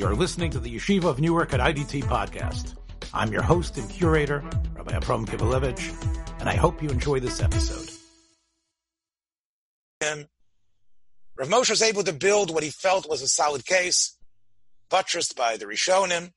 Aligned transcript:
You're 0.00 0.14
listening 0.14 0.50
to 0.52 0.58
the 0.58 0.74
Yeshiva 0.74 1.04
of 1.04 1.20
Newark 1.20 1.52
at 1.52 1.60
IDT 1.60 2.04
podcast. 2.04 2.74
I'm 3.12 3.30
your 3.30 3.42
host 3.42 3.76
and 3.76 3.86
curator, 3.90 4.42
Rabbi 4.74 4.96
Abram 4.96 5.26
Kivelevitz, 5.26 6.40
and 6.40 6.48
I 6.48 6.54
hope 6.54 6.82
you 6.82 6.88
enjoy 6.88 7.20
this 7.20 7.42
episode. 7.42 7.90
And 10.00 10.26
Rav 11.36 11.50
Moshe 11.50 11.68
was 11.68 11.82
able 11.82 12.02
to 12.04 12.14
build 12.14 12.50
what 12.50 12.62
he 12.62 12.70
felt 12.70 13.10
was 13.10 13.20
a 13.20 13.28
solid 13.28 13.66
case, 13.66 14.16
buttressed 14.88 15.36
by 15.36 15.58
the 15.58 15.66
Rishonim 15.66 16.32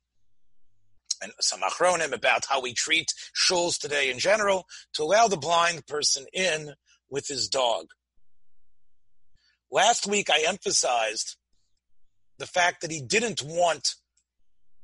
and 1.21 1.31
some 1.39 1.61
Achronim 1.61 2.11
about 2.11 2.43
how 2.49 2.59
we 2.59 2.73
treat 2.73 3.13
shuls 3.33 3.79
today 3.79 4.11
in 4.11 4.19
general, 4.19 4.65
to 4.95 5.03
allow 5.03 5.29
the 5.29 5.37
blind 5.37 5.87
person 5.87 6.25
in 6.33 6.73
with 7.09 7.29
his 7.29 7.47
dog. 7.47 7.85
Last 9.71 10.05
week 10.05 10.29
I 10.29 10.43
emphasized 10.45 11.37
the 12.43 12.47
fact 12.47 12.81
that 12.81 12.91
he 12.91 13.01
didn't 13.01 13.41
want 13.41 13.95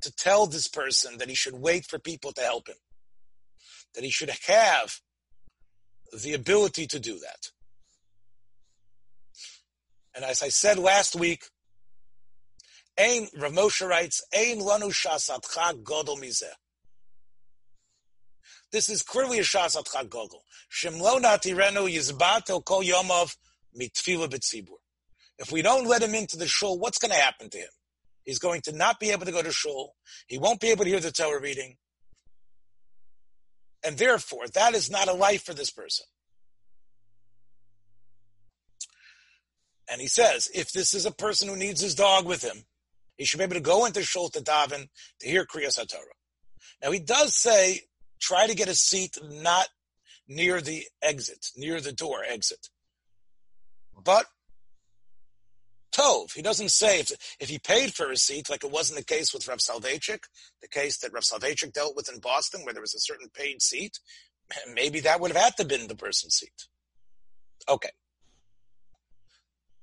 to 0.00 0.10
tell 0.10 0.46
this 0.46 0.66
person 0.66 1.18
that 1.18 1.28
he 1.28 1.34
should 1.34 1.52
wait 1.52 1.84
for 1.84 1.98
people 1.98 2.32
to 2.32 2.40
help 2.40 2.68
him, 2.68 2.80
that 3.94 4.02
he 4.02 4.10
should 4.10 4.30
have 4.46 4.94
the 6.22 6.32
ability 6.32 6.86
to 6.86 6.98
do 6.98 7.18
that. 7.18 7.50
And 10.14 10.24
as 10.24 10.42
I 10.42 10.48
said 10.48 10.78
last 10.78 11.14
week, 11.14 11.44
Ein, 12.98 13.28
Rav 13.36 13.52
Moshe 13.52 13.86
writes, 13.86 14.24
Ein 14.34 14.60
lanu 14.60 14.90
shasatcha 14.90 15.82
godol 15.82 16.18
mizeh. 16.18 16.56
This 18.72 18.88
is 18.88 19.02
clearly 19.02 19.40
a 19.40 19.42
shasatcha 19.42 20.08
godol. 20.08 20.40
Shemlo 20.72 21.20
natirenu 21.20 21.92
yizbato 21.94 22.64
kol 22.64 22.82
yomov 22.82 23.36
mitfila 23.78 24.30
b'tzibur. 24.30 24.79
If 25.40 25.50
we 25.50 25.62
don't 25.62 25.86
let 25.86 26.02
him 26.02 26.14
into 26.14 26.36
the 26.36 26.46
shul, 26.46 26.78
what's 26.78 26.98
going 26.98 27.12
to 27.12 27.16
happen 27.16 27.48
to 27.48 27.58
him? 27.58 27.70
He's 28.24 28.38
going 28.38 28.60
to 28.62 28.76
not 28.76 29.00
be 29.00 29.10
able 29.10 29.24
to 29.24 29.32
go 29.32 29.42
to 29.42 29.50
shul. 29.50 29.94
He 30.28 30.38
won't 30.38 30.60
be 30.60 30.68
able 30.68 30.84
to 30.84 30.90
hear 30.90 31.00
the 31.00 31.10
Torah 31.10 31.40
reading. 31.40 31.78
And 33.82 33.96
therefore, 33.96 34.46
that 34.52 34.74
is 34.74 34.90
not 34.90 35.08
a 35.08 35.14
life 35.14 35.42
for 35.42 35.54
this 35.54 35.70
person. 35.70 36.04
And 39.90 40.00
he 40.00 40.06
says, 40.06 40.48
if 40.54 40.72
this 40.72 40.92
is 40.92 41.06
a 41.06 41.10
person 41.10 41.48
who 41.48 41.56
needs 41.56 41.80
his 41.80 41.94
dog 41.94 42.26
with 42.26 42.44
him, 42.44 42.64
he 43.16 43.24
should 43.24 43.38
be 43.38 43.44
able 43.44 43.54
to 43.54 43.60
go 43.60 43.86
into 43.86 44.02
shul 44.02 44.28
to 44.28 44.40
daven 44.40 44.88
to 45.20 45.26
hear 45.26 45.46
Kriyas 45.46 45.80
HaTorah. 45.80 46.18
Now 46.82 46.90
he 46.90 47.00
does 47.00 47.34
say, 47.34 47.80
try 48.20 48.46
to 48.46 48.54
get 48.54 48.68
a 48.68 48.74
seat 48.74 49.16
not 49.24 49.68
near 50.28 50.60
the 50.60 50.84
exit, 51.02 51.46
near 51.56 51.80
the 51.80 51.92
door 51.92 52.22
exit. 52.28 52.68
But 54.04 54.26
Tov. 55.92 56.32
He 56.32 56.42
doesn't 56.42 56.70
say 56.70 57.00
if, 57.00 57.12
if 57.40 57.48
he 57.48 57.58
paid 57.58 57.94
for 57.94 58.10
a 58.10 58.16
seat, 58.16 58.50
like 58.50 58.64
it 58.64 58.70
wasn't 58.70 58.98
the 58.98 59.04
case 59.04 59.32
with 59.32 59.48
Rav 59.48 59.58
Soloveitchik, 59.58 60.24
the 60.60 60.68
case 60.68 60.98
that 60.98 61.12
Rav 61.12 61.22
Soloveitchik 61.22 61.72
dealt 61.72 61.96
with 61.96 62.12
in 62.12 62.20
Boston, 62.20 62.64
where 62.64 62.72
there 62.72 62.82
was 62.82 62.94
a 62.94 63.00
certain 63.00 63.28
paid 63.32 63.62
seat. 63.62 63.98
Maybe 64.74 65.00
that 65.00 65.20
would 65.20 65.32
have 65.32 65.42
had 65.42 65.56
to 65.56 65.64
been 65.64 65.88
the 65.88 65.94
person's 65.94 66.34
seat. 66.34 66.66
Okay. 67.68 67.90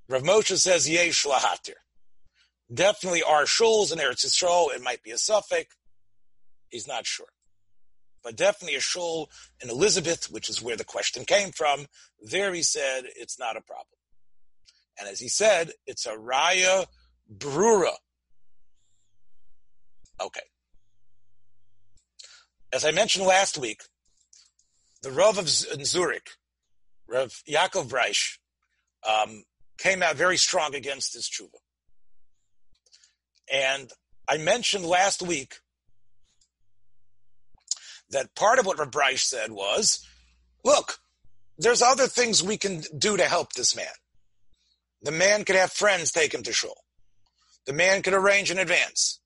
Rav 0.10 0.24
Moshe 0.24 0.58
says 0.58 0.90
yesh 0.90 1.26
lahatir. 1.26 1.74
Definitely 2.74 3.24
are 3.24 3.44
shuls 3.44 3.92
in 3.94 4.00
Eretz 4.00 4.26
Yisrael. 4.26 4.74
It 4.74 4.82
might 4.82 5.04
be 5.04 5.12
a 5.12 5.18
suffix. 5.18 5.76
He's 6.70 6.88
not 6.88 7.06
sure. 7.06 7.28
But 8.24 8.36
definitely 8.36 8.76
a 8.76 8.82
shul 8.82 9.30
in 9.62 9.70
Elizabeth, 9.70 10.30
which 10.30 10.50
is 10.50 10.62
where 10.62 10.76
the 10.76 10.84
question 10.84 11.24
came 11.24 11.52
from. 11.52 11.86
There 12.22 12.54
he 12.54 12.64
said 12.64 13.04
it's 13.16 13.40
not 13.40 13.56
a 13.56 13.62
problem. 13.62 13.98
And 15.00 15.08
as 15.08 15.20
he 15.20 15.28
said, 15.28 15.72
it's 15.86 16.06
a 16.06 16.16
raya 16.16 16.86
brura. 17.32 17.94
Okay. 20.20 20.42
As 22.74 22.84
I 22.84 22.92
mentioned 22.92 23.26
last 23.26 23.58
week, 23.58 23.84
the 25.02 25.12
Rav 25.12 25.38
of 25.38 25.48
Zurich, 25.48 26.32
Rav 27.08 27.42
Yaakov 27.48 27.88
Breish, 27.88 28.38
um, 29.08 29.44
came 29.78 30.02
out 30.02 30.16
very 30.16 30.38
strong 30.38 30.76
against 30.76 31.14
this 31.14 31.30
tshuva. 31.30 31.60
And 33.52 33.92
I 34.28 34.38
mentioned 34.38 34.86
last 34.86 35.22
week 35.22 35.60
that 38.10 38.36
part 38.36 38.60
of 38.60 38.66
what 38.66 38.80
Rav 38.80 38.92
Breish 38.92 39.20
said 39.20 39.52
was, 39.52 40.06
look, 40.66 40.98
there's 41.58 41.82
other 41.82 42.08
things 42.08 42.44
we 42.44 42.58
can 42.58 42.84
do 42.98 43.18
to 43.18 43.26
help 43.26 43.54
this 43.54 43.76
man. 43.76 43.86
The 45.02 45.12
man 45.12 45.44
could 45.44 45.56
have 45.56 45.72
friends 45.72 46.12
take 46.12 46.34
him 46.34 46.44
to 46.44 46.54
shul. 46.54 46.76
The 47.66 47.74
man 47.74 48.02
could 48.02 48.14
arrange 48.14 48.50
in 48.50 48.58
advance. 48.58 49.20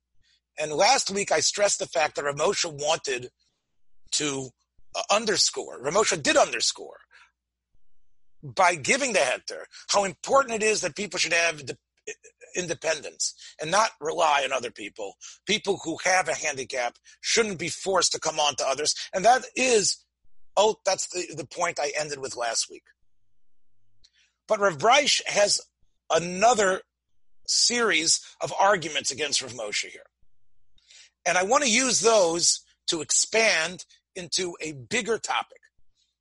And 0.59 0.71
last 0.71 1.09
week 1.09 1.31
I 1.31 1.39
stressed 1.39 1.79
the 1.79 1.85
fact 1.85 2.15
that 2.15 2.25
Ramosha 2.25 2.71
wanted 2.71 3.29
to 4.13 4.49
uh, 4.95 5.01
underscore, 5.09 5.81
Ramosha 5.81 6.21
did 6.21 6.35
underscore 6.35 6.97
by 8.43 8.75
giving 8.75 9.13
the 9.13 9.19
heter 9.19 9.63
how 9.89 10.03
important 10.03 10.61
it 10.61 10.65
is 10.65 10.81
that 10.81 10.95
people 10.95 11.19
should 11.19 11.33
have 11.33 11.61
independence 12.55 13.33
and 13.61 13.71
not 13.71 13.91
rely 13.99 14.41
on 14.43 14.51
other 14.51 14.71
people. 14.71 15.15
People 15.45 15.79
who 15.83 15.97
have 16.03 16.27
a 16.27 16.35
handicap 16.35 16.97
shouldn't 17.21 17.59
be 17.59 17.69
forced 17.69 18.11
to 18.11 18.19
come 18.19 18.39
on 18.39 18.55
to 18.55 18.67
others. 18.67 18.93
And 19.13 19.23
that 19.25 19.45
is, 19.55 20.03
oh, 20.57 20.75
that's 20.85 21.07
the, 21.07 21.33
the 21.35 21.45
point 21.45 21.79
I 21.79 21.91
ended 21.97 22.19
with 22.19 22.35
last 22.35 22.67
week. 22.69 22.83
But 24.51 24.59
Rav 24.59 24.78
Breish 24.79 25.22
has 25.28 25.62
another 26.09 26.81
series 27.47 28.19
of 28.41 28.53
arguments 28.59 29.09
against 29.09 29.41
Rav 29.41 29.53
Moshe 29.53 29.85
here. 29.85 30.01
And 31.25 31.38
I 31.38 31.44
want 31.44 31.63
to 31.63 31.72
use 31.72 32.01
those 32.01 32.59
to 32.88 33.00
expand 33.00 33.85
into 34.13 34.57
a 34.59 34.73
bigger 34.73 35.17
topic, 35.17 35.61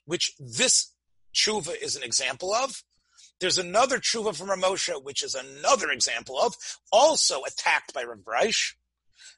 which 0.05 0.31
this 0.39 0.93
tshuva 1.35 1.75
is 1.83 1.97
an 1.97 2.05
example 2.05 2.55
of. 2.55 2.85
There's 3.41 3.59
another 3.59 3.99
tshuva 3.99 4.37
from 4.37 4.51
Rav 4.51 4.61
Moshe, 4.61 5.03
which 5.03 5.25
is 5.25 5.35
another 5.35 5.91
example 5.91 6.39
of, 6.41 6.55
also 6.93 7.43
attacked 7.43 7.93
by 7.93 8.05
Rav 8.05 8.19
Breish. 8.19 8.75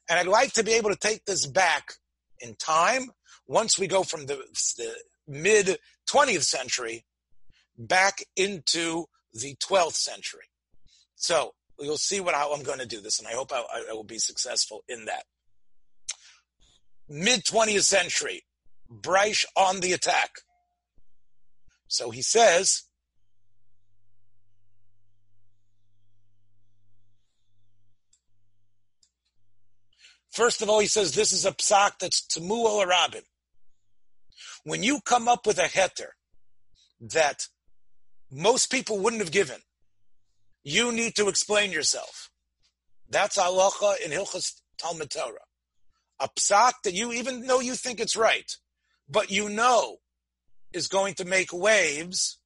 And 0.07 0.19
I'd 0.19 0.27
like 0.27 0.53
to 0.53 0.63
be 0.63 0.73
able 0.73 0.91
to 0.91 0.95
take 0.95 1.25
this 1.25 1.47
back 1.47 1.93
in 2.39 2.53
time 2.57 3.09
once 3.47 3.79
we 3.79 3.87
go 3.87 4.03
from 4.03 4.27
the, 4.27 4.35
the 4.77 4.93
mid 5.27 5.79
20th 6.07 6.43
century 6.43 7.05
back 7.77 8.23
into 8.35 9.05
the 9.33 9.55
12th 9.55 9.95
century. 9.95 10.45
So 11.15 11.53
you'll 11.79 11.97
see 11.97 12.19
what 12.19 12.35
how 12.35 12.53
I'm 12.53 12.63
going 12.63 12.79
to 12.79 12.85
do 12.85 13.01
this, 13.01 13.19
and 13.19 13.27
I 13.27 13.31
hope 13.31 13.51
I, 13.51 13.63
I 13.89 13.93
will 13.93 14.03
be 14.03 14.19
successful 14.19 14.83
in 14.87 15.05
that. 15.05 15.23
Mid 17.09 17.43
20th 17.43 17.85
century, 17.85 18.43
Breish 18.91 19.45
on 19.55 19.79
the 19.79 19.93
attack. 19.93 20.31
So 21.87 22.11
he 22.11 22.21
says, 22.21 22.83
First 30.33 30.63
of 30.63 30.69
all, 30.69 30.79
he 30.79 30.87
says 30.87 31.13
this 31.13 31.31
is 31.31 31.45
a 31.45 31.51
psak 31.51 31.99
that's 31.99 32.25
Tamuel 32.25 32.83
Arabim. 32.83 33.21
When 34.63 34.81
you 34.81 34.99
come 35.05 35.27
up 35.27 35.45
with 35.45 35.59
a 35.59 35.65
heter 35.67 36.09
that 36.99 37.47
most 38.33 38.71
people 38.71 38.99
wouldn't 38.99 39.21
have 39.21 39.31
given. 39.31 39.59
You 40.63 40.91
need 40.91 41.15
to 41.15 41.27
explain 41.27 41.71
yourself. 41.71 42.29
That's 43.09 43.37
halacha 43.37 44.01
in 44.03 44.11
Hilchas 44.11 44.53
Talmud 44.77 45.11
Torah. 45.11 45.39
A 46.19 46.29
psak 46.29 46.73
that 46.83 46.93
you, 46.93 47.11
even 47.11 47.45
though 47.45 47.59
you 47.59 47.75
think 47.75 47.99
it's 47.99 48.15
right, 48.15 48.49
but 49.09 49.29
you 49.29 49.49
know 49.49 49.97
is 50.71 50.87
going 50.87 51.13
to 51.15 51.25
make 51.25 51.53
waves, 51.53 52.39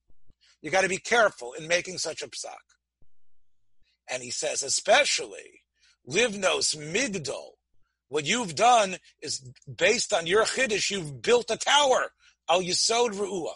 you 0.62 0.70
got 0.72 0.82
to 0.82 0.90
be 0.90 0.98
careful 0.98 1.54
in 1.54 1.68
making 1.68 1.98
such 1.98 2.22
a 2.22 2.28
psak. 2.28 2.56
And 4.10 4.24
he 4.24 4.32
says, 4.32 4.64
especially, 4.64 5.62
livnos 6.10 6.76
migdol, 6.76 7.52
what 8.10 8.26
you've 8.26 8.56
done 8.56 8.98
is 9.22 9.50
based 9.74 10.14
on 10.14 10.28
your 10.28 10.44
chiddush, 10.44 10.90
you've 10.90 11.22
built 11.22 11.52
a 11.52 11.58
tower, 11.58 12.12
al 12.50 12.62
yisod 12.62 13.12
ru'ah. 13.12 13.54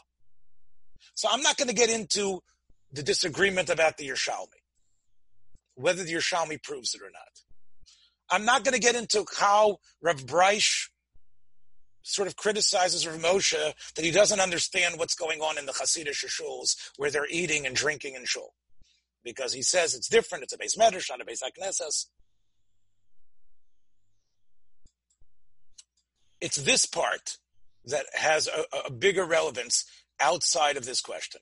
So 1.22 1.28
I'm 1.32 1.44
not 1.44 1.56
going 1.56 1.68
to 1.68 1.76
get 1.76 1.92
into 1.92 2.42
the 2.92 3.04
disagreement 3.04 3.70
about 3.70 3.98
the 3.98 4.08
Yerushalmi, 4.08 4.58
whether 5.76 6.04
the 6.04 6.12
Yerushalmi 6.12 6.64
proves 6.64 6.96
it 6.96 7.02
or 7.04 7.12
not. 7.12 7.44
I'm 8.32 8.44
not 8.44 8.64
going 8.64 8.74
to 8.74 8.80
get 8.80 8.96
into 8.96 9.24
how 9.38 9.78
Rav 10.02 10.26
Breish 10.26 10.90
sort 12.02 12.28
of 12.28 12.36
criticizes 12.38 13.06
Rav 13.06 13.22
Moshe 13.22 13.74
that 13.94 14.04
he 14.04 14.10
doesn't 14.10 14.40
understand 14.40 14.98
what's 14.98 15.14
going 15.14 15.42
on 15.42 15.60
in 15.60 15.68
the 15.68 15.74
Hasidic 15.74 16.16
shuls 16.28 16.76
where 16.98 17.12
they're 17.12 17.28
eating 17.30 17.68
and 17.68 17.76
drinking 17.76 18.16
in 18.16 18.26
shul. 18.26 18.56
Because 19.24 19.54
he 19.54 19.62
says 19.62 19.94
it's 19.94 20.10
different, 20.10 20.44
it's 20.44 20.54
a 20.54 20.58
beis 20.58 20.76
medrash, 20.76 21.12
not 21.12 21.22
a 21.22 21.24
Beis 21.24 21.44
HaKnesses. 21.44 22.08
It's 26.42 26.58
this 26.58 26.88
part 26.88 27.38
that 27.86 28.08
has 28.16 28.48
a, 28.48 28.88
a 28.88 28.92
bigger 28.92 29.24
relevance 29.24 29.86
outside 30.22 30.78
of 30.78 30.86
this 30.86 31.02
question. 31.02 31.42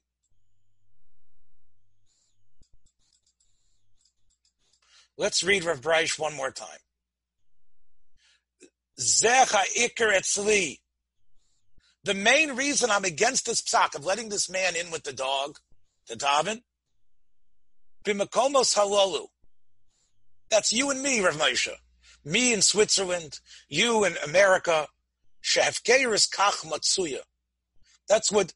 Let's 5.18 5.44
read 5.44 5.66
Rav 5.66 5.82
Breish 5.82 6.18
one 6.18 6.36
more 6.36 6.52
time. 6.52 6.80
Zecha 9.00 9.64
Iker 9.78 10.14
Etzli. 10.14 10.80
The 12.04 12.14
main 12.14 12.56
reason 12.56 12.90
I'm 12.90 13.04
against 13.04 13.46
this 13.46 13.62
psak 13.62 13.96
of 13.96 14.06
letting 14.06 14.30
this 14.30 14.50
man 14.50 14.76
in 14.76 14.92
with 14.92 15.04
the 15.04 15.12
dog, 15.12 15.58
the 16.08 16.16
daven, 16.16 16.62
b'makomos 18.06 18.78
halalu. 18.78 19.28
That's 20.50 20.72
you 20.72 20.90
and 20.90 21.04
me, 21.04 21.20
Rav 21.20 21.36
Moshe. 21.36 21.70
Me 22.24 22.54
in 22.54 22.62
Switzerland, 22.62 23.40
you 23.68 24.06
in 24.06 24.16
America. 24.26 24.88
Shehefkeiris 25.44 26.30
kach 26.30 26.66
matsuya. 26.66 27.20
That's 28.10 28.32
what 28.32 28.54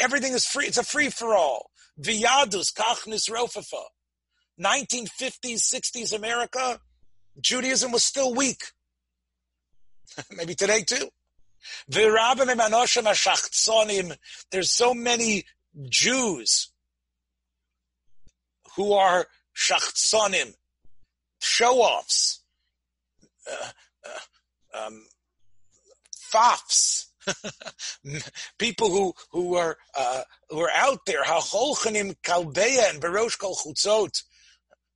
everything 0.00 0.32
is 0.32 0.46
free. 0.46 0.66
It's 0.66 0.78
a 0.78 0.82
free 0.82 1.10
for 1.10 1.34
all. 1.34 1.70
Viyadus 2.00 2.72
kach 2.72 3.06
nisrofafa. 3.06 3.84
1950s, 4.60 5.60
60s 5.60 6.14
America, 6.14 6.80
Judaism 7.40 7.92
was 7.92 8.04
still 8.04 8.34
weak. 8.34 8.62
Maybe 10.36 10.54
today 10.54 10.82
too. 10.82 11.08
There's 11.88 12.14
so 14.70 14.94
many 14.94 15.44
Jews 15.88 16.72
who 18.76 18.92
are 18.92 19.26
shachtsonim, 19.56 20.54
show-offs, 21.40 22.42
uh, 23.50 23.70
uh, 24.06 24.86
um, 24.86 25.06
fafs, 26.16 27.11
people 28.58 28.90
who 28.90 29.14
who 29.30 29.56
are 29.56 29.76
uh, 29.96 30.22
who 30.50 30.60
are 30.60 30.70
out 30.74 31.00
there, 31.06 31.24
hacholchanim 31.24 32.16
kalbeya 32.22 32.90
and 32.90 33.02
berosh 33.02 33.38
kol 33.38 33.54
chutzot, 33.54 34.22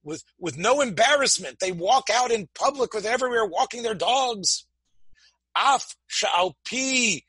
with 0.02 0.25
with 0.38 0.56
no 0.56 0.81
embarrassment. 0.81 1.58
They 1.61 1.73
walk 1.73 2.08
out 2.12 2.31
in 2.31 2.49
public 2.55 2.94
with 2.94 3.06
everywhere 3.06 3.46
walking 3.46 3.82
their 3.82 3.94
dogs. 3.94 4.67
Af 5.56 5.96
sha'alpi 6.11 7.23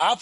Maybe 0.00 0.16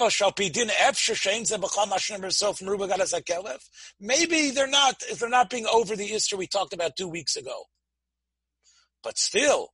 they're 4.51 4.69
not 4.69 5.03
if 5.11 5.19
they're 5.19 5.29
not 5.29 5.51
being 5.51 5.67
over 5.67 5.97
the 5.97 6.11
isser 6.11 6.39
we 6.39 6.47
talked 6.47 6.73
about 6.73 6.97
two 6.97 7.09
weeks 7.09 7.35
ago. 7.37 7.65
But 9.03 9.19
still, 9.19 9.71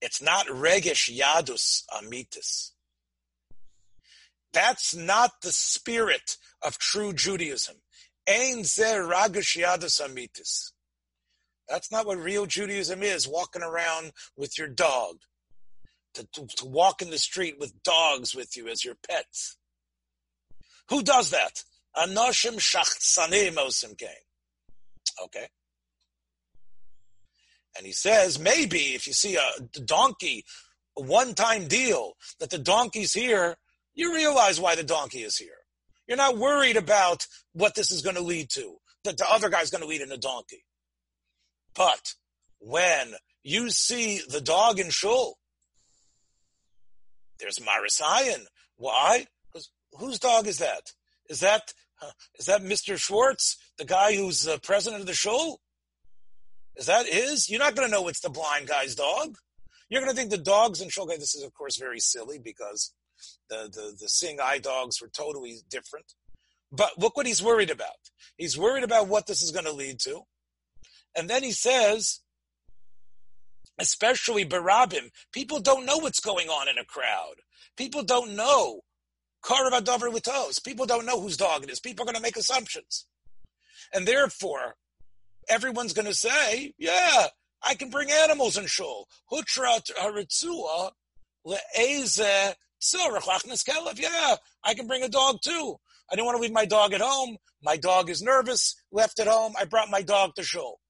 it's 0.00 0.22
not 0.22 0.46
regesh 0.46 1.14
yadus 1.14 1.82
amitis. 1.92 2.70
That's 4.52 4.94
not 4.94 5.42
the 5.42 5.52
spirit 5.52 6.36
of 6.62 6.78
true 6.78 7.12
Judaism. 7.12 7.76
Ein 8.28 8.64
zer 8.64 9.04
ragesh 9.04 9.56
yadus 9.56 10.00
amitis. 10.00 10.72
That's 11.68 11.92
not 11.92 12.06
what 12.06 12.18
real 12.18 12.46
Judaism 12.46 13.02
is, 13.02 13.28
walking 13.28 13.62
around 13.62 14.12
with 14.36 14.58
your 14.58 14.68
dog. 14.68 15.18
To, 16.14 16.26
to, 16.32 16.46
to, 16.56 16.66
walk 16.66 17.02
in 17.02 17.10
the 17.10 17.18
street 17.18 17.54
with 17.60 17.84
dogs 17.84 18.34
with 18.34 18.56
you 18.56 18.66
as 18.66 18.84
your 18.84 18.96
pets. 19.08 19.56
Who 20.88 21.04
does 21.04 21.30
that? 21.30 21.62
Anoshim 21.96 22.58
shachtsanim 22.58 23.54
osim 23.54 23.94
Okay. 25.24 25.46
And 27.76 27.86
he 27.86 27.92
says, 27.92 28.38
maybe 28.38 28.94
if 28.94 29.06
you 29.06 29.12
see 29.12 29.36
a 29.36 29.80
donkey, 29.80 30.44
a 30.96 31.02
one-time 31.02 31.68
deal, 31.68 32.14
that 32.38 32.50
the 32.50 32.58
donkey's 32.58 33.12
here, 33.12 33.56
you 33.94 34.14
realize 34.14 34.60
why 34.60 34.74
the 34.74 34.82
donkey 34.82 35.22
is 35.22 35.36
here. 35.36 35.50
You're 36.06 36.16
not 36.16 36.38
worried 36.38 36.76
about 36.76 37.26
what 37.52 37.74
this 37.74 37.90
is 37.90 38.02
going 38.02 38.16
to 38.16 38.22
lead 38.22 38.50
to, 38.50 38.76
that 39.04 39.16
the 39.16 39.30
other 39.30 39.48
guy's 39.48 39.70
going 39.70 39.82
to 39.82 39.88
lead 39.88 40.00
in 40.00 40.10
a 40.10 40.16
donkey. 40.16 40.64
But 41.74 42.14
when 42.58 43.14
you 43.42 43.70
see 43.70 44.20
the 44.28 44.40
dog 44.40 44.80
in 44.80 44.90
shul, 44.90 45.38
there's 47.38 47.58
Marisayan. 47.58 48.44
Why? 48.76 49.26
Because 49.46 49.70
whose 49.92 50.18
dog 50.18 50.46
is 50.46 50.58
that? 50.58 50.92
Is 51.28 51.40
that 51.40 51.72
uh, 52.02 52.10
is 52.38 52.46
that 52.46 52.62
Mr. 52.62 52.98
Schwartz, 52.98 53.56
the 53.78 53.84
guy 53.84 54.16
who's 54.16 54.42
the 54.42 54.58
president 54.58 55.02
of 55.02 55.06
the 55.06 55.14
shul? 55.14 55.60
Is 56.76 56.86
that 56.86 57.06
his? 57.06 57.50
You're 57.50 57.58
not 57.58 57.74
going 57.74 57.88
to 57.88 57.92
know 57.92 58.08
it's 58.08 58.20
the 58.20 58.30
blind 58.30 58.68
guy's 58.68 58.94
dog. 58.94 59.36
You're 59.88 60.00
going 60.00 60.12
to 60.12 60.16
think 60.16 60.30
the 60.30 60.38
dogs 60.38 60.80
in 60.80 60.88
shul. 60.88 61.06
This 61.06 61.34
is 61.34 61.42
of 61.42 61.52
course 61.52 61.76
very 61.76 62.00
silly 62.00 62.38
because 62.38 62.92
the 63.48 63.68
the 63.72 63.96
the 63.98 64.08
seeing 64.08 64.40
eye 64.40 64.58
dogs 64.58 65.00
were 65.00 65.08
totally 65.08 65.58
different. 65.68 66.14
But 66.72 66.98
look 66.98 67.16
what 67.16 67.26
he's 67.26 67.42
worried 67.42 67.70
about. 67.70 68.10
He's 68.36 68.56
worried 68.56 68.84
about 68.84 69.08
what 69.08 69.26
this 69.26 69.42
is 69.42 69.50
going 69.50 69.64
to 69.64 69.72
lead 69.72 69.98
to. 70.00 70.22
And 71.16 71.28
then 71.28 71.42
he 71.42 71.50
says, 71.52 72.20
especially 73.78 74.44
Barabim, 74.44 75.10
people 75.32 75.58
don't 75.58 75.84
know 75.86 75.98
what's 75.98 76.20
going 76.20 76.48
on 76.48 76.68
in 76.68 76.78
a 76.78 76.84
crowd. 76.84 77.34
People 77.76 78.02
don't 78.02 78.36
know. 78.36 78.82
People 79.42 80.86
don't 80.86 81.06
know 81.06 81.20
whose 81.20 81.36
dog 81.36 81.64
it 81.64 81.70
is. 81.70 81.80
People 81.80 82.04
are 82.04 82.06
going 82.06 82.16
to 82.16 82.22
make 82.22 82.36
assumptions. 82.36 83.06
And 83.92 84.06
therefore, 84.06 84.76
everyone's 85.50 85.92
going 85.92 86.06
to 86.06 86.14
say, 86.14 86.72
yeah, 86.78 87.26
I 87.62 87.74
can 87.74 87.90
bring 87.90 88.10
animals 88.10 88.56
in 88.56 88.66
shul. 88.66 89.08
Hutra 89.30 89.80
haritzua 89.98 90.92
le'eze 91.46 92.54
yeah, 93.96 94.36
I 94.64 94.74
can 94.74 94.86
bring 94.86 95.02
a 95.02 95.08
dog 95.08 95.38
too. 95.42 95.76
I 96.10 96.14
didn't 96.14 96.26
want 96.26 96.36
to 96.36 96.42
leave 96.42 96.52
my 96.52 96.64
dog 96.64 96.92
at 96.92 97.00
home. 97.00 97.36
My 97.62 97.76
dog 97.76 98.08
is 98.08 98.22
nervous, 98.22 98.74
left 98.90 99.20
at 99.20 99.26
home. 99.26 99.52
I 99.58 99.64
brought 99.66 99.90
my 99.90 100.02
dog 100.02 100.34
to 100.36 100.42
shul. 100.42 100.80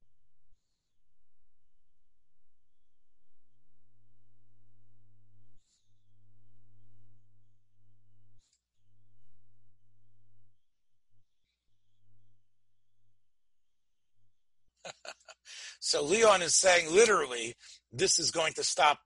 So 15.81 16.05
Leon 16.05 16.43
is 16.43 16.55
saying 16.55 16.95
literally, 16.95 17.57
this 17.91 18.19
is 18.19 18.31
going 18.31 18.53
to 18.55 18.63
stop. 18.63 18.99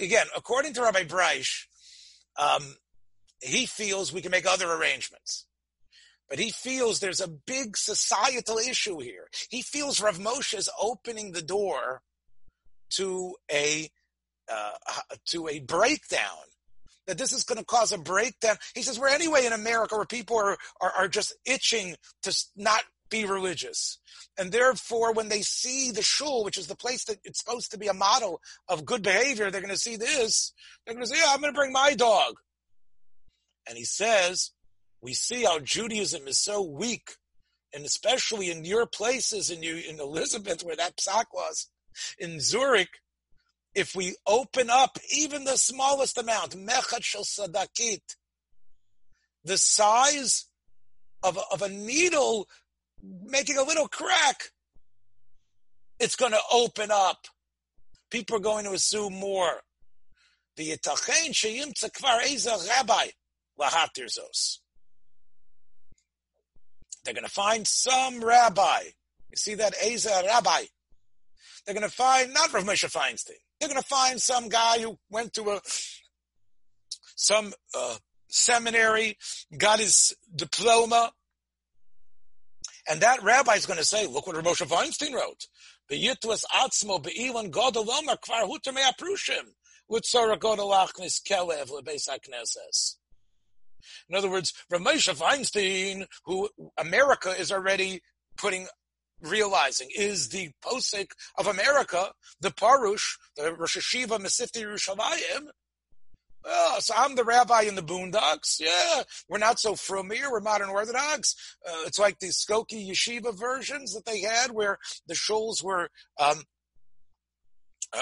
Again, 0.00 0.26
according 0.36 0.72
to 0.74 0.82
Rabbi 0.82 1.04
Breish, 1.04 1.66
um, 2.38 2.76
he 3.40 3.66
feels 3.66 4.12
we 4.12 4.22
can 4.22 4.30
make 4.30 4.46
other 4.46 4.72
arrangements. 4.72 5.46
But 6.28 6.38
he 6.38 6.50
feels 6.50 6.98
there's 6.98 7.20
a 7.20 7.28
big 7.28 7.76
societal 7.76 8.56
issue 8.56 8.98
here. 8.98 9.28
He 9.50 9.60
feels 9.60 10.00
Rav 10.00 10.18
Moshe 10.18 10.56
is 10.56 10.70
opening 10.80 11.32
the 11.32 11.42
door 11.42 12.02
to 12.90 13.34
a 13.52 13.90
uh, 14.50 14.70
to 15.26 15.48
a 15.48 15.60
breakdown. 15.60 16.38
That 17.06 17.18
this 17.18 17.32
is 17.32 17.44
going 17.44 17.58
to 17.58 17.64
cause 17.64 17.92
a 17.92 17.98
breakdown. 17.98 18.56
He 18.74 18.80
says 18.80 18.98
we're 18.98 19.08
anyway 19.08 19.44
in 19.44 19.52
America 19.52 19.94
where 19.94 20.06
people 20.06 20.38
are, 20.38 20.56
are, 20.80 20.92
are 21.00 21.08
just 21.08 21.36
itching 21.44 21.96
to 22.22 22.34
not 22.56 22.80
be 23.10 23.24
religious. 23.24 23.98
And 24.38 24.50
therefore, 24.50 25.12
when 25.12 25.28
they 25.28 25.42
see 25.42 25.90
the 25.90 26.02
shul, 26.02 26.44
which 26.44 26.58
is 26.58 26.66
the 26.66 26.76
place 26.76 27.04
that 27.04 27.18
it's 27.24 27.38
supposed 27.38 27.70
to 27.70 27.78
be 27.78 27.86
a 27.86 27.94
model 27.94 28.40
of 28.68 28.84
good 28.84 29.02
behavior, 29.02 29.50
they're 29.50 29.60
going 29.60 29.70
to 29.70 29.76
see 29.76 29.96
this. 29.96 30.52
They're 30.84 30.94
going 30.94 31.06
to 31.06 31.12
say, 31.12 31.18
yeah, 31.18 31.30
I'm 31.32 31.40
going 31.40 31.52
to 31.52 31.58
bring 31.58 31.72
my 31.72 31.94
dog. 31.94 32.34
And 33.68 33.78
he 33.78 33.84
says, 33.84 34.50
we 35.00 35.12
see 35.12 35.44
how 35.44 35.58
Judaism 35.58 36.26
is 36.26 36.38
so 36.38 36.62
weak, 36.62 37.16
and 37.74 37.84
especially 37.84 38.50
in 38.50 38.64
your 38.64 38.86
places, 38.86 39.50
in 39.50 39.62
you, 39.62 39.76
in 39.76 40.00
Elizabeth, 40.00 40.64
where 40.64 40.76
that 40.76 40.96
psak 40.96 41.26
was, 41.32 41.68
in 42.18 42.40
Zurich, 42.40 43.00
if 43.74 43.94
we 43.94 44.16
open 44.26 44.70
up 44.70 44.98
even 45.14 45.44
the 45.44 45.56
smallest 45.56 46.16
amount, 46.18 46.56
mechat 46.56 47.02
shel 47.02 47.22
sadakit, 47.22 48.16
the 49.44 49.58
size 49.58 50.46
of 51.22 51.38
of 51.52 51.62
a 51.62 51.68
needle 51.68 52.48
making 53.24 53.58
a 53.58 53.62
little 53.62 53.88
crack, 53.88 54.50
it's 55.98 56.16
going 56.16 56.32
to 56.32 56.40
open 56.52 56.90
up. 56.90 57.26
People 58.10 58.36
are 58.36 58.40
going 58.40 58.64
to 58.64 58.72
assume 58.72 59.14
more. 59.14 59.60
They're 60.56 60.76
going 67.14 67.24
to 67.24 67.30
find 67.30 67.66
some 67.66 68.24
rabbi. 68.24 68.82
You 69.30 69.36
see 69.36 69.54
that 69.54 69.74
Eza 69.84 70.22
rabbi. 70.26 70.64
They're 71.64 71.74
going 71.74 71.88
to 71.88 71.94
find 71.94 72.32
not 72.32 72.52
Rav 72.52 72.64
Moshe 72.64 72.90
Feinstein. 72.90 73.40
They're 73.58 73.68
going 73.68 73.80
to 73.80 73.86
find 73.86 74.20
some 74.20 74.48
guy 74.48 74.78
who 74.80 74.98
went 75.10 75.32
to 75.34 75.50
a 75.50 75.60
some 77.16 77.52
uh, 77.76 77.96
seminary, 78.28 79.16
got 79.56 79.80
his 79.80 80.14
diploma, 80.34 81.12
and 82.88 83.00
that 83.00 83.22
rabbi 83.22 83.54
is 83.54 83.66
going 83.66 83.78
to 83.78 83.84
say, 83.84 84.06
look 84.06 84.26
what 84.26 84.36
Moshe 84.36 84.66
Feinstein 84.66 85.14
wrote. 85.14 85.46
In 94.08 94.14
other 94.14 94.30
words, 94.30 94.52
Ramesha 94.72 95.14
Feinstein, 95.14 96.06
who 96.24 96.48
America 96.78 97.30
is 97.38 97.52
already 97.52 98.00
putting, 98.36 98.66
realizing 99.20 99.88
is 99.94 100.28
the 100.30 100.50
posik 100.64 101.08
of 101.38 101.46
America, 101.46 102.12
the 102.40 102.50
Parush, 102.50 103.18
the 103.36 103.54
Rosh 103.54 103.76
Hashiva 103.76 104.18
Mesifti 104.18 104.62
Yerushalayim. 104.62 105.48
Oh, 106.46 106.76
so 106.80 106.92
I'm 106.96 107.14
the 107.14 107.24
rabbi 107.24 107.62
in 107.62 107.74
the 107.74 107.82
Boondocks. 107.82 108.60
Yeah, 108.60 109.02
we're 109.28 109.38
not 109.38 109.58
so 109.58 109.74
frumier. 109.74 110.30
We're 110.30 110.40
modern 110.40 110.68
Orthodox. 110.68 111.34
Uh, 111.66 111.84
it's 111.86 111.98
like 111.98 112.18
the 112.18 112.28
Skokie 112.28 112.90
yeshiva 112.90 113.36
versions 113.38 113.94
that 113.94 114.04
they 114.04 114.20
had, 114.20 114.50
where 114.50 114.78
the 115.06 115.14
shuls 115.14 115.64
were 115.64 115.88
um, 116.20 116.42
uh, 117.92 118.00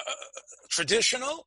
traditional, 0.70 1.46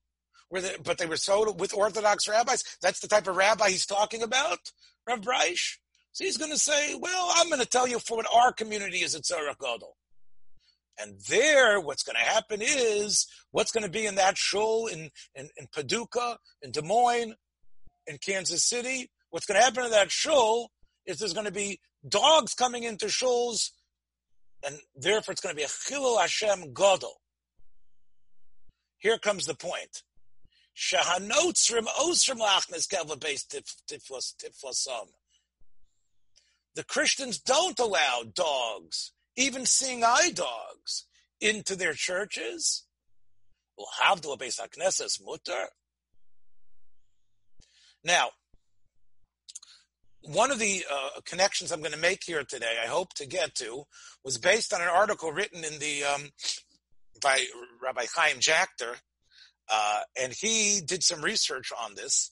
where 0.50 0.62
they, 0.62 0.76
but 0.82 0.98
they 0.98 1.06
were 1.06 1.18
so 1.18 1.52
with 1.52 1.74
Orthodox 1.74 2.30
rabbis. 2.30 2.64
That's 2.82 3.02
the 3.02 3.10
type 3.10 3.28
of 3.28 3.36
rabbi 3.36 3.70
he's 3.70 3.86
talking 3.86 4.24
about, 4.24 4.72
Rav 5.08 5.20
Breish. 5.20 5.78
So 6.14 6.24
he's 6.24 6.38
going 6.38 6.52
to 6.52 6.58
say, 6.58 6.96
well, 6.96 7.34
I'm 7.36 7.50
going 7.50 7.60
to 7.60 7.68
tell 7.68 7.90
you 7.90 8.00
for 8.00 8.18
what 8.18 8.28
our 8.34 8.54
community 8.54 9.00
is 9.00 9.16
at 9.16 9.24
Tzarech 9.24 9.60
Gadol. 9.60 9.98
And 11.00 11.20
there, 11.30 11.80
what's 11.80 12.04
going 12.04 12.16
to 12.16 12.32
happen 12.32 12.62
is, 12.62 13.28
what's 13.52 13.72
going 13.72 13.84
to 13.84 13.90
be 13.90 14.06
in 14.06 14.16
that 14.16 14.38
shul 14.38 14.88
in, 14.88 15.12
in, 15.36 15.50
in 15.58 15.68
Paducah, 15.74 16.38
in 16.62 16.72
Des 16.72 16.82
Moines, 16.82 17.36
in 18.08 18.18
Kansas 18.18 18.64
City, 18.64 19.10
what's 19.30 19.46
going 19.46 19.60
to 19.60 19.64
happen 19.64 19.86
in 19.86 19.92
that 19.92 20.12
shul 20.12 20.72
is 21.06 21.18
there's 21.20 21.34
going 21.34 21.46
to 21.46 21.52
be 21.52 21.80
dogs 22.08 22.54
coming 22.54 22.84
into 22.84 23.08
shuls, 23.08 23.72
and 24.66 24.78
therefore 24.96 25.34
it's 25.34 25.42
going 25.42 25.54
to 25.54 25.58
be 25.58 25.64
a 25.64 25.68
Chilul 25.68 26.20
Hashem 26.20 26.74
Gadol. 26.74 27.22
Here 28.98 29.18
comes 29.18 29.46
the 29.46 29.56
point. 29.56 30.04
The 36.76 36.84
Christians 36.88 37.40
don't 37.40 37.80
allow 37.80 38.24
dogs, 38.34 39.12
even 39.38 39.66
seeing 39.66 40.04
eye 40.04 40.32
dogs, 40.34 41.06
into 41.42 41.76
their 41.76 41.94
churches. 41.94 42.84
Mutter. 45.24 45.68
Now, 48.04 48.30
one 50.22 50.52
of 50.52 50.60
the 50.60 50.86
uh, 50.92 51.22
connections 51.26 51.72
I'm 51.72 51.82
going 51.82 51.92
to 51.92 51.98
make 51.98 52.22
here 52.26 52.44
today, 52.44 52.78
I 52.82 52.88
hope 52.88 53.14
to 53.16 53.28
get 53.28 53.56
to, 53.56 53.84
was 54.24 54.38
based 54.38 54.74
on 54.74 54.82
an 54.82 54.88
article 54.88 55.32
written 55.32 55.64
in 55.64 55.80
the 55.80 56.04
um, 56.04 56.30
by 57.22 57.46
Rabbi 57.82 58.06
Chaim 58.16 58.38
Jachter, 58.38 58.96
uh, 59.72 60.02
and 60.20 60.34
he 60.34 60.82
did 60.86 61.04
some 61.04 61.22
research 61.22 61.72
on 61.84 61.96
this, 61.96 62.32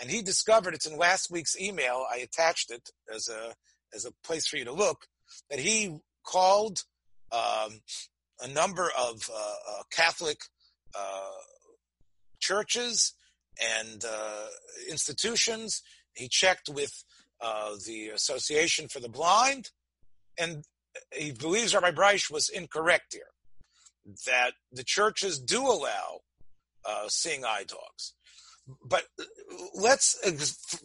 and 0.00 0.10
he 0.10 0.22
discovered 0.22 0.74
it's 0.74 0.86
in 0.86 0.98
last 0.98 1.30
week's 1.30 1.58
email. 1.58 2.04
I 2.12 2.18
attached 2.18 2.70
it 2.70 2.90
as 3.14 3.28
a 3.28 3.54
as 3.94 4.04
a 4.04 4.12
place 4.26 4.46
for 4.46 4.56
you 4.56 4.64
to 4.64 4.72
look. 4.72 5.06
That 5.50 5.58
he 5.58 5.98
called 6.24 6.84
um, 7.32 7.80
a 8.40 8.48
number 8.48 8.90
of 8.98 9.30
uh, 9.32 9.36
uh, 9.36 9.82
Catholic 9.90 10.38
uh, 10.96 11.30
churches 12.40 13.14
and 13.80 14.04
uh, 14.04 14.46
institutions. 14.90 15.82
He 16.14 16.28
checked 16.28 16.68
with 16.68 17.04
the 17.86 18.08
Association 18.14 18.88
for 18.88 19.00
the 19.00 19.08
Blind, 19.08 19.70
and 20.38 20.64
he 21.12 21.32
believes 21.32 21.74
Rabbi 21.74 21.90
Breish 21.90 22.30
was 22.30 22.48
incorrect 22.48 23.12
here 23.12 23.32
that 24.26 24.52
the 24.72 24.84
churches 24.84 25.38
do 25.38 25.62
allow 25.62 26.20
uh, 26.84 27.08
seeing 27.08 27.44
eye 27.44 27.64
dogs. 27.66 28.14
But 28.82 29.04
let's, 29.74 30.16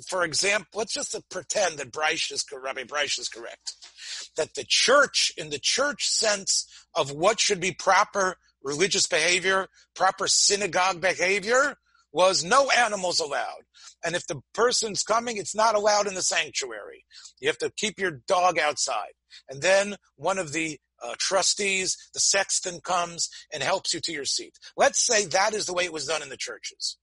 for 0.08 0.24
example, 0.24 0.68
let's 0.76 0.94
just 0.94 1.18
pretend 1.30 1.78
that 1.78 1.92
Breish 1.92 2.32
is, 2.32 2.46
Rabbi 2.52 2.84
Breish 2.84 3.20
is 3.20 3.30
correct. 3.30 3.74
That 4.40 4.56
the 4.56 4.64
church, 4.66 5.34
in 5.38 5.50
the 5.50 5.60
church 5.60 6.08
sense 6.08 6.66
of 6.96 7.12
what 7.12 7.42
should 7.42 7.60
be 7.60 7.74
proper 7.74 8.38
religious 8.64 9.06
behavior, 9.06 9.68
proper 9.94 10.30
synagogue 10.30 11.02
behavior, 11.02 11.76
was 12.14 12.44
no 12.44 12.70
animals 12.70 13.20
allowed. 13.20 13.64
And 14.02 14.16
if 14.16 14.26
the 14.28 14.42
person's 14.54 15.04
coming, 15.04 15.36
it's 15.36 15.54
not 15.54 15.76
allowed 15.76 16.08
in 16.08 16.14
the 16.14 16.22
sanctuary. 16.22 17.04
You 17.42 17.50
have 17.50 17.58
to 17.58 17.70
keep 17.76 18.00
your 18.00 18.22
dog 18.28 18.58
outside. 18.58 19.12
And 19.50 19.62
then 19.62 19.98
one 20.16 20.38
of 20.38 20.54
the 20.54 20.80
uh, 21.04 21.16
trustees, 21.18 21.98
the 22.14 22.22
sexton 22.22 22.80
comes 22.80 23.30
and 23.54 23.62
helps 23.62 23.94
you 23.94 24.00
to 24.00 24.14
your 24.14 24.26
seat. 24.26 24.58
Let's 24.78 25.06
say 25.06 25.26
that 25.26 25.54
is 25.54 25.66
the 25.66 25.74
way 25.74 25.84
it 25.84 25.94
was 25.94 26.06
done 26.06 26.22
in 26.22 26.30
the 26.30 26.38
churches. 26.38 26.98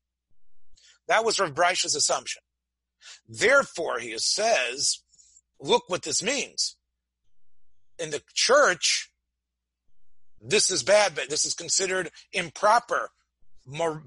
That 1.06 1.24
was 1.24 1.38
Rav 1.38 1.54
Breish's 1.54 1.94
assumption. 1.94 2.42
Therefore, 3.28 3.98
he 3.98 4.16
says, 4.18 5.00
look 5.60 5.84
what 5.88 6.02
this 6.02 6.22
means. 6.22 6.75
In 7.98 8.10
the 8.10 8.22
church, 8.34 9.10
this 10.40 10.70
is 10.70 10.82
bad, 10.82 11.14
but 11.14 11.30
this 11.30 11.44
is 11.44 11.54
considered 11.54 12.10
improper 12.32 13.10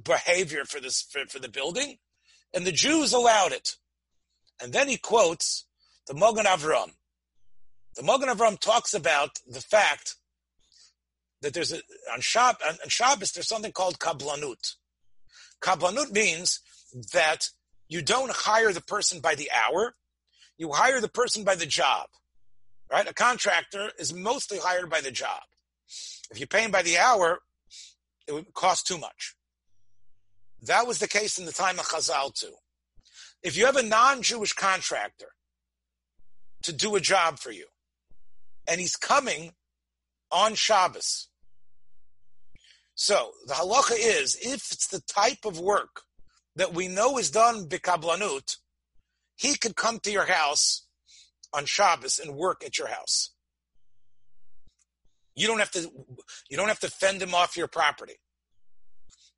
behavior 0.03 0.63
for 0.65 0.79
this 0.79 1.01
for, 1.01 1.25
for 1.27 1.39
the 1.39 1.50
building, 1.50 1.98
and 2.53 2.65
the 2.65 2.72
Jews 2.72 3.13
allowed 3.13 3.51
it. 3.51 3.75
And 4.62 4.74
then 4.74 4.88
he 4.88 4.98
quotes 4.98 5.65
the 6.08 6.13
Mogan 6.13 6.46
Avram. 6.46 6.91
The 7.96 8.03
Mogan 8.03 8.29
Avram 8.29 8.60
talks 8.60 8.93
about 8.93 9.39
the 9.48 9.62
fact 9.62 10.15
that 11.41 11.53
there's 11.53 11.72
a, 11.72 11.77
on, 12.12 12.19
Shab, 12.19 12.55
on 12.65 12.89
Shabbos, 12.89 13.31
there's 13.31 13.48
something 13.48 13.72
called 13.72 14.00
kablanut. 14.00 14.75
Kablanut 15.62 16.12
means 16.12 16.60
that 17.13 17.50
you 17.88 18.01
don't 18.01 18.31
hire 18.31 18.74
the 18.74 18.81
person 18.81 19.19
by 19.19 19.36
the 19.36 19.50
hour, 19.51 19.96
you 20.58 20.72
hire 20.72 21.01
the 21.01 21.10
person 21.10 21.43
by 21.43 21.55
the 21.55 21.65
job. 21.65 22.08
Right? 22.91 23.08
A 23.08 23.13
contractor 23.13 23.91
is 24.00 24.13
mostly 24.13 24.58
hired 24.58 24.89
by 24.89 25.01
the 25.01 25.12
job. 25.12 25.41
If 26.31 26.39
you 26.39 26.48
pay 26.48 26.63
him 26.63 26.72
by 26.72 26.81
the 26.81 26.98
hour, 26.98 27.39
it 28.27 28.34
would 28.34 28.53
cost 28.53 28.88
too 28.88 28.98
much. 28.98 29.36
That 30.63 30.88
was 30.88 31.00
the 31.00 31.08
case 31.08 31.38
in 31.38 31.46
the 31.46 31.51
time 31.51 31.79
of 31.79 31.86
Chazal 31.86 32.34
too. 32.34 32.53
If 33.41 33.55
you 33.55 33.65
have 33.65 33.77
a 33.77 33.84
non-Jewish 33.84 34.53
contractor 34.53 35.29
to 36.63 36.74
do 36.74 36.96
a 36.96 37.00
job 37.00 37.39
for 37.39 37.51
you, 37.51 37.65
and 38.67 38.79
he's 38.79 38.96
coming 38.96 39.53
on 40.31 40.53
Shabbos. 40.55 41.29
So 42.93 43.31
the 43.48 43.53
halacha 43.53 43.96
is 43.98 44.36
if 44.41 44.72
it's 44.72 44.88
the 44.88 45.01
type 45.01 45.46
of 45.46 45.60
work 45.60 46.01
that 46.55 46.74
we 46.74 46.88
know 46.88 47.17
is 47.17 47.31
done 47.31 47.67
bikablanut, 47.67 48.58
he 49.38 49.55
could 49.55 49.75
come 49.75 50.00
to 50.00 50.12
your 50.12 50.25
house 50.25 50.86
on 51.53 51.65
Shabbos 51.65 52.19
and 52.19 52.35
work 52.35 52.63
at 52.65 52.77
your 52.77 52.87
house. 52.87 53.31
You 55.35 55.47
don't 55.47 55.59
have 55.59 55.71
to 55.71 55.89
you 56.49 56.57
don't 56.57 56.67
have 56.67 56.79
to 56.81 56.89
fend 56.89 57.21
him 57.21 57.33
off 57.33 57.57
your 57.57 57.67
property. 57.67 58.19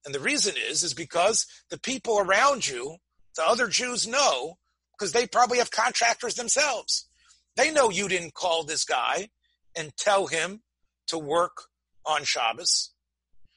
And 0.05 0.15
the 0.15 0.19
reason 0.19 0.55
is 0.69 0.83
is 0.83 0.93
because 0.93 1.45
the 1.69 1.79
people 1.79 2.19
around 2.19 2.67
you, 2.67 2.97
the 3.35 3.47
other 3.47 3.67
Jews 3.67 4.07
know, 4.07 4.57
because 4.97 5.11
they 5.11 5.27
probably 5.27 5.59
have 5.59 5.71
contractors 5.71 6.35
themselves. 6.35 7.07
They 7.55 7.71
know 7.71 7.89
you 7.89 8.07
didn't 8.07 8.33
call 8.33 8.63
this 8.63 8.85
guy 8.85 9.29
and 9.75 9.95
tell 9.97 10.27
him 10.27 10.61
to 11.07 11.17
work 11.17 11.63
on 12.05 12.23
Shabbos. 12.23 12.91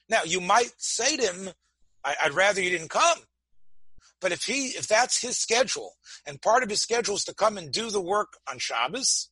Now, 0.08 0.22
you 0.24 0.40
might 0.40 0.72
say 0.76 1.16
to 1.16 1.32
him, 1.32 1.50
I, 2.04 2.14
would 2.24 2.34
rather 2.34 2.60
you 2.60 2.70
didn't 2.70 2.90
come. 2.90 3.18
But 4.24 4.32
if 4.32 4.44
he, 4.44 4.68
if 4.68 4.86
that's 4.86 5.20
his 5.20 5.36
schedule, 5.36 5.96
and 6.26 6.40
part 6.40 6.62
of 6.62 6.70
his 6.70 6.80
schedule 6.80 7.14
is 7.14 7.24
to 7.24 7.34
come 7.34 7.58
and 7.58 7.70
do 7.70 7.90
the 7.90 8.00
work 8.00 8.38
on 8.50 8.58
Shabbos, 8.58 9.28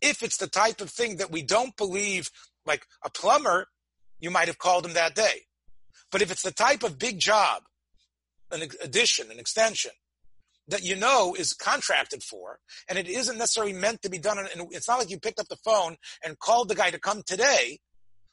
if 0.00 0.24
it's 0.24 0.38
the 0.38 0.48
type 0.48 0.80
of 0.80 0.90
thing 0.90 1.18
that 1.18 1.30
we 1.30 1.40
don't 1.40 1.76
believe, 1.76 2.32
like 2.66 2.84
a 3.04 3.10
plumber, 3.10 3.68
you 4.18 4.28
might 4.28 4.48
have 4.48 4.58
called 4.58 4.86
him 4.86 4.94
that 4.94 5.14
day. 5.14 5.42
But 6.10 6.20
if 6.20 6.32
it's 6.32 6.42
the 6.42 6.50
type 6.50 6.82
of 6.82 6.98
big 6.98 7.20
job, 7.20 7.62
an 8.50 8.68
addition, 8.82 9.30
an 9.30 9.38
extension, 9.38 9.92
that 10.66 10.82
you 10.82 10.96
know 10.96 11.36
is 11.38 11.54
contracted 11.54 12.24
for, 12.24 12.58
and 12.88 12.98
it 12.98 13.06
isn't 13.06 13.38
necessarily 13.38 13.72
meant 13.72 14.02
to 14.02 14.10
be 14.10 14.18
done. 14.18 14.38
And 14.38 14.66
it's 14.72 14.88
not 14.88 14.98
like 14.98 15.10
you 15.10 15.20
picked 15.20 15.38
up 15.38 15.46
the 15.46 15.62
phone 15.64 15.94
and 16.24 16.40
called 16.40 16.70
the 16.70 16.74
guy 16.74 16.90
to 16.90 16.98
come 16.98 17.22
today, 17.24 17.78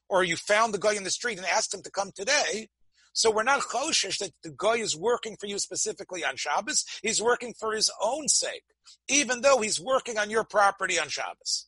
or 0.09 0.23
you 0.23 0.35
found 0.35 0.73
the 0.73 0.79
guy 0.79 0.93
in 0.93 1.03
the 1.03 1.11
street 1.11 1.37
and 1.37 1.45
asked 1.45 1.75
him 1.75 1.83
to 1.83 1.91
come 1.91 2.09
today. 2.15 2.69
So 3.13 3.29
we're 3.29 3.43
not 3.43 3.61
choshish 3.61 4.17
that 4.17 4.31
the 4.43 4.53
guy 4.55 4.77
is 4.77 4.97
working 4.97 5.37
for 5.39 5.45
you 5.45 5.59
specifically 5.59 6.25
on 6.25 6.35
Shabbos. 6.35 6.83
He's 7.03 7.21
working 7.21 7.53
for 7.53 7.73
his 7.73 7.91
own 8.01 8.27
sake, 8.27 8.63
even 9.07 9.41
though 9.41 9.61
he's 9.61 9.79
working 9.79 10.17
on 10.17 10.31
your 10.31 10.43
property 10.43 10.99
on 10.99 11.09
Shabbos. 11.09 11.67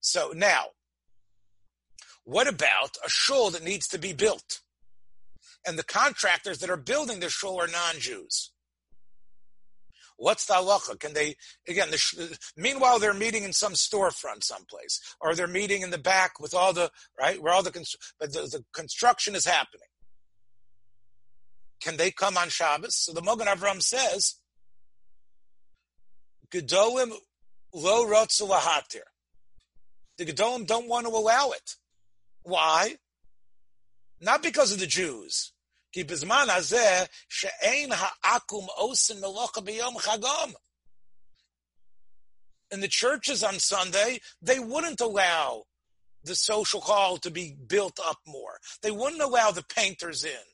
So 0.00 0.32
now, 0.34 0.66
what 2.24 2.46
about 2.46 2.96
a 3.04 3.08
shul 3.08 3.50
that 3.50 3.64
needs 3.64 3.88
to 3.88 3.98
be 3.98 4.12
built? 4.12 4.60
And 5.66 5.78
the 5.78 5.84
contractors 5.84 6.58
that 6.58 6.70
are 6.70 6.76
building 6.76 7.20
the 7.20 7.28
shul 7.28 7.60
are 7.60 7.66
non-Jews. 7.68 8.52
What's 10.16 10.46
the 10.46 10.54
halacha? 10.54 11.00
Can 11.00 11.14
they 11.14 11.34
again? 11.66 11.90
The, 11.90 12.38
meanwhile, 12.56 13.00
they're 13.00 13.14
meeting 13.14 13.42
in 13.42 13.52
some 13.52 13.72
storefront 13.72 14.44
someplace, 14.44 15.00
or 15.20 15.34
they're 15.34 15.48
meeting 15.48 15.82
in 15.82 15.90
the 15.90 15.98
back 15.98 16.38
with 16.38 16.54
all 16.54 16.72
the 16.72 16.90
right 17.18 17.42
where 17.42 17.52
all 17.52 17.62
the 17.64 17.72
but 18.20 18.32
the, 18.32 18.42
the 18.42 18.64
construction 18.72 19.34
is 19.34 19.44
happening. 19.44 19.88
Can 21.82 21.96
they 21.96 22.12
come 22.12 22.38
on 22.38 22.48
Shabbos? 22.48 22.96
So 22.96 23.12
the 23.12 23.22
Mogan 23.22 23.48
Avram 23.48 23.82
says, 23.82 24.36
Gedolim 26.50 27.12
lo 27.74 28.06
rotzu 28.06 28.48
lahatir. 28.48 29.00
The 30.16 30.26
Gedolim 30.26 30.66
don't 30.66 30.88
want 30.88 31.06
to 31.06 31.12
allow 31.12 31.50
it. 31.50 31.76
Why? 32.44 32.96
Not 34.20 34.42
because 34.42 34.70
of 34.72 34.78
the 34.78 34.86
Jews. 34.86 35.52
In 35.94 36.06
the 42.80 42.88
churches 42.88 43.42
on 43.44 43.58
Sunday, 43.58 44.20
they 44.40 44.58
wouldn't 44.58 45.00
allow 45.00 45.64
the 46.24 46.34
social 46.34 46.80
hall 46.80 47.16
to 47.18 47.30
be 47.30 47.56
built 47.66 47.98
up 48.02 48.18
more. 48.26 48.58
They 48.82 48.90
wouldn't 48.90 49.20
allow 49.20 49.50
the 49.50 49.64
painters 49.64 50.24
in. 50.24 50.51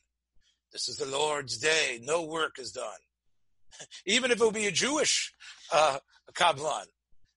This 0.79 0.91
is 0.91 0.97
the 0.99 1.07
Lord's 1.07 1.59
day. 1.59 1.99
No 2.05 2.23
work 2.23 2.61
is 2.61 2.71
done. 2.71 3.01
Even 4.07 4.31
if 4.31 4.41
it 4.41 4.45
would 4.45 4.55
be 4.55 4.69
a 4.69 4.71
Jewish 4.71 5.35
uh, 5.73 5.99
kablan, 6.35 6.85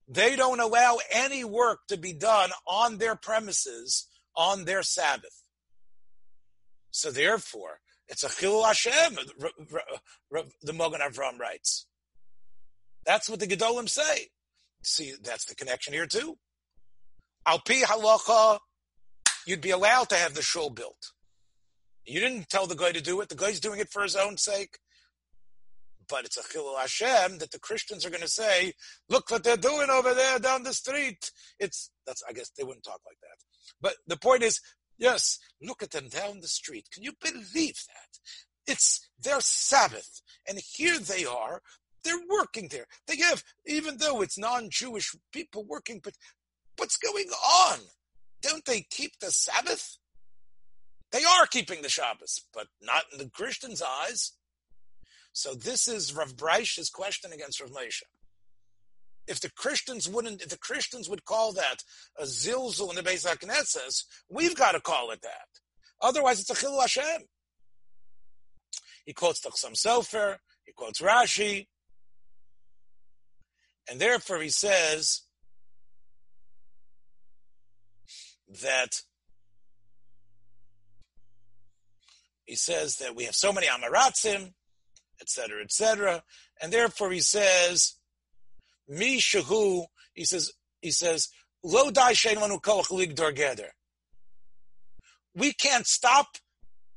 they 0.07 0.35
don't 0.35 0.59
allow 0.59 0.99
any 1.11 1.43
work 1.43 1.79
to 1.87 1.97
be 1.97 2.13
done 2.13 2.51
on 2.67 2.99
their 2.99 3.15
premises 3.15 4.07
on 4.37 4.65
their 4.65 4.83
Sabbath. 4.83 5.43
So 6.91 7.09
therefore, 7.09 7.79
it's 8.07 8.23
a 8.23 8.27
chilul 8.27 8.63
Hashem. 8.63 9.17
The 10.61 10.73
Mogan 10.73 11.01
Avram 11.01 11.39
writes. 11.39 11.87
That's 13.07 13.27
what 13.27 13.39
the 13.39 13.47
Gedolim 13.47 13.89
say. 13.89 14.27
See, 14.83 15.13
that's 15.19 15.45
the 15.45 15.55
connection 15.55 15.93
here 15.93 16.05
too. 16.05 16.37
Alpi 17.47 17.81
halacha, 17.81 18.59
you'd 19.47 19.61
be 19.61 19.71
allowed 19.71 20.09
to 20.09 20.15
have 20.15 20.35
the 20.35 20.43
shul 20.43 20.69
built. 20.69 21.13
You 22.05 22.19
didn't 22.19 22.49
tell 22.49 22.67
the 22.67 22.75
guy 22.75 22.91
to 22.91 23.01
do 23.01 23.21
it. 23.21 23.29
The 23.29 23.35
guy's 23.35 23.59
doing 23.59 23.79
it 23.79 23.89
for 23.89 24.01
his 24.03 24.15
own 24.15 24.37
sake. 24.37 24.79
But 26.09 26.25
it's 26.25 26.37
a 26.37 26.41
chilul 26.41 26.77
Hashem 26.77 27.37
that 27.37 27.51
the 27.51 27.59
Christians 27.59 28.05
are 28.05 28.09
going 28.09 28.21
to 28.21 28.27
say, 28.27 28.73
look 29.09 29.31
what 29.31 29.43
they're 29.43 29.55
doing 29.55 29.89
over 29.89 30.13
there 30.13 30.39
down 30.39 30.63
the 30.63 30.73
street. 30.73 31.31
It's, 31.59 31.91
that's, 32.05 32.23
I 32.27 32.33
guess 32.33 32.49
they 32.49 32.63
wouldn't 32.63 32.83
talk 32.83 32.99
like 33.05 33.17
that. 33.21 33.37
But 33.79 33.95
the 34.07 34.17
point 34.17 34.43
is, 34.43 34.59
yes, 34.97 35.39
look 35.61 35.81
at 35.81 35.91
them 35.91 36.09
down 36.09 36.41
the 36.41 36.47
street. 36.47 36.87
Can 36.91 37.03
you 37.03 37.13
believe 37.21 37.77
that? 37.87 38.71
It's 38.71 39.09
their 39.21 39.39
Sabbath. 39.39 40.21
And 40.49 40.59
here 40.59 40.99
they 40.99 41.23
are. 41.23 41.61
They're 42.03 42.19
working 42.29 42.67
there. 42.69 42.87
They 43.07 43.17
have, 43.17 43.43
even 43.65 43.97
though 43.97 44.21
it's 44.21 44.37
non-Jewish 44.37 45.15
people 45.31 45.65
working, 45.65 46.01
but 46.03 46.15
what's 46.77 46.97
going 46.97 47.29
on? 47.29 47.79
Don't 48.41 48.65
they 48.65 48.81
keep 48.89 49.19
the 49.19 49.31
Sabbath? 49.31 49.97
They 51.11 51.23
are 51.23 51.45
keeping 51.45 51.81
the 51.81 51.89
Shabbos, 51.89 52.45
but 52.53 52.67
not 52.81 53.03
in 53.11 53.19
the 53.19 53.29
Christians' 53.29 53.81
eyes. 53.81 54.33
So 55.33 55.53
this 55.53 55.87
is 55.87 56.13
Rav 56.13 56.35
Breish's 56.35 56.89
question 56.89 57.33
against 57.33 57.59
Rav 57.59 57.71
Moshe. 57.71 58.03
If 59.27 59.39
the 59.39 59.51
Christians 59.51 60.09
wouldn't, 60.09 60.41
if 60.41 60.49
the 60.49 60.57
Christians 60.57 61.09
would 61.09 61.25
call 61.25 61.53
that 61.53 61.83
a 62.17 62.23
zilzul 62.23 62.89
in 62.89 62.95
the 62.95 63.03
Beis 63.03 63.25
HaKnesses, 63.25 64.03
we've 64.29 64.55
got 64.55 64.71
to 64.71 64.79
call 64.79 65.11
it 65.11 65.21
that. 65.21 65.47
Otherwise, 66.01 66.39
it's 66.39 66.49
a 66.49 66.55
chilul 66.55 66.81
Hashem. 66.81 67.27
He 69.05 69.13
quotes 69.13 69.39
the 69.39 69.49
Chasam 69.49 69.73
Sofer, 69.73 70.37
he 70.63 70.73
quotes 70.73 71.01
Rashi, 71.01 71.67
and 73.89 73.99
therefore 73.99 74.41
he 74.41 74.49
says 74.49 75.21
that 78.61 79.01
he 82.45 82.55
says 82.55 82.97
that 82.97 83.15
we 83.15 83.25
have 83.25 83.35
so 83.35 83.53
many 83.53 83.67
Amaratzim, 83.67 84.53
etc., 85.19 85.63
etc., 85.63 86.23
and 86.61 86.71
therefore 86.71 87.11
he 87.11 87.21
says, 87.21 87.95
"Mi 88.87 89.19
shahu." 89.19 89.85
He 90.13 90.25
says, 90.25 90.51
he 90.81 90.91
says, 90.91 91.29
"Lo 91.63 91.91
dai 91.91 92.13
lig 92.91 93.21
We 95.33 95.53
can't 95.53 95.87
stop 95.87 96.37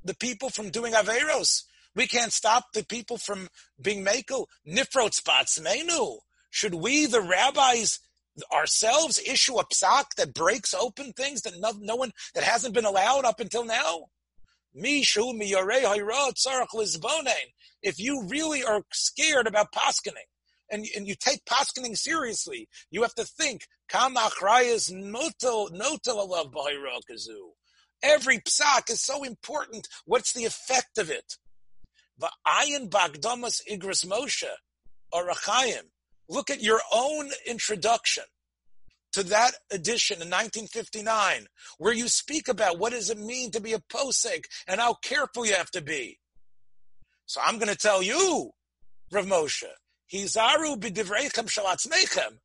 the 0.02 0.14
people 0.14 0.50
from 0.50 0.70
doing 0.70 0.92
averos. 0.92 1.62
We 1.94 2.06
can't 2.08 2.32
stop 2.32 2.72
the 2.72 2.84
people 2.84 3.18
from 3.18 3.48
being 3.80 4.02
mako 4.02 4.46
nifrot 4.66 5.14
spots 5.14 5.60
menu. 5.60 6.18
Should 6.50 6.74
we, 6.74 7.06
the 7.06 7.20
rabbis, 7.20 8.00
ourselves 8.52 9.18
issue 9.18 9.58
a 9.58 9.64
psak 9.64 10.14
that 10.16 10.34
breaks 10.34 10.74
open 10.74 11.12
things 11.12 11.42
that 11.42 11.58
no, 11.58 11.72
no 11.80 11.96
one 11.96 12.12
that 12.34 12.44
hasn't 12.44 12.74
been 12.74 12.84
allowed 12.84 13.24
up 13.24 13.40
until 13.40 13.64
now? 13.64 14.06
If 17.82 17.98
you 17.98 18.22
really 18.26 18.64
are 18.64 18.82
scared 18.92 19.46
about 19.46 19.72
paskening, 19.72 20.28
and, 20.70 20.84
and 20.96 21.06
you 21.06 21.14
take 21.14 21.44
paskening 21.44 21.96
seriously, 21.96 22.68
you 22.90 23.02
have 23.02 23.14
to 23.14 23.24
think, 23.24 23.66
Every 28.02 28.38
psak 28.38 28.90
is 28.90 29.00
so 29.00 29.22
important. 29.22 29.88
What's 30.04 30.32
the 30.32 30.44
effect 30.44 30.98
of 30.98 31.10
it? 31.10 31.36
Look 36.28 36.50
at 36.50 36.62
your 36.62 36.80
own 36.92 37.30
introduction 37.46 38.24
to 39.14 39.22
that 39.22 39.52
edition 39.70 40.16
in 40.16 40.28
1959, 40.28 41.46
where 41.78 41.92
you 41.92 42.08
speak 42.08 42.48
about 42.48 42.80
what 42.80 42.92
does 42.92 43.10
it 43.10 43.18
mean 43.18 43.52
to 43.52 43.60
be 43.60 43.72
a 43.72 43.78
posek 43.78 44.44
and 44.66 44.80
how 44.80 44.94
careful 44.94 45.46
you 45.46 45.54
have 45.54 45.70
to 45.70 45.80
be. 45.80 46.18
So 47.26 47.40
I'm 47.44 47.58
going 47.58 47.68
to 47.68 47.76
tell 47.76 48.02
you, 48.02 48.50
Rav 49.12 49.24
Moshe, 49.26 49.64
Hizaru. 50.12 50.80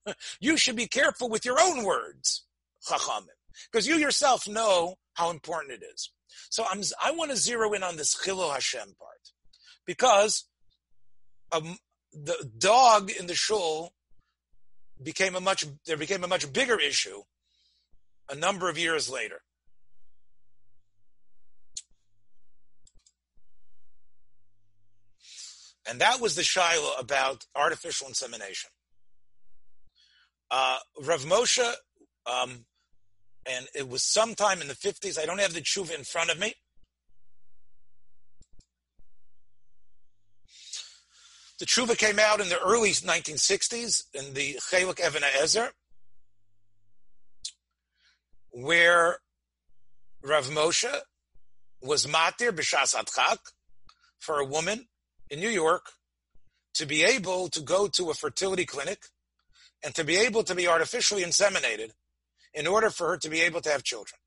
You 0.39 0.57
should 0.57 0.75
be 0.75 0.87
careful 0.87 1.27
with 1.27 1.43
your 1.43 1.59
own 1.59 1.83
words, 1.83 2.45
Chachamim, 2.87 3.25
because 3.71 3.87
you 3.87 3.95
yourself 3.95 4.47
know 4.47 4.95
how 5.15 5.31
important 5.31 5.73
it 5.73 5.83
is. 5.83 6.11
So 6.51 6.65
I'm, 6.69 6.81
I 7.03 7.11
want 7.11 7.31
to 7.31 7.37
zero 7.37 7.73
in 7.73 7.81
on 7.81 7.97
this 7.97 8.15
Chilul 8.15 8.53
Hashem 8.53 8.93
part, 8.99 9.33
because 9.87 10.45
um, 11.51 11.77
the 12.13 12.47
dog 12.57 13.09
in 13.09 13.25
the 13.25 13.33
shul 13.33 13.91
became 15.01 15.35
a 15.35 15.39
much 15.39 15.65
there 15.85 15.97
became 15.97 16.23
a 16.23 16.27
much 16.27 16.51
bigger 16.51 16.79
issue 16.79 17.21
a 18.29 18.35
number 18.35 18.69
of 18.69 18.77
years 18.77 19.09
later. 19.09 19.41
And 25.89 25.99
that 26.01 26.21
was 26.21 26.35
the 26.35 26.43
Shiloh 26.43 26.93
about 26.99 27.45
artificial 27.55 28.07
insemination. 28.07 28.69
Uh, 30.51 30.77
Rav 31.01 31.21
Moshe, 31.21 31.73
um, 32.27 32.65
and 33.45 33.67
it 33.73 33.89
was 33.89 34.03
sometime 34.03 34.61
in 34.61 34.67
the 34.67 34.75
50s, 34.75 35.17
I 35.19 35.25
don't 35.25 35.39
have 35.39 35.53
the 35.53 35.61
tshuva 35.61 35.97
in 35.97 36.03
front 36.03 36.29
of 36.29 36.39
me, 36.39 36.53
The 41.59 41.65
tshuva 41.65 41.97
came 41.97 42.19
out 42.19 42.39
in 42.39 42.47
the 42.47 42.59
early 42.59 42.91
1960s 42.91 44.03
in 44.13 44.33
the 44.33 44.57
Chelik 44.71 45.05
Even 45.05 45.21
HaEzer, 45.21 45.71
where 48.51 49.17
Rav 50.23 50.47
Moshe 50.47 50.93
was 51.81 52.05
matir 52.05 52.51
b'shas 52.51 52.95
adchak 52.95 53.39
for 54.19 54.39
a 54.39 54.45
woman 54.45 54.87
in 55.29 55.41
New 55.41 55.49
York 55.49 55.91
to 56.75 56.85
be 56.85 57.03
able 57.03 57.49
to 57.49 57.61
go 57.61 57.87
to 57.87 58.09
a 58.09 58.13
fertility 58.13 58.65
clinic 58.65 58.99
and 59.83 59.93
to 59.95 60.05
be 60.05 60.15
able 60.15 60.43
to 60.43 60.55
be 60.55 60.65
artificially 60.65 61.23
inseminated 61.23 61.91
in 62.53 62.67
order 62.67 62.89
for 62.89 63.09
her 63.09 63.17
to 63.17 63.29
be 63.29 63.41
able 63.41 63.59
to 63.61 63.69
have 63.69 63.83
children. 63.83 64.17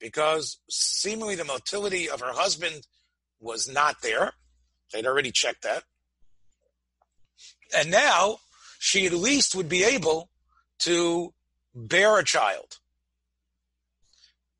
Because 0.00 0.58
seemingly 0.68 1.36
the 1.36 1.44
motility 1.44 2.10
of 2.10 2.20
her 2.20 2.32
husband 2.32 2.86
was 3.40 3.68
not 3.68 4.02
there. 4.02 4.32
They'd 4.92 5.06
already 5.06 5.32
checked 5.32 5.62
that. 5.62 5.84
And 7.76 7.90
now 7.90 8.38
she 8.78 9.06
at 9.06 9.12
least 9.12 9.54
would 9.54 9.68
be 9.68 9.84
able 9.84 10.30
to 10.80 11.32
bear 11.74 12.18
a 12.18 12.24
child. 12.24 12.78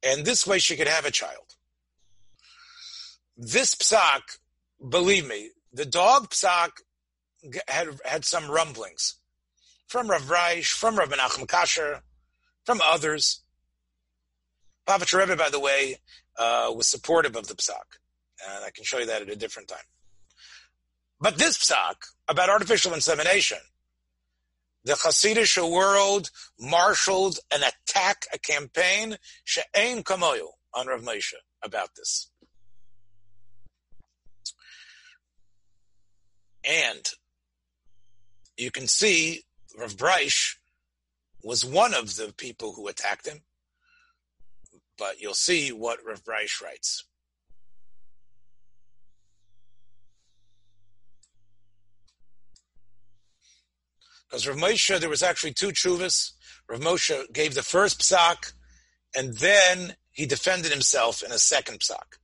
And 0.02 0.24
this 0.24 0.46
way 0.46 0.58
she 0.58 0.76
could 0.76 0.88
have 0.88 1.04
a 1.04 1.10
child. 1.10 1.56
This 3.36 3.74
psak, 3.74 4.38
believe 4.86 5.26
me, 5.26 5.50
the 5.72 5.84
dog 5.84 6.30
psak 6.30 6.70
had, 7.68 7.98
had 8.04 8.24
some 8.24 8.50
rumblings 8.50 9.16
from 9.86 10.08
Rav 10.08 10.22
Breish, 10.22 10.72
from 10.72 10.96
Rav 10.96 11.08
Menachem 11.08 11.46
Kasher, 11.46 12.00
from 12.64 12.80
others. 12.84 13.40
Papa 14.86 15.04
Rebbe, 15.16 15.36
by 15.36 15.50
the 15.50 15.60
way, 15.60 15.96
uh, 16.38 16.72
was 16.74 16.88
supportive 16.88 17.36
of 17.36 17.48
the 17.48 17.54
psak. 17.54 17.98
And 18.46 18.64
I 18.64 18.70
can 18.70 18.84
show 18.84 18.98
you 18.98 19.06
that 19.06 19.22
at 19.22 19.28
a 19.28 19.36
different 19.36 19.68
time. 19.68 19.78
But 21.20 21.36
this 21.36 21.58
psak 21.58 21.96
about 22.28 22.48
artificial 22.48 22.94
insemination, 22.94 23.58
the 24.84 24.94
Hasidic 24.94 25.70
world 25.70 26.30
marshaled 26.58 27.38
an 27.52 27.60
attack, 27.62 28.24
a 28.32 28.38
campaign, 28.38 29.16
she'ein 29.44 30.02
kamoyu, 30.02 30.48
on 30.72 30.86
Rav 30.86 31.02
Moshe 31.02 31.34
about 31.62 31.94
this. 31.96 32.30
And 36.64 37.08
you 38.56 38.70
can 38.70 38.86
see 38.86 39.42
Rav 39.78 39.94
Breish 39.94 40.56
was 41.42 41.64
one 41.64 41.94
of 41.94 42.16
the 42.16 42.32
people 42.36 42.72
who 42.74 42.88
attacked 42.88 43.26
him. 43.26 43.40
But 44.98 45.20
you'll 45.20 45.34
see 45.34 45.72
what 45.72 46.04
Rav 46.04 46.22
Breish 46.22 46.62
writes. 46.62 47.04
Because 54.30 54.46
Rav 54.46 54.56
Moshe, 54.56 55.00
there 55.00 55.10
was 55.10 55.24
actually 55.24 55.54
two 55.54 55.68
tshuvas. 55.68 56.32
Rav 56.68 56.80
Moshe 56.80 57.32
gave 57.32 57.54
the 57.54 57.64
first 57.64 58.00
psak, 58.00 58.52
and 59.16 59.36
then 59.38 59.96
he 60.12 60.24
defended 60.24 60.70
himself 60.70 61.22
in 61.22 61.32
a 61.32 61.38
second 61.38 61.80
psak. 61.80 62.18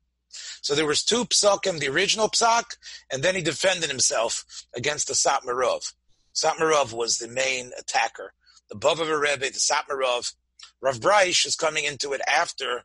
So 0.62 0.74
there 0.74 0.86
was 0.86 1.02
two 1.02 1.24
psakim, 1.24 1.80
the 1.80 1.88
original 1.88 2.28
psak, 2.28 2.76
and 3.10 3.22
then 3.22 3.34
he 3.34 3.42
defended 3.42 3.90
himself 3.90 4.44
against 4.74 5.08
the 5.08 5.14
Satmar 5.14 5.56
Rav. 5.56 5.94
Satmarov 6.34 6.92
was 6.92 7.18
the 7.18 7.28
main 7.28 7.72
attacker. 7.78 8.34
The 8.68 8.76
Bava 8.76 9.18
Rebbe, 9.18 9.46
the 9.46 9.58
Satmarov, 9.58 10.34
Rav 10.80 11.00
Breish 11.00 11.46
is 11.46 11.56
coming 11.56 11.84
into 11.84 12.12
it 12.12 12.20
after, 12.28 12.84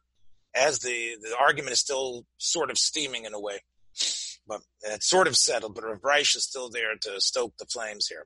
as 0.56 0.80
the, 0.80 1.18
the 1.22 1.36
argument 1.40 1.74
is 1.74 1.80
still 1.80 2.26
sort 2.38 2.72
of 2.72 2.78
steaming 2.78 3.26
in 3.26 3.34
a 3.34 3.40
way. 3.40 3.60
But 4.48 4.62
it's 4.82 5.10
sort 5.10 5.28
of 5.28 5.36
settled, 5.36 5.76
but 5.76 5.84
Rav 5.84 6.02
Breish 6.02 6.36
is 6.36 6.46
still 6.46 6.70
there 6.70 6.96
to 7.02 7.20
stoke 7.20 7.54
the 7.58 7.66
flames 7.66 8.08
here. 8.08 8.26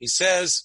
He 0.00 0.08
says, 0.08 0.64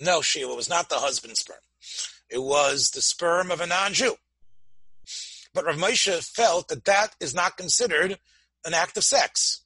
No, 0.00 0.20
Sheila, 0.20 0.52
it 0.52 0.56
was 0.56 0.68
not 0.68 0.88
the 0.88 0.96
husband's 0.96 1.40
sperm. 1.40 1.56
It 2.30 2.42
was 2.42 2.90
the 2.90 3.00
sperm 3.00 3.50
of 3.50 3.60
a 3.60 3.66
non-Jew. 3.66 4.16
But 5.54 5.64
Rav 5.64 5.76
Moshe 5.76 6.22
felt 6.22 6.68
that 6.68 6.84
that 6.84 7.14
is 7.18 7.34
not 7.34 7.56
considered 7.56 8.18
an 8.64 8.74
act 8.74 8.96
of 8.96 9.04
sex. 9.04 9.62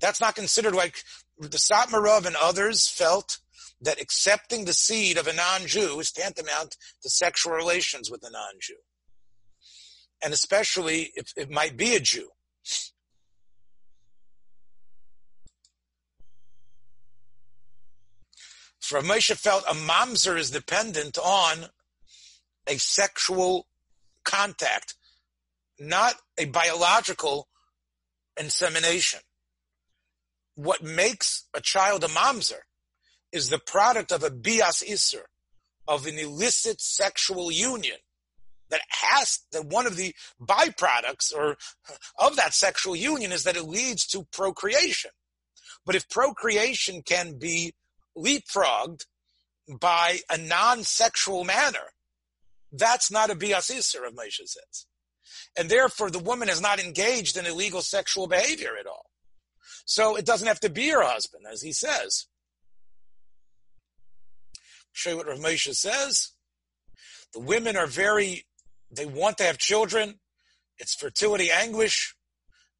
That's 0.00 0.20
not 0.20 0.34
considered 0.34 0.74
like 0.74 1.02
the 1.38 1.48
Satmar 1.48 2.02
Rav 2.02 2.26
and 2.26 2.36
others 2.36 2.88
felt 2.88 3.38
that 3.80 4.00
accepting 4.00 4.64
the 4.64 4.74
seed 4.74 5.16
of 5.16 5.26
a 5.26 5.32
non-Jew 5.32 5.98
is 5.98 6.12
tantamount 6.12 6.76
to 7.02 7.08
sexual 7.08 7.54
relations 7.54 8.10
with 8.10 8.22
a 8.22 8.30
non-Jew. 8.30 8.76
And 10.22 10.32
especially 10.32 11.12
if 11.14 11.32
it 11.36 11.50
might 11.50 11.76
be 11.76 11.96
a 11.96 12.00
Jew. 12.00 12.28
For 18.92 19.00
Moshe 19.00 19.34
felt 19.34 19.64
a 19.66 19.72
mamzer 19.72 20.38
is 20.38 20.50
dependent 20.50 21.16
on 21.16 21.64
a 22.66 22.76
sexual 22.76 23.66
contact, 24.22 24.96
not 25.78 26.16
a 26.36 26.44
biological 26.44 27.48
insemination. 28.38 29.20
What 30.56 30.82
makes 30.82 31.46
a 31.54 31.62
child 31.62 32.04
a 32.04 32.08
mamzer 32.08 32.66
is 33.32 33.48
the 33.48 33.58
product 33.58 34.12
of 34.12 34.22
a 34.22 34.30
bias 34.30 34.82
isser, 34.86 35.22
of 35.88 36.06
an 36.06 36.18
illicit 36.18 36.82
sexual 36.82 37.50
union 37.50 37.96
that 38.68 38.82
has 38.90 39.38
that 39.52 39.64
one 39.64 39.86
of 39.86 39.96
the 39.96 40.14
byproducts 40.38 41.34
or 41.34 41.56
of 42.18 42.36
that 42.36 42.52
sexual 42.52 42.94
union 42.94 43.32
is 43.32 43.44
that 43.44 43.56
it 43.56 43.64
leads 43.64 44.06
to 44.08 44.26
procreation. 44.30 45.12
But 45.86 45.94
if 45.94 46.10
procreation 46.10 47.00
can 47.00 47.38
be 47.38 47.72
leapfrogged 48.16 49.04
by 49.80 50.18
a 50.30 50.38
non-sexual 50.38 51.44
manner, 51.44 51.92
that's 52.72 53.10
not 53.10 53.30
a 53.30 53.34
bias 53.34 53.70
isser, 53.70 54.06
of 54.06 54.14
Moshe 54.14 54.46
says. 54.46 54.86
And 55.56 55.68
therefore, 55.68 56.10
the 56.10 56.18
woman 56.18 56.48
is 56.48 56.60
not 56.60 56.80
engaged 56.80 57.36
in 57.36 57.46
illegal 57.46 57.82
sexual 57.82 58.26
behavior 58.26 58.76
at 58.78 58.86
all. 58.86 59.06
So 59.84 60.16
it 60.16 60.24
doesn't 60.24 60.48
have 60.48 60.60
to 60.60 60.70
be 60.70 60.88
her 60.88 61.02
husband, 61.02 61.44
as 61.50 61.62
he 61.62 61.72
says. 61.72 62.26
Show 64.92 65.10
you 65.10 65.16
what 65.18 65.26
Rav 65.26 65.38
Moshe 65.38 65.74
says. 65.74 66.32
The 67.32 67.40
women 67.40 67.76
are 67.76 67.86
very, 67.86 68.44
they 68.90 69.06
want 69.06 69.38
to 69.38 69.44
have 69.44 69.58
children. 69.58 70.20
It's 70.78 70.94
fertility 70.94 71.50
anguish. 71.50 72.14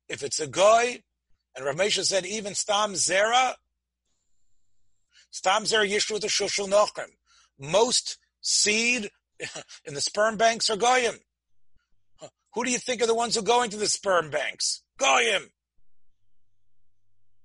If 0.09 0.23
it's 0.23 0.41
a 0.41 0.47
guy, 0.47 1.03
and 1.57 1.65
Rav 1.65 1.77
Moshe 1.77 2.05
said 2.05 2.27
even 2.27 2.55
Stam 2.55 2.93
Zera, 2.93 3.55
Stam 5.33 5.67
Zer 5.67 5.81
Yishru 5.81 6.21
the 6.21 6.29
Shushul 6.29 6.69
Nochrim. 6.69 7.11
Most 7.59 8.19
seed 8.41 9.11
in 9.85 9.95
the 9.95 10.01
sperm 10.01 10.37
banks 10.37 10.71
are 10.71 10.77
Goyim. 10.77 11.17
Who 12.55 12.65
do 12.65 12.71
you 12.71 12.79
think 12.79 13.03
are 13.03 13.07
the 13.07 13.15
ones 13.15 13.35
who 13.35 13.43
go 13.43 13.63
into 13.63 13.79
the 13.79 13.89
sperm 13.89 14.31
banks? 14.31 14.83
Goyim. 14.99 15.51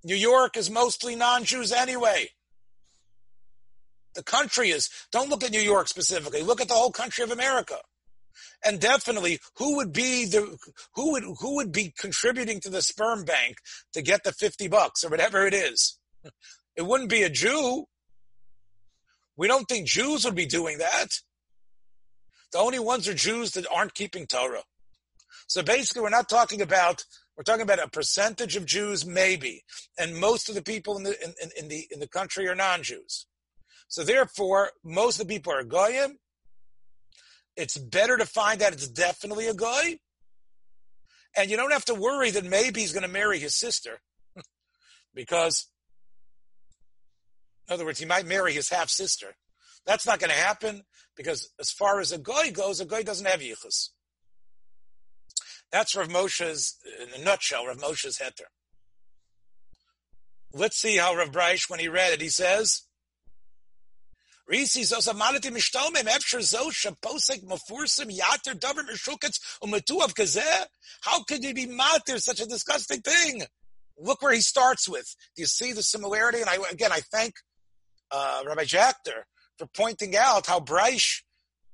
New 0.04 0.16
York 0.16 0.58
is 0.58 0.70
mostly 0.70 1.16
non-Jews 1.16 1.72
anyway. 1.72 2.30
The 4.16 4.24
country 4.24 4.70
is, 4.70 4.90
don't 5.12 5.30
look 5.30 5.44
at 5.44 5.52
New 5.52 5.62
York 5.62 5.88
specifically, 5.88 6.42
look 6.42 6.60
at 6.60 6.68
the 6.68 6.74
whole 6.74 6.92
country 6.92 7.24
of 7.24 7.32
America. 7.32 7.78
And 8.66 8.80
definitely, 8.82 9.40
who 9.58 9.78
would 9.78 9.94
be 9.94 10.26
the, 10.26 10.58
who 10.96 11.12
would, 11.14 11.24
who 11.40 11.56
would 11.56 11.72
be 11.72 11.94
contributing 11.98 12.60
to 12.62 12.70
the 12.70 12.82
sperm 12.82 13.24
bank 13.24 13.58
to 13.94 14.02
get 14.02 14.24
the 14.24 14.32
50 14.32 14.68
bucks 14.68 15.04
or 15.04 15.10
whatever 15.10 15.46
it 15.48 15.54
is? 15.54 15.98
It 16.78 16.86
wouldn't 16.86 17.10
be 17.10 17.24
a 17.24 17.30
Jew. 17.30 17.86
We 19.36 19.48
don't 19.48 19.68
think 19.68 19.88
Jews 19.88 20.24
would 20.24 20.36
be 20.36 20.46
doing 20.46 20.78
that. 20.78 21.08
The 22.52 22.60
only 22.60 22.80
ones 22.80 23.08
are 23.08 23.14
Jews 23.14 23.52
that 23.52 23.66
aren't 23.70 23.96
keeping 23.96 24.28
Torah. 24.28 24.64
So 25.48 25.64
basically, 25.64 26.04
we're 26.04 26.10
not 26.10 26.30
talking 26.30 26.62
about 26.62 27.04
we're 27.36 27.44
talking 27.44 27.62
about 27.62 27.84
a 27.84 27.90
percentage 27.90 28.56
of 28.56 28.66
Jews, 28.66 29.06
maybe, 29.06 29.64
and 30.00 30.16
most 30.16 30.50
of 30.50 30.56
the 30.56 30.62
people 30.62 30.98
in 30.98 31.04
the 31.04 31.16
in, 31.24 31.50
in 31.58 31.68
the 31.68 31.88
in 31.92 32.00
the 32.00 32.08
country 32.08 32.48
are 32.48 32.56
non-Jews. 32.56 33.26
So 33.88 34.04
therefore, 34.04 34.72
most 34.84 35.20
of 35.20 35.28
the 35.28 35.34
people 35.34 35.54
are 35.54 35.64
goyim. 35.64 36.20
It's 37.56 37.78
better 37.78 38.18
to 38.18 38.26
find 38.26 38.62
that 38.62 38.74
it's 38.74 38.88
definitely 38.88 39.48
a 39.48 39.54
guy, 39.54 40.00
and 41.36 41.50
you 41.50 41.58
don't 41.58 41.74
have 41.74 41.86
to 41.86 41.96
worry 41.96 42.30
that 42.32 42.46
maybe 42.46 42.82
he's 42.82 42.94
going 42.94 43.04
to 43.04 43.10
marry 43.10 43.40
his 43.40 43.56
sister, 43.56 44.00
because 45.14 45.68
in 47.68 47.74
other 47.74 47.86
words, 47.86 48.00
he 48.00 48.06
might 48.06 48.26
marry 48.26 48.54
his 48.54 48.70
half 48.70 48.90
sister. 48.90 49.36
That's 49.86 50.06
not 50.06 50.20
going 50.20 50.30
to 50.30 50.36
happen 50.36 50.84
because, 51.16 51.50
as 51.60 51.72
far 51.72 52.00
as 52.00 52.12
a 52.12 52.18
goy 52.18 52.52
goes, 52.52 52.80
a 52.80 52.86
goy 52.86 53.04
doesn't 53.04 53.26
have 53.26 53.42
yichus. 53.42 53.90
That's 55.72 55.96
Rav 55.96 56.10
Moshe's, 56.10 56.78
in 57.02 57.22
a 57.22 57.24
nutshell, 57.24 57.66
Rav 57.66 57.78
Moshe's 57.78 58.20
heter. 58.20 58.48
Let's 60.54 60.78
see 60.78 60.98
how 60.98 61.16
Rav 61.16 61.32
Breish, 61.32 61.70
when 61.70 61.80
he 61.80 61.90
read 61.90 62.14
it, 62.14 62.22
he 62.22 62.30
says, 62.30 62.84
Risi 64.50 64.84
zos 64.84 65.12
amanati 65.14 65.52
mishtomim 65.52 66.08
zos 66.08 66.72
shaposek 66.72 67.46
mafursim 67.46 68.10
yater 68.18 68.58
umetuav 69.62 70.14
kazeh. 70.14 70.66
How 71.02 71.24
could 71.24 71.44
you 71.44 71.54
be 71.54 71.68
matir 71.68 72.22
such 72.22 72.40
a 72.40 72.46
disgusting 72.46 73.02
thing? 73.02 73.44
Look 74.00 74.22
where 74.22 74.32
he 74.34 74.40
starts 74.40 74.88
with. 74.88 75.14
Do 75.36 75.42
you 75.42 75.48
see 75.48 75.74
the 75.74 75.84
similarity? 75.84 76.40
And 76.40 76.50
I, 76.50 76.58
again, 76.72 76.94
I 76.94 77.02
thank 77.12 77.34
uh, 78.12 78.44
Rabbi 78.46 78.64
Jachter 78.64 79.24
for 79.58 79.68
pointing 79.76 80.16
out 80.16 80.48
how 80.48 80.60
Breish 80.60 81.22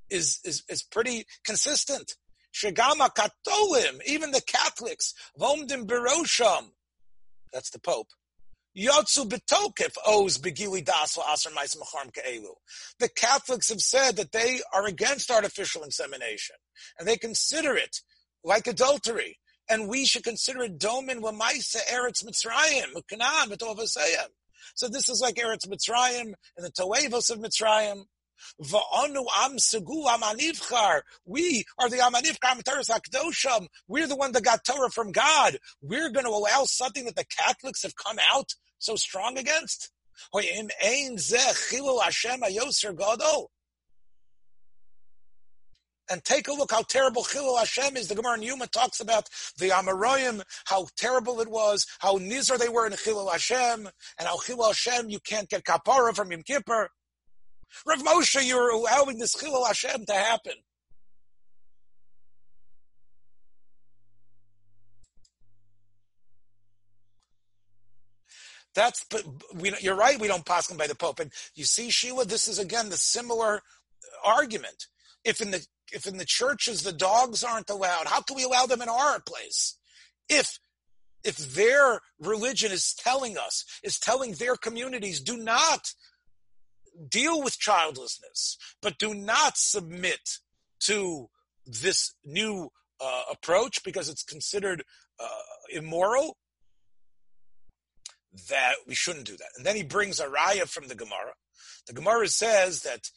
is, 0.09 0.39
is, 0.43 0.63
is 0.69 0.83
pretty 0.83 1.25
consistent. 1.45 2.15
Shagama 2.53 3.09
Katolim, 3.09 3.99
even 4.05 4.31
the 4.31 4.41
Catholics, 4.41 5.13
Vomdim 5.39 5.87
Berosham, 5.87 6.71
that's 7.51 7.71
the 7.71 7.79
Pope. 7.79 8.07
Yotsu 8.75 9.29
Betokif 9.29 9.95
owes 10.05 10.39
Begili 10.39 10.83
Das 10.83 11.17
Asr 11.17 11.53
Mais 11.53 11.75
Ke'elu. 11.75 12.55
The 12.99 13.09
Catholics 13.09 13.69
have 13.69 13.81
said 13.81 14.15
that 14.15 14.31
they 14.31 14.61
are 14.73 14.87
against 14.87 15.29
artificial 15.29 15.83
insemination, 15.83 16.55
and 16.97 17.07
they 17.07 17.17
consider 17.17 17.75
it 17.75 17.97
like 18.43 18.65
adultery. 18.65 19.39
And 19.69 19.87
we 19.87 20.05
should 20.05 20.23
consider 20.23 20.63
it 20.63 20.79
domin 20.79 21.21
Lamaisa 21.21 21.77
Eretz 21.89 22.25
Mitzrayim, 22.25 23.01
Canaan, 23.07 23.49
Betovasayim. 23.49 24.27
So 24.76 24.88
this 24.88 25.10
is 25.10 25.21
like 25.21 25.36
Eretz 25.36 25.67
Mitzrayim 25.67 26.34
and 26.58 26.65
the 26.65 26.71
Toevos 26.71 27.30
of 27.30 27.39
Mitzrayim. 27.39 28.04
Va'anu 28.62 29.26
am 29.39 29.58
segu 29.58 30.08
am 30.08 30.21
anivchar. 30.21 31.02
We 31.26 31.63
are 31.80 31.89
the 31.89 31.97
amanivchar 31.97 32.62
Teres 32.63 32.89
Akdosham. 32.89 33.67
We're 33.88 34.08
the 34.08 34.15
one 34.15 34.32
that 34.34 34.43
got 34.43 34.65
Torah 34.65 34.89
from 34.89 35.12
God. 35.12 35.58
We're 35.82 36.10
going 36.10 36.26
to 36.26 36.32
allow 36.32 36.65
something 36.65 37.06
that 37.06 37.15
the 37.15 37.26
Catholics 37.26 37.84
have 37.84 37.95
come 37.95 38.17
out 38.34 38.54
so 38.80 38.95
strong 38.95 39.38
against 39.38 39.91
and 46.09 46.23
take 46.23 46.47
a 46.47 46.53
look 46.53 46.71
how 46.71 46.83
terrible 46.83 47.23
Chilul 47.23 47.57
Hashem 47.57 47.97
is. 47.97 48.07
The 48.07 48.15
Gemara 48.15 48.35
in 48.35 48.41
Yoma 48.41 48.69
talks 48.69 48.99
about 48.99 49.29
the 49.57 49.69
Amoraim, 49.69 50.43
how 50.65 50.87
terrible 50.97 51.39
it 51.39 51.49
was, 51.49 51.87
how 51.99 52.17
nizer 52.17 52.57
they 52.57 52.69
were 52.69 52.85
in 52.85 52.93
Chilul 52.93 53.31
Hashem, 53.31 53.87
and 54.19 54.27
how 54.27 54.37
Chilul 54.37 54.67
Hashem, 54.67 55.09
you 55.09 55.19
can't 55.19 55.49
get 55.49 55.63
kapara 55.63 56.15
from 56.15 56.31
Yom 56.31 56.43
Kippur. 56.43 56.89
Rav 57.85 58.03
Moshe, 58.03 58.45
you're 58.45 58.71
allowing 58.71 59.17
this 59.17 59.35
Chilul 59.35 59.65
Hashem 59.65 60.05
to 60.05 60.13
happen. 60.13 60.53
That's 68.75 69.05
we, 69.53 69.71
you're 69.81 69.95
right. 69.95 70.19
We 70.19 70.27
don't 70.27 70.45
pass 70.45 70.67
them 70.67 70.77
by 70.77 70.87
the 70.87 70.95
Pope, 70.95 71.19
and 71.19 71.31
you 71.53 71.63
see, 71.63 71.91
Sheila, 71.91 72.25
this 72.25 72.47
is 72.47 72.57
again 72.57 72.89
the 72.89 72.97
similar 72.97 73.61
argument 74.25 74.87
if 75.23 75.41
in 75.41 75.51
the 75.51 75.65
if 75.91 76.07
in 76.07 76.17
the 76.17 76.25
churches 76.25 76.83
the 76.83 76.91
dogs 76.93 77.43
aren't 77.43 77.69
allowed, 77.69 78.07
how 78.07 78.21
can 78.21 78.36
we 78.36 78.43
allow 78.43 78.65
them 78.65 78.81
in 78.81 78.89
our 78.89 79.19
place? 79.21 79.77
If 80.29 80.59
if 81.23 81.38
their 81.38 82.01
religion 82.19 82.71
is 82.71 82.93
telling 82.93 83.38
us, 83.38 83.65
is 83.83 83.99
telling 83.99 84.33
their 84.33 84.55
communities, 84.55 85.21
do 85.21 85.38
not 85.38 85.93
deal 87.09 87.41
with 87.41 87.57
childlessness, 87.57 88.57
but 88.81 88.97
do 88.97 89.13
not 89.13 89.57
submit 89.57 90.39
to 90.81 91.29
this 91.65 92.13
new 92.25 92.69
uh, 92.99 93.23
approach 93.31 93.83
because 93.83 94.09
it's 94.09 94.23
considered 94.23 94.83
uh, 95.19 95.27
immoral, 95.71 96.38
that 98.49 98.75
we 98.88 98.95
shouldn't 98.95 99.25
do 99.25 99.38
that. 99.38 99.49
And 99.55 99.65
then 99.65 99.75
he 99.75 99.83
brings 99.83 100.19
a 100.19 100.27
raya 100.27 100.67
from 100.67 100.88
the 100.88 100.95
Gemara. 100.95 101.33
The 101.88 101.93
Gemara 101.93 102.27
says 102.27 102.81
that 102.81 103.09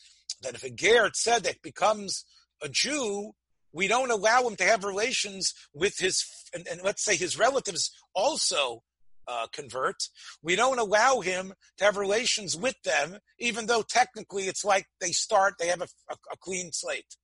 that 0.42 0.55
if 0.55 0.62
a 0.62 0.70
ger 0.70 1.09
tzedek 1.09 1.62
becomes 1.62 2.25
a 2.62 2.68
Jew, 2.68 3.33
we 3.72 3.88
don't 3.88 4.11
allow 4.11 4.46
him 4.46 4.57
to 4.57 4.64
have 4.64 4.85
relations 4.85 5.53
with 5.75 5.99
his, 5.99 6.25
and, 6.55 6.66
and 6.70 6.81
let's 6.83 7.05
say 7.05 7.16
his 7.16 7.38
relatives 7.38 7.90
also 8.14 8.83
uh, 9.29 9.46
convert. 9.53 9.96
We 10.42 10.57
don't 10.57 10.79
allow 10.79 11.20
him 11.20 11.53
to 11.79 11.85
have 11.85 11.96
relations 11.96 12.57
with 12.57 12.77
them, 12.85 13.18
even 13.38 13.66
though 13.66 13.83
technically 13.83 14.44
it's 14.44 14.64
like 14.64 14.87
they 15.01 15.11
start, 15.11 15.55
they 15.59 15.68
have 15.68 15.83
a, 15.83 15.88
a, 16.11 16.14
a 16.33 16.37
clean 16.40 16.70
slate. 16.72 17.16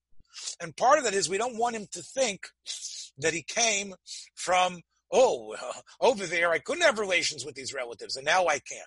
And 0.61 0.77
part 0.77 0.99
of 0.99 1.05
that 1.05 1.15
is 1.15 1.29
we 1.29 1.39
don't 1.39 1.59
want 1.59 1.77
him 1.77 1.87
to 1.93 2.03
think 2.03 2.41
that 3.19 3.35
he 3.35 3.43
came 3.43 3.95
from, 4.35 4.81
oh, 5.11 5.55
uh, 5.55 5.73
over 6.01 6.27
there 6.27 6.51
I 6.51 6.59
couldn't 6.59 6.85
have 6.85 6.99
relations 6.99 7.45
with 7.45 7.55
these 7.55 7.75
relatives, 7.75 8.17
and 8.17 8.25
now 8.25 8.47
I 8.47 8.59
can. 8.59 8.85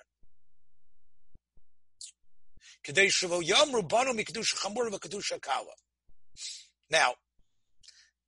Now, 6.90 7.14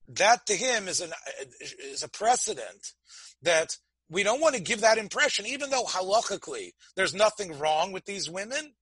that 0.10 0.46
to 0.48 0.54
him 0.54 0.88
is 0.88 1.02
an 1.02 1.12
is 1.60 2.04
a 2.04 2.10
precedent 2.10 2.93
that 3.41 3.78
we 4.10 4.24
don't 4.24 4.41
want 4.41 4.56
to 4.56 4.62
give 4.62 4.82
that 4.82 4.98
impression, 4.98 5.46
even 5.46 5.70
though 5.70 5.84
halachically 5.84 6.72
there's 6.96 7.13
nothing 7.13 7.58
wrong 7.60 7.91
with 7.91 8.06
these 8.06 8.30
women. 8.30 8.74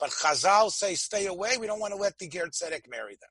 But 0.00 0.10
Chazal 0.10 0.70
say 0.70 0.94
stay 0.96 1.26
away. 1.26 1.56
We 1.58 1.66
don't 1.66 1.80
want 1.80 1.92
to 1.92 1.98
let 1.98 2.18
the 2.18 2.28
Ger 2.28 2.48
Tzedek 2.48 2.90
marry 2.90 3.14
them. 3.14 3.30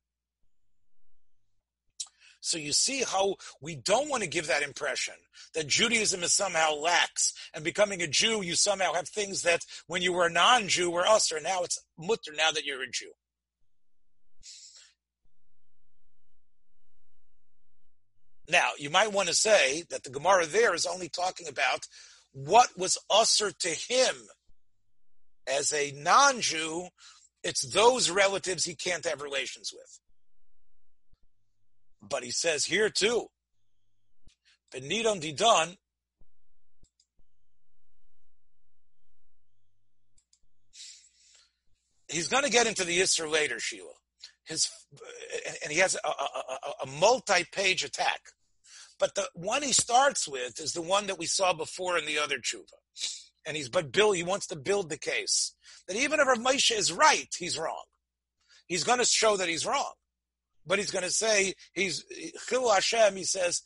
So 2.43 2.57
you 2.57 2.73
see 2.73 3.03
how 3.03 3.35
we 3.61 3.77
don't 3.77 4.09
want 4.09 4.21
to 4.21 4.27
give 4.27 4.47
that 4.47 4.63
impression 4.63 5.13
that 5.53 5.65
Judaism 5.65 6.23
is 6.23 6.33
somehow 6.33 6.73
lax 6.73 7.33
and 7.53 7.63
becoming 7.63 8.01
a 8.01 8.07
Jew, 8.07 8.41
you 8.43 8.55
somehow 8.55 8.91
have 8.91 9.07
things 9.07 9.43
that 9.43 9.65
when 9.87 10.01
you 10.01 10.11
were 10.11 10.25
a 10.25 10.29
non-Jew 10.29 10.91
were 10.91 11.07
usher. 11.07 11.39
Now 11.41 11.63
it's 11.63 11.81
mutter 11.97 12.33
now 12.35 12.51
that 12.51 12.65
you're 12.65 12.83
a 12.83 12.91
Jew. 12.91 13.13
Now, 18.49 18.71
you 18.77 18.89
might 18.89 19.13
want 19.13 19.29
to 19.29 19.33
say 19.33 19.85
that 19.89 20.03
the 20.03 20.09
Gemara 20.09 20.45
there 20.45 20.73
is 20.73 20.85
only 20.85 21.07
talking 21.07 21.47
about 21.47 21.87
what 22.33 22.77
was 22.77 22.97
usher 23.09 23.51
to 23.51 23.69
him 23.69 24.15
as 25.47 25.71
a 25.71 25.93
non 25.95 26.41
Jew. 26.41 26.89
It's 27.41 27.61
those 27.73 28.09
relatives 28.09 28.65
he 28.65 28.75
can't 28.75 29.05
have 29.05 29.21
relations 29.21 29.71
with. 29.73 30.01
But 32.07 32.23
he 32.23 32.31
says 32.31 32.65
here 32.65 32.89
too, 32.89 33.27
Benidon 34.73 35.21
Didon, 35.21 35.77
he's 42.09 42.27
going 42.27 42.43
to 42.43 42.49
get 42.49 42.67
into 42.67 42.83
the 42.83 42.99
Isser 42.99 43.29
later, 43.29 43.59
Sheila 43.59 43.93
his 44.45 44.69
and 45.63 45.71
he 45.71 45.79
has 45.79 45.95
a, 46.03 46.07
a, 46.07 46.83
a, 46.83 46.99
multi-page 46.99 47.83
attack. 47.83 48.21
But 48.99 49.15
the 49.15 49.27
one 49.33 49.63
he 49.63 49.73
starts 49.73 50.27
with 50.27 50.59
is 50.59 50.73
the 50.73 50.81
one 50.81 51.07
that 51.07 51.17
we 51.17 51.25
saw 51.25 51.53
before 51.53 51.97
in 51.97 52.05
the 52.05 52.19
other 52.19 52.37
tshuva. 52.37 52.63
And 53.45 53.57
he's, 53.57 53.69
but 53.69 53.91
Bill, 53.91 54.11
he 54.11 54.23
wants 54.23 54.47
to 54.47 54.55
build 54.55 54.89
the 54.89 54.97
case 54.97 55.53
that 55.87 55.97
even 55.97 56.19
if 56.19 56.27
Rav 56.27 56.37
Moshe 56.37 56.77
is 56.77 56.91
right, 56.93 57.33
he's 57.37 57.57
wrong. 57.57 57.83
He's 58.67 58.83
going 58.83 58.99
to 58.99 59.05
show 59.05 59.35
that 59.37 59.49
he's 59.49 59.65
wrong. 59.65 59.93
But 60.65 60.79
he's 60.79 60.91
going 60.91 61.03
to 61.03 61.11
say, 61.11 61.53
he's, 61.73 62.05
Chil 62.47 62.71
Hashem, 62.71 63.15
he 63.15 63.23
says, 63.23 63.61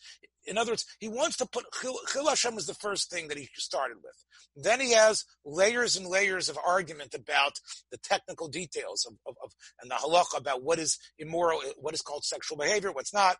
in 0.45 0.57
other 0.57 0.71
words, 0.71 0.85
he 0.99 1.07
wants 1.07 1.37
to 1.37 1.45
put, 1.45 1.65
Chil 1.81 2.27
Hashem 2.27 2.55
was 2.55 2.65
the 2.65 2.73
first 2.73 3.11
thing 3.11 3.27
that 3.27 3.37
he 3.37 3.49
started 3.55 3.97
with. 3.97 4.23
Then 4.55 4.79
he 4.79 4.93
has 4.93 5.25
layers 5.45 5.95
and 5.95 6.07
layers 6.07 6.49
of 6.49 6.57
argument 6.65 7.13
about 7.13 7.59
the 7.91 7.97
technical 7.97 8.47
details 8.47 9.05
of, 9.05 9.17
of, 9.27 9.35
of 9.43 9.51
and 9.81 9.91
the 9.91 9.95
halacha 9.95 10.39
about 10.39 10.63
what 10.63 10.79
is 10.79 10.97
immoral, 11.19 11.61
what 11.77 11.93
is 11.93 12.01
called 12.01 12.23
sexual 12.23 12.57
behavior, 12.57 12.91
what's 12.91 13.13
not. 13.13 13.37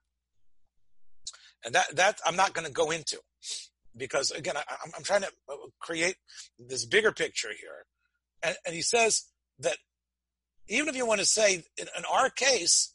And 1.66 1.74
that, 1.74 1.96
that 1.96 2.20
I'm 2.26 2.36
not 2.36 2.54
going 2.54 2.68
to 2.68 2.74
go 2.74 2.92
into 2.92 3.20
because 3.98 4.32
again, 4.32 4.56
I, 4.58 4.62
am 4.96 5.04
trying 5.04 5.22
to 5.22 5.32
uh, 5.50 5.56
create 5.80 6.16
this 6.60 6.86
bigger 6.86 7.12
picture 7.12 7.50
here. 7.50 7.86
And, 8.44 8.56
and, 8.66 8.76
he 8.76 8.84
says 8.84 9.26
that 9.60 9.78
even 10.68 10.88
if 10.90 10.96
you 10.96 11.08
want 11.08 11.20
to 11.20 11.26
say 11.26 11.64
in, 11.78 11.88
in 11.98 12.04
our 12.12 12.30
case, 12.30 12.94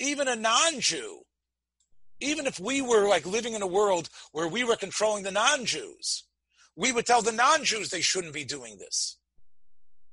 even 0.00 0.26
a 0.26 0.34
non-Jew, 0.34 1.20
even 2.20 2.46
if 2.46 2.58
we 2.58 2.82
were 2.82 3.06
like 3.06 3.24
living 3.26 3.54
in 3.54 3.62
a 3.62 3.66
world 3.66 4.08
where 4.32 4.48
we 4.48 4.64
were 4.64 4.76
controlling 4.76 5.22
the 5.22 5.30
non-Jews, 5.30 6.24
we 6.74 6.90
would 6.90 7.06
tell 7.06 7.22
the 7.22 7.30
non-Jews 7.32 7.90
they 7.90 8.00
shouldn't 8.00 8.32
be 8.34 8.44
doing 8.44 8.78
this. 8.78 9.18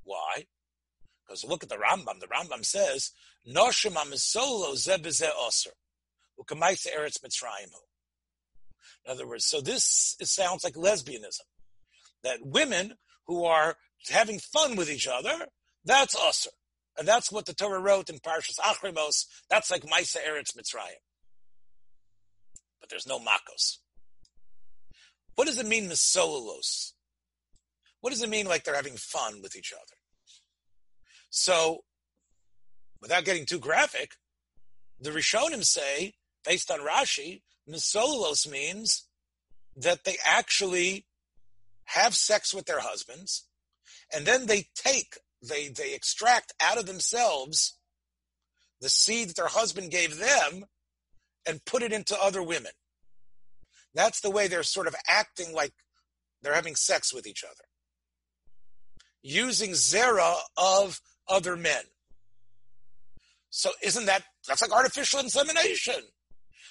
Why? 0.04 0.46
Because 1.26 1.44
look 1.44 1.64
at 1.64 1.70
the 1.70 1.78
Rambam. 1.78 2.20
The 2.20 2.28
Rambam 2.28 2.66
says, 2.66 3.12
"Noshim 3.48 3.96
amisolo 3.96 4.74
eretz 6.38 7.20
mitzrayim." 7.20 7.74
In 9.06 9.12
other 9.12 9.28
words, 9.28 9.46
so 9.46 9.62
this 9.62 10.16
sounds 10.22 10.64
like 10.64 10.76
lesbianism. 10.76 11.42
That 12.24 12.46
women 12.46 12.98
who 13.26 13.46
are 13.46 13.78
having 14.10 14.40
fun 14.40 14.76
with 14.76 14.90
each 14.90 15.08
other, 15.08 15.50
that's 15.84 16.16
usher. 16.16 16.52
And 16.98 17.08
that's 17.08 17.32
what 17.32 17.46
the 17.46 17.54
Torah 17.54 17.80
wrote 17.80 18.10
in 18.10 18.18
Parshas 18.18 18.60
Acharei 18.60 18.94
Mos. 18.94 19.28
That's 19.50 19.70
like 19.70 19.84
Maisa 19.84 20.18
Eretz 20.18 20.58
Mitzrayim 20.58 21.02
but 22.88 22.90
there's 22.90 23.08
no 23.08 23.20
makos. 23.20 23.80
What 25.36 25.48
does 25.48 25.60
it 25.60 25.68
mean, 25.68 25.90
misolalos? 25.90 26.94
What 28.00 28.12
does 28.12 28.24
it 28.24 28.30
mean 28.30 28.48
like 28.48 28.64
they're 28.64 28.76
having 28.76 28.96
fun 28.96 29.42
with 29.42 29.56
each 29.56 29.74
other? 29.74 29.98
So, 31.30 31.82
without 33.02 33.26
getting 33.26 33.46
too 33.46 33.60
graphic, 33.60 34.12
the 35.00 35.12
Rishonim 35.12 35.66
say, 35.66 36.14
based 36.46 36.72
on 36.72 36.80
Rashi, 36.80 37.42
misolalos 37.70 38.50
means 38.50 39.06
that 39.76 40.06
they 40.06 40.16
actually 40.26 41.06
have 41.86 42.16
sex 42.16 42.54
with 42.54 42.66
their 42.66 42.80
husbands, 42.80 43.48
and 44.14 44.26
then 44.26 44.46
they 44.46 44.68
take, 44.76 45.18
they, 45.48 45.70
they 45.70 45.94
extract 45.94 46.54
out 46.62 46.78
of 46.78 46.86
themselves 46.86 47.78
the 48.82 48.90
seed 48.90 49.30
that 49.30 49.36
their 49.36 49.48
husband 49.48 49.92
gave 49.92 50.18
them 50.18 50.66
and 51.48 51.66
put 51.66 51.84
it 51.84 51.92
into 51.92 52.18
other 52.22 52.44
women. 52.44 52.72
That's 53.94 54.20
the 54.22 54.30
way 54.30 54.48
they're 54.48 54.64
sort 54.64 54.88
of 54.88 54.96
acting 55.08 55.54
like 55.54 55.74
they're 56.42 56.54
having 56.54 56.76
sex 56.76 57.14
with 57.14 57.26
each 57.26 57.44
other. 57.44 57.64
Using 59.24 59.72
zera 59.72 60.36
of 60.56 61.02
other 61.28 61.56
men. 61.56 61.84
So 63.50 63.72
isn't 63.84 64.06
that, 64.06 64.24
that's 64.48 64.62
like 64.62 64.72
artificial 64.72 65.20
insemination. 65.20 66.02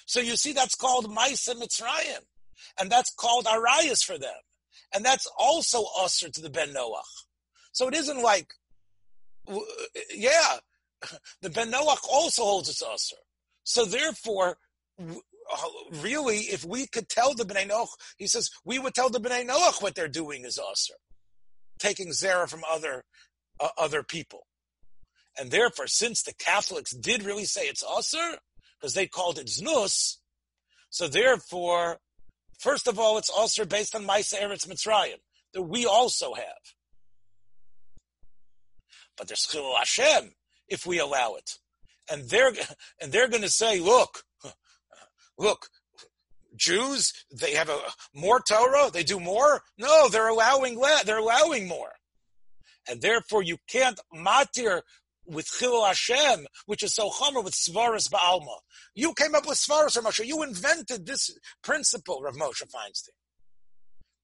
So 0.05 0.21
you 0.21 0.37
see, 0.37 0.53
that's 0.53 0.75
called 0.75 1.13
Maisa 1.13 1.53
Mitzrayim. 1.55 2.21
And 2.79 2.89
that's 2.89 3.13
called 3.13 3.45
Arias 3.45 4.01
for 4.03 4.17
them. 4.17 4.31
And 4.93 5.03
that's 5.03 5.27
also 5.37 5.83
usher 5.99 6.29
to 6.29 6.41
the 6.41 6.49
Ben 6.49 6.69
Noach. 6.69 7.01
So 7.73 7.87
it 7.87 7.93
isn't 7.95 8.21
like, 8.21 8.47
yeah, 10.13 10.57
the 11.41 11.49
Ben 11.49 11.71
Noach 11.71 12.05
also 12.09 12.43
holds 12.43 12.69
its 12.69 12.81
usher. 12.81 13.21
So 13.63 13.85
therefore, 13.85 14.57
really, 16.01 16.39
if 16.39 16.65
we 16.65 16.87
could 16.87 17.09
tell 17.09 17.33
the 17.33 17.43
Bnei 17.43 17.69
Noach, 17.69 17.89
he 18.17 18.27
says, 18.27 18.49
we 18.65 18.79
would 18.79 18.93
tell 18.93 19.09
the 19.09 19.19
Bnei 19.19 19.47
Noach 19.47 19.81
what 19.81 19.95
they're 19.95 20.07
doing 20.07 20.45
is 20.45 20.59
usher, 20.59 20.95
taking 21.79 22.09
zera 22.09 22.49
from 22.49 22.61
other 22.69 23.03
uh, 23.59 23.69
other 23.77 24.03
people. 24.03 24.47
And 25.39 25.51
therefore, 25.51 25.87
since 25.87 26.23
the 26.23 26.33
Catholics 26.33 26.91
did 26.91 27.23
really 27.23 27.45
say 27.45 27.63
it's 27.63 27.83
usher, 27.83 28.37
because 28.79 28.93
they 28.93 29.07
called 29.07 29.37
it 29.37 29.47
znus, 29.47 30.17
so 30.89 31.07
therefore, 31.07 31.97
first 32.59 32.87
of 32.87 32.99
all, 32.99 33.17
it's 33.17 33.31
usher 33.35 33.65
based 33.65 33.95
on 33.95 34.05
Maisa 34.05 34.39
Eretz 34.39 34.67
Mitzrayim, 34.67 35.17
that 35.53 35.63
we 35.63 35.85
also 35.85 36.33
have. 36.33 36.76
But 39.17 39.27
there's 39.27 39.47
Chil 39.49 39.75
Hashem 39.77 40.33
if 40.67 40.85
we 40.85 40.99
allow 40.99 41.35
it. 41.35 41.51
And 42.09 42.29
they're, 42.29 42.51
and 43.01 43.11
they're 43.11 43.27
going 43.29 43.43
to 43.43 43.49
say, 43.49 43.79
look, 43.79 44.23
look, 45.37 45.67
Jews, 46.55 47.13
they 47.31 47.53
have 47.53 47.69
a 47.69 47.79
more 48.13 48.41
Torah, 48.41 48.89
they 48.91 49.03
do 49.03 49.19
more. 49.19 49.61
No, 49.77 50.09
they're 50.09 50.27
allowing 50.27 50.79
they're 51.05 51.19
allowing 51.19 51.67
more, 51.67 51.91
and 52.89 53.01
therefore 53.01 53.43
you 53.43 53.57
can't 53.67 53.99
matir 54.13 54.81
with 55.25 55.45
Chilul 55.45 55.85
Hashem, 55.85 56.47
which 56.65 56.83
is 56.83 56.95
so 56.95 57.09
chomer 57.09 57.43
with 57.43 57.53
Svaras 57.53 58.09
Ba'alma. 58.09 58.57
You 58.95 59.13
came 59.13 59.35
up 59.35 59.47
with 59.47 59.57
Svaras, 59.57 59.95
Rav 59.95 60.05
Moshe. 60.05 60.25
You 60.25 60.41
invented 60.41 61.05
this 61.05 61.37
principle, 61.61 62.21
Rav 62.21 62.35
Moshe 62.35 62.63
Feinstein. 62.63 63.09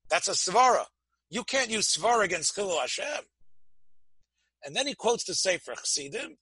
That's 0.10 0.28
a 0.28 0.32
Svara. 0.32 0.86
You 1.30 1.44
can't 1.44 1.70
use 1.70 1.96
Svara 1.96 2.24
against 2.24 2.56
Chilul 2.56 2.80
Hashem. 2.80 3.26
And 4.64 4.76
then 4.76 4.88
he 4.88 4.96
quotes 4.96 5.26
the 5.26 5.36
Sefer 5.36 5.74
Chassidim, 5.76 6.38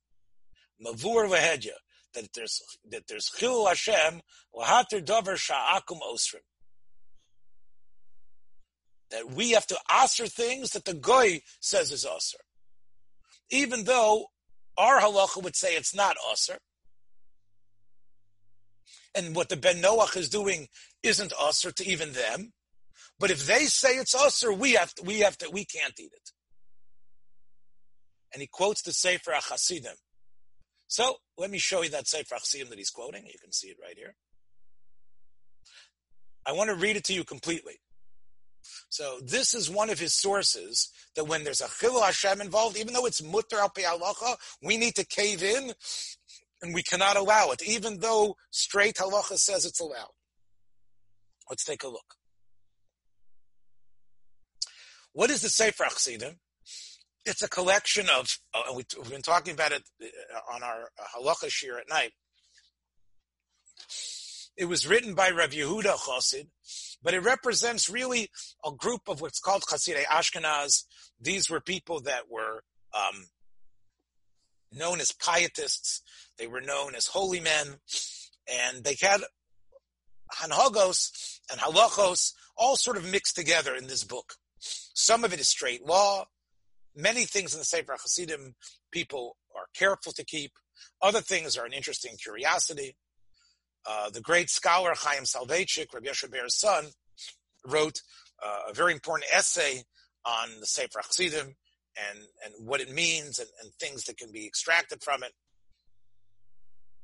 Mavur 0.85 1.27
Vehedya, 1.29 1.77
that 2.13 2.29
there's 2.33 2.61
that 2.89 3.07
there's 3.07 3.29
Chilul 3.37 3.67
Hashem 3.67 4.21
lahater 4.55 5.01
davar 5.01 5.37
sha'akum 5.37 5.99
osrim. 6.01 6.41
That 9.09 9.31
we 9.31 9.51
have 9.51 9.67
to 9.67 9.77
answer 9.93 10.27
things 10.27 10.71
that 10.71 10.85
the 10.85 10.93
goy 10.93 11.41
says 11.59 11.91
is 11.91 12.05
osir, 12.05 12.35
even 13.49 13.85
though 13.85 14.27
our 14.77 14.99
halacha 14.99 15.43
would 15.43 15.55
say 15.55 15.75
it's 15.75 15.95
not 15.95 16.15
osir. 16.31 16.57
And 19.13 19.35
what 19.35 19.49
the 19.49 19.57
Ben 19.57 19.81
Noach 19.81 20.15
is 20.15 20.29
doing 20.29 20.67
isn't 21.03 21.33
osir 21.33 21.73
to 21.75 21.85
even 21.85 22.13
them. 22.13 22.53
But 23.19 23.31
if 23.31 23.45
they 23.45 23.65
say 23.65 23.97
it's 23.97 24.15
osir, 24.15 24.57
we 24.57 24.73
have 24.73 24.93
to, 24.95 25.03
we 25.03 25.19
have 25.19 25.37
to, 25.39 25.49
we 25.49 25.65
can't 25.65 25.99
eat 25.99 26.11
it. 26.13 26.31
And 28.33 28.41
he 28.41 28.47
quotes 28.47 28.81
the 28.81 28.93
Sefer 28.93 29.31
HaChasidim. 29.31 29.95
So 30.87 31.17
let 31.37 31.49
me 31.49 31.57
show 31.57 31.81
you 31.81 31.89
that 31.89 32.07
Sefer 32.07 32.35
Achsiyim 32.35 32.69
that 32.69 32.77
he's 32.77 32.89
quoting. 32.89 33.25
You 33.25 33.39
can 33.41 33.51
see 33.51 33.67
it 33.67 33.77
right 33.81 33.97
here. 33.97 34.15
I 36.45 36.53
want 36.53 36.69
to 36.69 36.75
read 36.75 36.97
it 36.97 37.03
to 37.05 37.13
you 37.13 37.23
completely. 37.23 37.79
So 38.89 39.19
this 39.23 39.53
is 39.53 39.69
one 39.69 39.89
of 39.89 39.99
his 39.99 40.13
sources 40.13 40.89
that 41.15 41.25
when 41.25 41.43
there's 41.43 41.61
a 41.61 41.65
Chilul 41.65 42.03
Hashem 42.03 42.41
involved, 42.41 42.77
even 42.77 42.93
though 42.93 43.05
it's 43.05 43.23
mutter 43.23 43.57
al 43.57 43.69
halacha, 43.69 44.35
we 44.61 44.77
need 44.77 44.95
to 44.95 45.05
cave 45.05 45.43
in 45.43 45.73
and 46.61 46.73
we 46.73 46.83
cannot 46.83 47.17
allow 47.17 47.51
it, 47.51 47.61
even 47.63 47.99
though 47.99 48.35
straight 48.51 48.95
halacha 48.95 49.37
says 49.37 49.65
it's 49.65 49.79
allowed. 49.79 50.11
Let's 51.49 51.63
take 51.63 51.83
a 51.83 51.87
look. 51.87 52.15
What 55.13 55.29
is 55.29 55.41
the 55.41 55.49
Sefer 55.49 55.83
Achsidim? 55.83 56.35
It's 57.25 57.43
a 57.43 57.49
collection 57.49 58.07
of, 58.17 58.37
uh, 58.53 58.73
we, 58.73 58.83
have 58.97 59.09
been 59.09 59.21
talking 59.21 59.53
about 59.53 59.71
it 59.71 59.83
uh, 60.01 60.53
on 60.53 60.63
our 60.63 60.89
uh, 60.99 61.19
halacha 61.19 61.49
shir 61.49 61.77
at 61.77 61.89
night. 61.89 62.11
It 64.57 64.65
was 64.65 64.87
written 64.87 65.13
by 65.13 65.31
Rav 65.31 65.51
Yehuda 65.51 65.95
Chosid, 65.97 66.47
but 67.01 67.13
it 67.13 67.21
represents 67.21 67.89
really 67.89 68.29
a 68.65 68.71
group 68.71 69.01
of 69.07 69.21
what's 69.21 69.39
called 69.39 69.63
Chasidei 69.63 70.03
Ashkenaz. 70.03 70.83
These 71.19 71.49
were 71.49 71.61
people 71.61 72.01
that 72.01 72.29
were 72.29 72.63
um, 72.93 73.27
known 74.71 74.99
as 74.99 75.11
pietists. 75.11 76.01
They 76.37 76.47
were 76.47 76.61
known 76.61 76.95
as 76.95 77.07
holy 77.07 77.39
men, 77.39 77.75
and 78.51 78.83
they 78.83 78.97
had 78.99 79.21
hanhagos 80.33 81.39
and 81.49 81.59
halachos 81.59 82.33
all 82.57 82.75
sort 82.75 82.97
of 82.97 83.09
mixed 83.09 83.35
together 83.35 83.75
in 83.75 83.87
this 83.87 84.03
book. 84.03 84.33
Some 84.59 85.23
of 85.23 85.33
it 85.33 85.39
is 85.39 85.49
straight 85.49 85.85
law, 85.85 86.25
Many 86.95 87.25
things 87.25 87.53
in 87.53 87.59
the 87.59 87.65
Sefer 87.65 87.93
Hasidim 87.93 88.55
people 88.91 89.37
are 89.55 89.67
careful 89.73 90.11
to 90.13 90.25
keep. 90.25 90.51
Other 91.01 91.21
things 91.21 91.57
are 91.57 91.65
an 91.65 91.73
interesting 91.73 92.15
curiosity. 92.21 92.95
Uh, 93.87 94.09
the 94.09 94.21
great 94.21 94.49
scholar 94.49 94.93
Chaim 94.95 95.23
Soloveitchik, 95.23 95.93
Rabbi 95.93 96.07
Yeshua 96.07 96.49
son, 96.49 96.85
wrote 97.65 98.01
uh, 98.43 98.69
a 98.69 98.73
very 98.73 98.93
important 98.93 99.29
essay 99.33 99.83
on 100.25 100.49
the 100.59 100.65
Sefer 100.65 100.99
Hasidim 101.03 101.55
and, 102.09 102.19
and 102.45 102.67
what 102.67 102.81
it 102.81 102.91
means 102.91 103.39
and, 103.39 103.49
and, 103.61 103.71
things 103.73 104.03
that 104.05 104.17
can 104.17 104.31
be 104.31 104.45
extracted 104.45 105.03
from 105.03 105.23
it. 105.23 105.31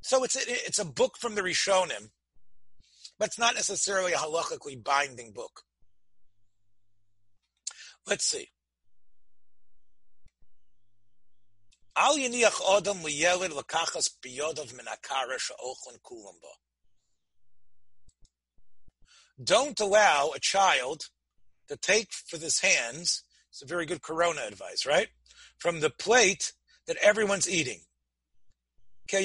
So 0.02 0.24
it's 0.24 0.36
a, 0.36 0.40
it's 0.46 0.78
a 0.78 0.84
book 0.84 1.16
from 1.18 1.34
the 1.34 1.42
Rishonim, 1.42 2.10
but 3.18 3.28
it's 3.28 3.38
not 3.38 3.54
necessarily 3.54 4.12
a 4.12 4.16
halachically 4.16 4.82
binding 4.82 5.32
book. 5.32 5.62
Let's 8.06 8.24
see. 8.24 8.48
Al 12.00 12.16
yiniach 12.16 12.60
odom 12.74 13.02
liyelid 13.02 13.50
lakachas 13.50 14.08
biyodov 14.24 14.72
min 14.72 14.86
she'ochlin 14.86 15.98
kulam 16.06 16.36
Don't 19.42 19.80
allow 19.80 20.30
a 20.32 20.38
child 20.38 21.06
to 21.68 21.76
take 21.76 22.12
for 22.12 22.38
his 22.38 22.60
hands, 22.60 23.24
it's 23.50 23.62
a 23.62 23.66
very 23.66 23.84
good 23.84 24.00
corona 24.00 24.42
advice, 24.46 24.86
right? 24.86 25.08
From 25.58 25.80
the 25.80 25.90
plate 25.90 26.52
that 26.86 26.98
everyone's 27.02 27.50
eating. 27.50 27.80
They 29.10 29.24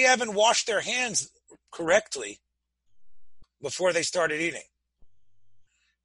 haven't 0.00 0.34
washed 0.34 0.66
their 0.66 0.80
hands 0.80 1.30
correctly 1.70 2.40
before 3.60 3.92
they 3.92 4.02
started 4.02 4.40
eating. 4.40 4.62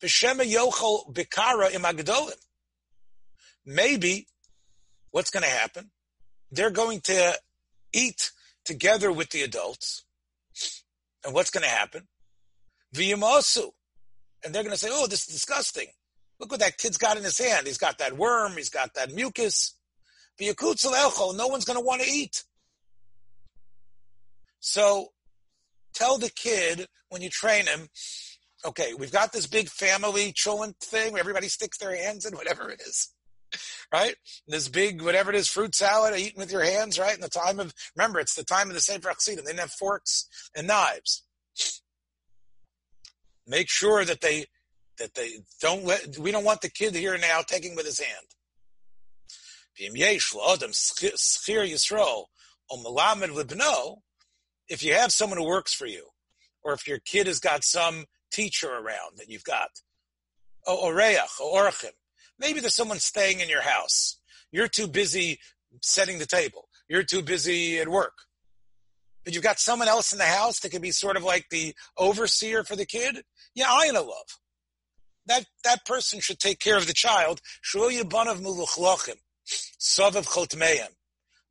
V'shema 0.04 0.44
yochel 0.46 1.14
bikara 1.14 1.70
imagdolim 1.72 2.47
maybe 3.68 4.28
what's 5.12 5.30
going 5.30 5.44
to 5.44 5.50
happen? 5.50 5.92
They're 6.52 6.72
going 6.72 7.02
to 7.02 7.38
eat 7.94 8.32
together 8.66 9.12
with 9.12 9.30
the 9.30 9.44
adults. 9.44 10.06
And 11.24 11.34
what's 11.34 11.52
going 11.52 11.64
to 11.64 11.70
happen? 11.70 12.08
V'yamasu. 12.96 13.70
And 14.44 14.56
they're 14.56 14.64
going 14.64 14.74
to 14.74 14.80
say, 14.80 14.90
oh, 14.92 15.08
this 15.08 15.28
is 15.28 15.34
disgusting. 15.34 15.88
Look 16.40 16.52
what 16.52 16.62
that 16.62 16.78
kid's 16.78 16.98
got 16.98 17.18
in 17.18 17.24
his 17.24 17.38
hand. 17.38 17.68
He's 17.68 17.78
got 17.78 17.98
that 17.98 18.18
worm. 18.18 18.54
He's 18.54 18.70
got 18.70 18.94
that 18.94 19.12
mucus. 19.14 19.74
No 20.40 20.54
one's 21.48 21.66
going 21.66 21.80
to 21.80 21.86
want 21.86 22.02
to 22.02 22.10
eat. 22.10 22.44
So 24.60 25.08
tell 25.94 26.18
the 26.18 26.30
kid 26.30 26.88
when 27.10 27.22
you 27.22 27.30
train 27.30 27.66
him, 27.66 27.90
okay, 28.64 28.94
we've 28.94 29.12
got 29.12 29.34
this 29.34 29.48
big 29.48 29.68
family 29.68 30.32
chillin 30.34 30.76
thing 30.80 31.14
where 31.14 31.20
everybody 31.20 31.48
sticks 31.48 31.80
their 31.80 31.96
hands 31.96 32.26
in 32.26 32.36
whatever 32.36 32.70
it 32.70 32.82
is. 32.82 33.10
Right? 33.92 34.16
This 34.48 34.68
big, 34.70 35.02
whatever 35.02 35.30
it 35.32 35.36
is, 35.36 35.48
fruit 35.48 35.76
salad 35.76 36.18
eaten 36.18 36.40
with 36.40 36.52
your 36.52 36.64
hands, 36.64 37.00
right? 37.00 37.16
In 37.16 37.22
the 37.22 37.30
time 37.30 37.60
of, 37.60 37.74
remember, 37.96 38.20
it's 38.20 38.36
the 38.36 38.44
time 38.44 38.70
of 38.70 38.74
the 38.74 38.82
Sefer 38.82 39.10
Chassidim. 39.10 39.44
They 39.44 39.52
didn't 39.52 39.62
have 39.62 39.72
forks 39.72 40.28
and 40.56 40.68
knives. 40.68 41.24
Make 43.46 43.70
sure 43.70 44.04
that 44.04 44.22
they, 44.22 44.46
that 45.00 45.14
they 45.14 45.40
don't 45.62 45.86
let, 45.86 46.18
we 46.18 46.32
don't 46.32 46.44
want 46.44 46.62
the 46.62 46.70
kid 46.70 46.96
here 46.96 47.18
now 47.18 47.42
taking 47.42 47.76
with 47.76 47.86
his 47.86 48.00
hand. 48.00 48.28
If 49.80 49.94
you 54.84 54.94
have 54.94 55.12
someone 55.12 55.38
who 55.38 55.46
works 55.46 55.74
for 55.74 55.86
you, 55.86 56.08
or 56.64 56.74
if 56.74 56.88
your 56.88 57.00
kid 57.00 57.28
has 57.28 57.40
got 57.40 57.64
some 57.64 58.06
teacher 58.32 58.70
around 58.70 59.18
that 59.18 59.30
you've 59.30 59.44
got, 59.44 59.70
or 60.66 60.92
oreach, 60.92 61.40
or 61.40 61.66
orchim, 61.66 61.92
Maybe 62.40 62.60
there's 62.60 62.76
someone 62.76 63.00
staying 63.00 63.40
in 63.40 63.50
your 63.50 63.62
house. 63.62 64.20
You're 64.52 64.68
too 64.68 64.88
busy 64.88 65.40
setting 65.82 66.20
the 66.20 66.26
table. 66.26 66.68
You're 66.90 67.04
too 67.04 67.22
busy 67.22 67.80
at 67.80 67.88
work. 67.88 68.14
But 69.26 69.34
you've 69.34 69.44
got 69.44 69.60
someone 69.60 69.90
else 69.90 70.14
in 70.14 70.20
the 70.20 70.26
house 70.26 70.62
that 70.62 70.72
can 70.72 70.82
be 70.82 70.92
sort 70.92 71.18
of 71.18 71.24
like 71.24 71.48
the 71.50 71.76
overseer 71.98 72.64
for 72.64 72.76
the 72.76 72.86
kid. 72.86 73.24
Yeah, 73.54 73.66
I 73.70 73.92
know 73.92 74.04
love. 74.04 74.38
That 75.26 75.46
that 75.66 75.86
person 75.86 76.22
should 76.22 76.40
take 76.40 76.60
care 76.60 76.78
of 76.78 76.88
the 76.88 76.94
child. 76.94 77.42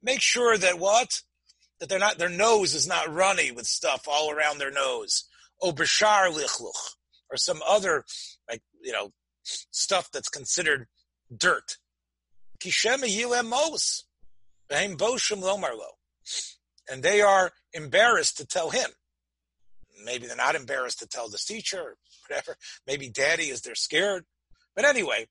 Make 0.02 0.20
sure 0.22 0.56
that 0.56 0.78
what? 0.78 1.22
That 1.78 1.88
they're 1.90 1.98
not 1.98 2.16
their 2.16 2.30
nose 2.30 2.74
is 2.74 2.86
not 2.88 3.12
runny 3.12 3.50
with 3.50 3.66
stuff 3.66 4.08
all 4.08 4.30
around 4.30 4.56
their 4.56 4.70
nose. 4.70 5.24
Or 5.60 5.72
or 7.30 7.36
some 7.36 7.60
other 7.66 8.04
like 8.48 8.62
you 8.82 8.92
know 8.92 9.12
stuff 9.70 10.10
that's 10.12 10.28
considered 10.28 10.86
dirt. 11.34 11.76
And 16.90 17.02
they 17.02 17.20
are 17.20 17.52
embarrassed 17.72 18.38
to 18.38 18.46
tell 18.46 18.70
him. 18.70 18.90
Maybe 20.04 20.26
they're 20.26 20.36
not 20.36 20.54
embarrassed 20.54 21.00
to 21.00 21.08
tell 21.08 21.28
the 21.28 21.38
teacher 21.38 21.80
or 21.80 21.96
whatever. 22.28 22.56
Maybe 22.86 23.08
daddy 23.08 23.44
is 23.44 23.60
they're 23.60 23.74
scared. 23.74 24.24
But 24.74 24.84
anyway, 24.84 25.26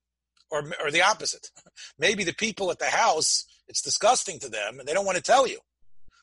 or, 0.51 0.63
or 0.83 0.91
the 0.91 1.03
opposite. 1.03 1.49
Maybe 1.99 2.23
the 2.23 2.33
people 2.33 2.71
at 2.71 2.79
the 2.79 2.85
house, 2.85 3.45
it's 3.67 3.81
disgusting 3.81 4.39
to 4.39 4.49
them 4.49 4.79
and 4.79 4.87
they 4.87 4.93
don't 4.93 5.05
want 5.05 5.17
to 5.17 5.23
tell 5.23 5.47
you. 5.47 5.59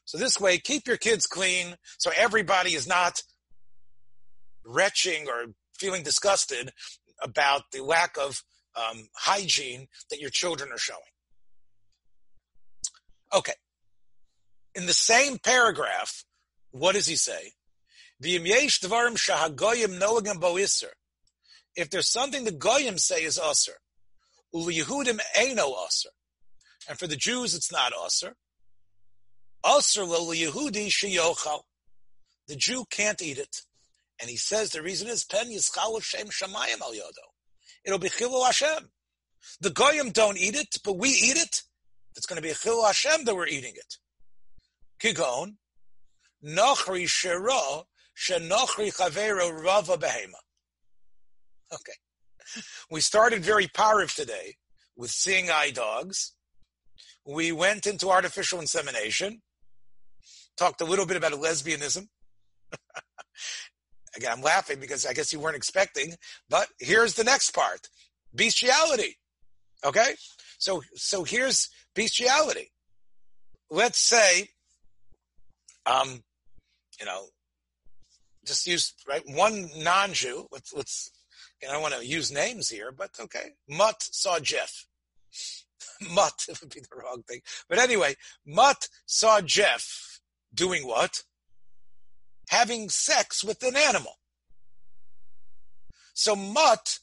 So 0.05 0.19
this 0.19 0.41
way, 0.41 0.59
keep 0.59 0.87
your 0.87 0.97
kids 0.97 1.27
clean 1.27 1.77
so 1.99 2.11
everybody 2.17 2.75
is 2.75 2.87
not 2.87 3.23
retching 4.65 5.29
or 5.29 5.47
feeling 5.79 6.03
disgusted 6.03 6.73
about 7.23 7.71
the 7.73 7.83
lack 7.83 8.17
of 8.19 8.43
um, 8.77 9.09
hygiene 9.15 9.89
that 10.11 10.21
your 10.21 10.31
children 10.31 10.71
are 10.73 10.79
showing. 10.79 11.01
Okay. 13.35 13.55
In 14.75 14.87
the 14.87 14.93
same 14.93 15.39
paragraph, 15.39 16.25
what 16.71 16.95
does 16.95 17.07
he 17.07 17.17
say? 17.17 17.53
If 21.75 21.91
there's 21.91 22.09
something 22.09 22.45
the 22.45 22.53
goyim 22.53 22.99
say 22.99 23.25
is 23.25 23.39
usr, 23.39 23.71
Yehudim 24.55 25.21
no 25.55 25.75
usr, 25.75 26.07
and 26.89 26.99
for 26.99 27.07
the 27.07 27.17
Jews 27.17 27.55
it's 27.55 27.73
not 27.73 27.93
usr. 27.93 28.33
Usr 29.65 30.07
Yehudi 30.07 30.89
sheyochal. 30.89 31.63
The 32.49 32.57
Jew 32.57 32.85
can't 32.91 33.23
eat 33.23 33.39
it, 33.39 33.63
and 34.23 34.31
he 34.31 34.37
says 34.37 34.71
the 34.71 34.81
reason 34.81 35.09
is 35.09 35.25
pen 35.25 35.51
yischal 35.51 36.01
shem 36.01 36.29
shamayim 36.29 36.81
al 36.81 36.93
yodo. 36.93 37.27
It'll 37.85 37.99
be 37.99 38.09
chilu 38.09 38.47
Hashem. 38.47 38.89
The 39.61 39.71
goyim 39.71 40.11
don't 40.13 40.39
eat 40.39 40.55
it, 40.55 40.77
but 40.85 40.97
we 40.97 41.09
eat 41.09 41.37
it. 41.37 41.63
It's 42.17 42.27
going 42.27 42.37
to 42.37 42.43
be 42.43 42.51
a 42.51 42.55
chilu 42.55 42.87
Hashem 42.87 43.25
that 43.25 43.35
we're 43.35 43.49
eating 43.49 43.75
it. 43.75 43.97
Kigon 45.03 45.57
nochri 46.45 47.09
shira 47.09 47.83
shenochri 48.17 48.95
chavero 48.97 49.53
rava 49.53 49.99
behema. 49.99 50.39
Okay. 51.75 51.93
We 52.91 53.01
started 53.01 53.43
very 53.43 53.67
powerful 53.67 54.25
today 54.25 54.55
with 54.97 55.11
seeing 55.11 55.51
eye 55.51 55.73
dogs. 55.73 56.35
We 57.27 57.51
went 57.51 57.87
into 57.87 58.11
artificial 58.11 58.61
insemination, 58.61 59.43
talked 60.57 60.81
a 60.81 60.85
little 60.85 61.07
bit 61.07 61.17
about 61.17 61.33
lesbianism. 61.33 62.09
Again, 64.17 64.33
I'm 64.33 64.43
laughing 64.43 64.79
because 64.79 65.07
I 65.07 65.13
guess 65.13 65.33
you 65.33 65.41
weren't 65.41 65.57
expecting, 65.57 66.15
but 66.49 66.69
here's 66.79 67.15
the 67.15 67.25
next 67.25 67.53
part. 67.53 67.89
Bestiality. 68.35 69.19
Okay? 69.85 70.15
So, 70.59 70.83
so 70.95 71.25
here's 71.25 71.69
bestiality. 71.95 72.73
Let's 73.71 73.99
say, 73.99 74.49
um, 75.87 76.23
you 77.01 77.07
know, 77.07 77.27
just 78.47 78.67
use, 78.67 78.95
right, 79.09 79.23
one 79.27 79.71
non-Jew, 79.79 80.47
let's, 80.51 80.75
let's 80.75 81.11
I 81.69 81.73
don't 81.73 81.83
want 81.83 81.95
to 81.95 82.07
use 82.07 82.33
names 82.33 82.69
here, 82.69 82.91
but 82.91 83.11
okay. 83.21 83.53
Mutt 83.69 84.03
saw 84.03 84.39
Jeff. 84.41 84.87
Mutt 86.11 86.47
would 86.61 86.75
be 86.75 86.81
the 86.81 86.97
wrong 86.97 87.23
thing. 87.29 87.41
But 87.69 87.79
anyway, 87.79 88.17
Mutt 88.47 88.89
saw 89.07 89.41
Jeff 89.41 90.21
doing 90.53 90.87
what? 90.87 91.23
Having 92.51 92.91
sex 92.91 93.43
with 93.43 93.63
an 93.63 93.77
animal. 93.77 94.19
So 96.15 96.37
Mutt 96.37 96.99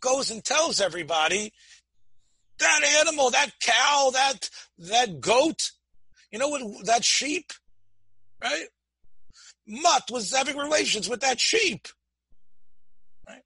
goes 0.00 0.30
and 0.30 0.44
tells 0.44 0.80
everybody 0.80 1.52
that 2.58 2.84
animal, 3.00 3.30
that 3.30 3.50
cow, 3.60 4.10
that 4.12 4.50
that 4.78 5.20
goat, 5.20 5.70
you 6.30 6.38
know 6.38 6.48
what 6.48 6.86
that 6.86 7.04
sheep, 7.04 7.52
right? 8.42 8.66
Mutt 9.66 10.10
was 10.10 10.34
having 10.34 10.56
relations 10.56 11.08
with 11.08 11.20
that 11.20 11.40
sheep. 11.40 11.88
Right? 13.26 13.42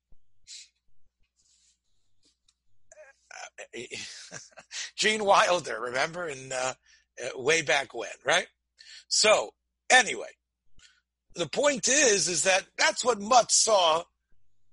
Gene 4.96 5.24
Wilder, 5.24 5.80
remember, 5.80 6.28
in 6.28 6.52
uh, 6.52 6.74
uh, 7.22 7.28
way 7.40 7.62
back 7.62 7.94
when, 7.94 8.10
right? 8.24 8.46
So 9.08 9.50
anyway, 9.90 10.30
the 11.34 11.48
point 11.48 11.88
is, 11.88 12.28
is 12.28 12.42
that 12.44 12.64
that's 12.78 13.04
what 13.04 13.20
Mutt 13.20 13.50
saw 13.50 14.04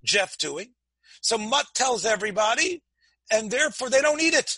Jeff 0.03 0.38
doing. 0.38 0.74
So 1.22 1.38
Mutt 1.38 1.68
tells 1.74 2.05
everybody, 2.05 2.84
and 3.32 3.51
therefore 3.51 3.89
they 3.89 4.01
don't 4.01 4.22
eat 4.22 4.34
it. 4.34 4.57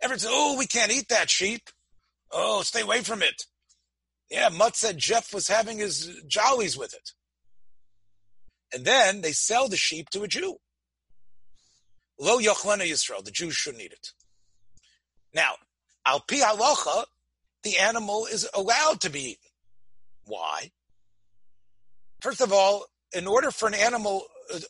Everyone 0.00 0.18
says, 0.18 0.30
"Oh, 0.32 0.56
we 0.58 0.66
can't 0.66 0.92
eat 0.92 1.08
that 1.08 1.30
sheep. 1.30 1.70
Oh, 2.30 2.62
stay 2.62 2.82
away 2.82 3.02
from 3.02 3.22
it." 3.22 3.46
Yeah, 4.30 4.48
Mutt 4.48 4.76
said 4.76 4.98
Jeff 4.98 5.32
was 5.34 5.48
having 5.48 5.78
his 5.78 6.10
jollies 6.26 6.76
with 6.76 6.94
it. 6.94 7.12
And 8.72 8.84
then 8.84 9.20
they 9.20 9.32
sell 9.32 9.68
the 9.68 9.76
sheep 9.76 10.08
to 10.10 10.22
a 10.22 10.28
Jew. 10.28 10.56
Lo 12.18 12.38
yochlena 12.38 12.88
Yisrael. 12.88 13.24
The 13.24 13.30
Jews 13.30 13.54
shouldn't 13.54 13.82
eat 13.82 13.92
it. 13.92 14.12
Now, 15.34 15.56
al 16.06 16.20
pi 16.20 16.36
halacha, 16.36 17.04
the 17.62 17.78
animal 17.78 18.26
is 18.26 18.48
allowed 18.54 19.00
to 19.02 19.10
be 19.10 19.32
eaten. 19.32 19.50
Why? 20.24 20.70
First 22.22 22.40
of 22.40 22.52
all, 22.52 22.86
in 23.12 23.26
order 23.26 23.50
for 23.50 23.66
an 23.66 23.74
animal, 23.74 24.22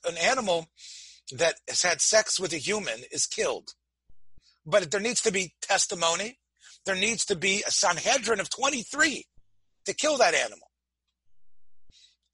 an 0.09 0.17
animal 0.17 0.69
that 1.33 1.57
has 1.69 1.83
had 1.83 2.01
sex 2.01 2.41
with 2.41 2.53
a 2.55 2.59
human 2.59 3.01
is 3.13 3.27
killed. 3.27 3.75
But 4.65 4.91
there 4.91 5.01
needs 5.01 5.21
to 5.23 5.33
be 5.33 5.55
testimony. 5.61 6.39
There 6.87 6.95
needs 6.95 7.27
to 7.27 7.37
be 7.37 7.63
a 7.67 7.71
Sanhedrin 7.71 8.41
of 8.41 8.49
23 8.49 9.27
to 9.85 9.95
kill 9.95 10.17
that 10.19 10.35
animal. 10.35 10.69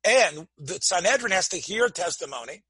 And 0.05 0.47
the 0.57 0.79
Sanhedrin 0.81 1.33
has 1.33 1.49
to 1.49 1.57
hear 1.57 1.89
testimony. 1.89 2.62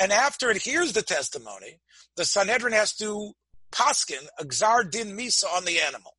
And 0.00 0.12
after 0.12 0.48
it 0.50 0.62
hears 0.62 0.92
the 0.92 1.02
testimony, 1.02 1.80
the 2.16 2.24
Sanhedrin 2.24 2.72
has 2.72 2.94
to 2.96 3.32
paskin 3.72 4.26
a 4.38 4.44
gzar 4.44 4.88
din 4.88 5.16
misa 5.16 5.44
on 5.56 5.64
the 5.64 5.80
animal. 5.80 6.12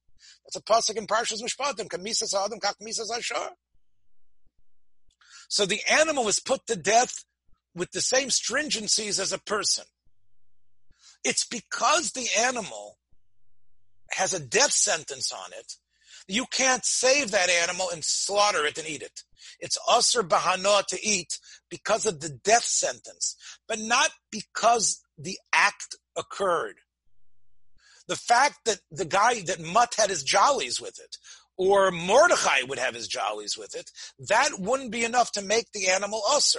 That's 0.44 0.58
a 0.58 0.62
pasuk 0.62 0.98
in 0.98 1.08
Parshas 1.08 1.42
Mishpatim. 1.42 1.88
Kamisas 1.88 2.34
adam 2.34 2.60
kak 2.60 2.76
misas 2.86 3.16
ashar. 3.18 3.52
So 5.48 5.66
the 5.66 5.82
animal 5.90 6.28
is 6.28 6.40
put 6.40 6.66
to 6.68 6.76
death 6.76 7.24
with 7.74 7.92
the 7.92 8.02
same 8.02 8.30
stringencies 8.30 9.20
as 9.20 9.32
a 9.32 9.38
person. 9.38 9.86
It's 11.24 11.46
because 11.46 12.12
the 12.12 12.28
animal 12.38 12.98
has 14.12 14.34
a 14.34 14.40
death 14.40 14.72
sentence 14.72 15.32
on 15.32 15.52
it. 15.58 15.74
You 16.28 16.46
can't 16.52 16.86
save 16.86 17.32
that 17.32 17.50
animal 17.50 17.90
and 17.92 18.04
slaughter 18.04 18.66
it 18.66 18.78
and 18.78 18.88
eat 18.88 19.02
it. 19.02 19.24
It's 19.60 19.78
usr 19.88 20.28
bahana 20.28 20.86
to 20.88 21.00
eat 21.02 21.40
because 21.70 22.06
of 22.06 22.20
the 22.20 22.30
death 22.30 22.64
sentence, 22.64 23.36
but 23.68 23.80
not 23.80 24.12
because 24.32 25.02
the 25.18 25.38
act 25.54 25.96
occurred. 26.18 26.78
The 28.08 28.16
fact 28.16 28.60
that 28.66 28.80
the 28.92 29.06
guy 29.06 29.42
that 29.42 29.60
Mutt 29.60 29.96
had 29.98 30.10
his 30.10 30.24
jollies 30.24 30.80
with 30.80 31.00
it, 31.00 31.18
or 31.58 31.92
Mordechai 31.92 32.64
would 32.68 32.80
have 32.80 32.96
his 32.96 33.08
jollies 33.08 33.58
with 33.58 33.76
it, 33.76 33.90
that 34.20 34.52
wouldn't 34.60 34.92
be 34.92 35.04
enough 35.04 35.32
to 35.34 35.42
make 35.42 35.72
the 35.74 35.88
animal 35.88 36.22
usr. 36.30 36.58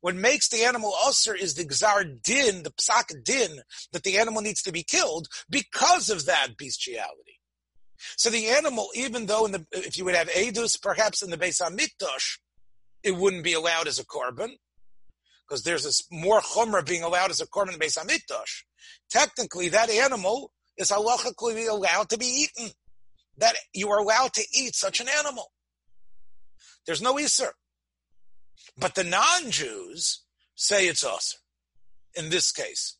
What 0.00 0.14
makes 0.14 0.48
the 0.48 0.64
animal 0.64 0.94
usr 1.04 1.36
is 1.36 1.54
the 1.54 1.64
gzar 1.64 2.22
din, 2.22 2.62
the 2.62 2.70
psak 2.70 3.24
din, 3.24 3.60
that 3.92 4.02
the 4.02 4.18
animal 4.18 4.42
needs 4.42 4.62
to 4.62 4.72
be 4.72 4.82
killed 4.82 5.28
because 5.50 6.08
of 6.08 6.26
that 6.26 6.56
bestiality. 6.56 7.40
So 8.16 8.30
the 8.30 8.48
animal, 8.48 8.88
even 8.94 9.26
though 9.26 9.44
in 9.44 9.52
the, 9.52 9.66
if 9.72 9.98
you 9.98 10.06
would 10.06 10.14
have 10.14 10.30
edus, 10.30 10.80
perhaps 10.80 11.22
in 11.22 11.30
the 11.30 11.36
Beis 11.36 11.60
Hamikdash, 11.60 12.38
it 13.02 13.16
wouldn't 13.16 13.44
be 13.44 13.52
allowed 13.52 13.88
as 13.88 13.98
a 13.98 14.06
korban, 14.06 14.52
because 15.46 15.64
there's 15.64 15.84
this 15.84 16.06
more 16.10 16.40
chumrah 16.40 16.86
being 16.86 17.02
allowed 17.02 17.30
as 17.30 17.40
a 17.40 17.46
korban 17.46 17.74
in 17.74 17.78
the 17.78 17.84
Beis 17.84 17.98
Hamikdash. 17.98 18.62
Technically, 19.10 19.68
that 19.68 19.90
animal 19.90 20.50
is 20.78 20.90
halachically 20.90 21.68
allowed 21.68 22.08
to 22.08 22.16
be 22.16 22.46
eaten. 22.58 22.72
That 23.40 23.56
you 23.74 23.90
are 23.90 23.98
allowed 23.98 24.32
to 24.34 24.46
eat 24.54 24.74
such 24.74 25.00
an 25.00 25.08
animal. 25.08 25.52
There's 26.86 27.02
no 27.02 27.18
iser. 27.18 27.52
But 28.78 28.94
the 28.94 29.04
non-Jews 29.04 30.22
say 30.54 30.86
it's 30.86 31.04
usr. 31.04 31.34
In 32.14 32.30
this 32.30 32.52
case, 32.52 32.96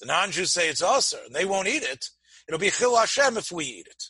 the 0.00 0.06
non-Jews 0.06 0.52
say 0.52 0.68
it's 0.68 0.82
usr, 0.82 1.26
and 1.26 1.34
they 1.34 1.44
won't 1.44 1.68
eat 1.68 1.82
it 1.82 2.10
It'll 2.48 2.58
be 2.58 2.70
chil 2.70 2.96
Hashem 2.96 3.36
if 3.36 3.52
we 3.52 3.66
eat 3.66 3.86
it. 3.86 4.04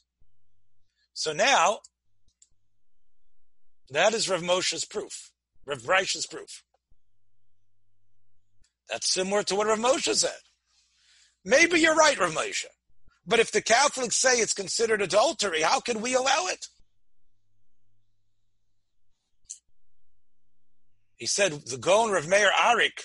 So 1.13 1.33
now, 1.33 1.81
that 3.91 4.15
is 4.15 4.29
Rav 4.29 4.43
Moshe's 4.43 4.85
proof. 4.85 5.33
Rav 5.67 5.83
Breish's 5.83 6.27
proof. 6.27 6.63
That's 8.89 9.13
similar 9.13 9.43
to 9.43 9.57
what 9.57 9.67
Rav 9.67 9.79
Moshe 9.79 10.15
said. 10.15 10.31
Maybe 11.45 11.81
you're 11.81 11.97
right, 11.97 12.19
Rav 12.19 12.33
Moshe. 12.33 12.67
But 13.29 13.41
if 13.41 13.53
the 13.53 13.61
Catholics 13.61 14.17
say 14.17 14.39
it's 14.39 14.55
considered 14.55 15.03
adultery, 15.03 15.61
how 15.61 15.81
can 15.81 16.01
we 16.01 16.15
allow 16.15 16.47
it? 16.47 16.67
He 21.17 21.27
said 21.27 21.53
the 21.53 21.77
Gaon 21.77 22.11
Rav 22.11 22.27
Meir 22.27 22.51
Arik 22.51 23.05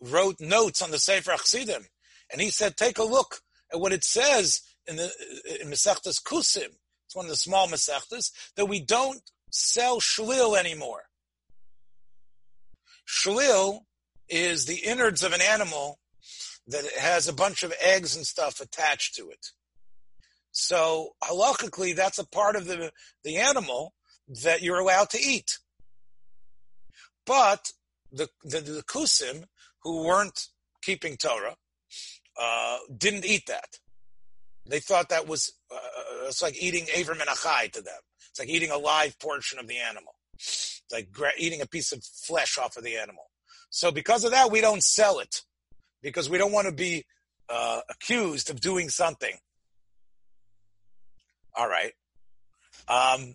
wrote 0.00 0.40
notes 0.40 0.80
on 0.80 0.90
the 0.90 0.98
Sefer 0.98 1.32
Achsidim, 1.32 1.84
and 2.32 2.40
he 2.40 2.48
said, 2.48 2.78
take 2.78 2.96
a 2.96 3.04
look 3.04 3.40
at 3.72 3.78
what 3.78 3.92
it 3.92 4.04
says 4.04 4.62
in 4.86 4.96
the 4.96 5.10
in 5.60 5.68
Masechtas 5.68 6.22
Kusim, 6.22 6.70
it's 7.04 7.14
one 7.14 7.26
of 7.26 7.30
the 7.30 7.36
small 7.36 7.68
Masechtas, 7.68 8.30
that 8.56 8.66
we 8.66 8.80
don't 8.80 9.20
sell 9.50 10.00
shlil 10.00 10.56
anymore. 10.58 11.02
Shlil 13.06 13.80
is 14.28 14.64
the 14.64 14.76
innards 14.76 15.22
of 15.22 15.34
an 15.34 15.42
animal 15.42 15.98
that 16.68 16.84
it 16.84 16.98
has 16.98 17.28
a 17.28 17.32
bunch 17.32 17.62
of 17.62 17.74
eggs 17.80 18.16
and 18.16 18.26
stuff 18.26 18.60
attached 18.60 19.14
to 19.16 19.28
it. 19.30 19.46
So 20.52 21.10
halachically, 21.22 21.94
that's 21.94 22.18
a 22.18 22.26
part 22.26 22.56
of 22.56 22.66
the, 22.66 22.92
the 23.22 23.36
animal 23.36 23.92
that 24.42 24.62
you're 24.62 24.78
allowed 24.78 25.10
to 25.10 25.20
eat. 25.20 25.58
But 27.26 27.72
the, 28.12 28.28
the, 28.44 28.60
the 28.60 28.82
kusim 28.82 29.44
who 29.82 30.04
weren't 30.04 30.48
keeping 30.82 31.16
Torah, 31.16 31.56
uh, 32.40 32.78
didn't 32.96 33.24
eat 33.24 33.46
that. 33.46 33.78
They 34.66 34.80
thought 34.80 35.10
that 35.10 35.28
was 35.28 35.52
uh, 35.72 35.78
it's 36.26 36.42
like 36.42 36.60
eating 36.60 36.86
Ever 36.94 37.14
Min 37.14 37.26
HaChai 37.26 37.70
to 37.72 37.82
them. 37.82 38.00
It's 38.30 38.38
like 38.38 38.48
eating 38.48 38.70
a 38.70 38.78
live 38.78 39.18
portion 39.18 39.58
of 39.58 39.68
the 39.68 39.76
animal. 39.76 40.14
It's 40.34 40.82
like 40.92 41.08
eating 41.38 41.60
a 41.60 41.66
piece 41.66 41.92
of 41.92 42.02
flesh 42.02 42.58
off 42.58 42.76
of 42.76 42.84
the 42.84 42.96
animal. 42.96 43.30
So 43.70 43.92
because 43.92 44.24
of 44.24 44.30
that, 44.30 44.50
we 44.50 44.60
don't 44.60 44.82
sell 44.82 45.18
it 45.18 45.42
because 46.04 46.28
we 46.28 46.36
don't 46.38 46.52
want 46.52 46.68
to 46.68 46.72
be 46.72 47.04
uh, 47.48 47.80
accused 47.88 48.50
of 48.50 48.60
doing 48.60 48.90
something. 48.90 49.34
All 51.56 51.68
right. 51.68 51.92
Um, 52.86 53.34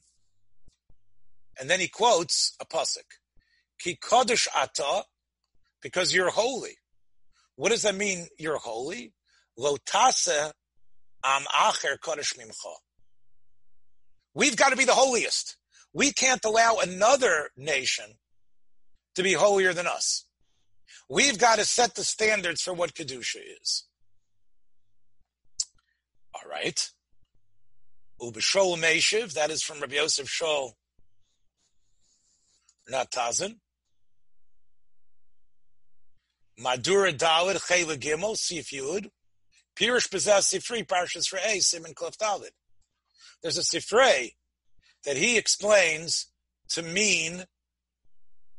and 1.60 1.70
then 1.70 1.80
he 1.80 1.88
quotes 1.88 2.56
a 2.62 2.66
pasuk, 2.66 3.10
"Ki 3.80 3.98
kodesh 4.02 4.48
ata," 4.56 5.04
because 5.82 6.14
you're 6.14 6.30
holy. 6.30 6.78
What 7.56 7.70
does 7.70 7.82
that 7.82 7.96
mean? 7.96 8.28
You're 8.38 8.58
holy. 8.58 9.14
Lo 9.58 9.76
tase 9.78 10.52
am 11.26 11.42
acher 11.44 11.98
kodesh 11.98 12.38
mimcha. 12.38 12.74
We've 14.34 14.56
got 14.56 14.70
to 14.70 14.78
be 14.78 14.86
the 14.86 14.94
holiest. 14.94 15.58
We 15.92 16.14
can't 16.14 16.46
allow 16.46 16.78
another 16.78 17.50
nation 17.58 18.06
to 19.16 19.24
be 19.24 19.34
holier 19.34 19.74
than 19.74 19.88
us. 19.88 20.26
We've 21.10 21.40
got 21.40 21.58
to 21.58 21.66
set 21.66 21.96
the 21.96 22.04
standards 22.04 22.62
for 22.62 22.74
what 22.74 22.94
Kedusha 22.94 23.40
is. 23.62 23.86
All 26.36 26.50
right. 26.50 26.88
Ubishol 28.22 28.78
Meshiv, 28.78 29.34
that 29.34 29.50
is 29.50 29.64
from 29.64 29.80
Rabbi 29.80 29.96
Yosef 29.96 30.28
Shaul, 30.28 30.74
not 32.88 33.12
Tazin. 33.12 33.56
Madura 36.58 37.14
Dalit 37.14 37.56
Chayla 37.56 37.98
Gimel, 37.98 38.36
Sif 38.36 38.70
Yud. 38.72 39.10
Pirish 39.76 40.10
Bezaz 40.10 40.54
Sifri, 40.54 40.86
Parshas 40.86 41.34
A, 41.34 41.60
Simon 41.60 41.94
Klef 41.94 42.18
Dalit. 42.18 42.52
There's 43.42 43.58
a 43.58 43.62
Sifrei 43.62 44.32
that 45.06 45.16
he 45.16 45.38
explains 45.38 46.28
to 46.70 46.84
mean 46.84 47.46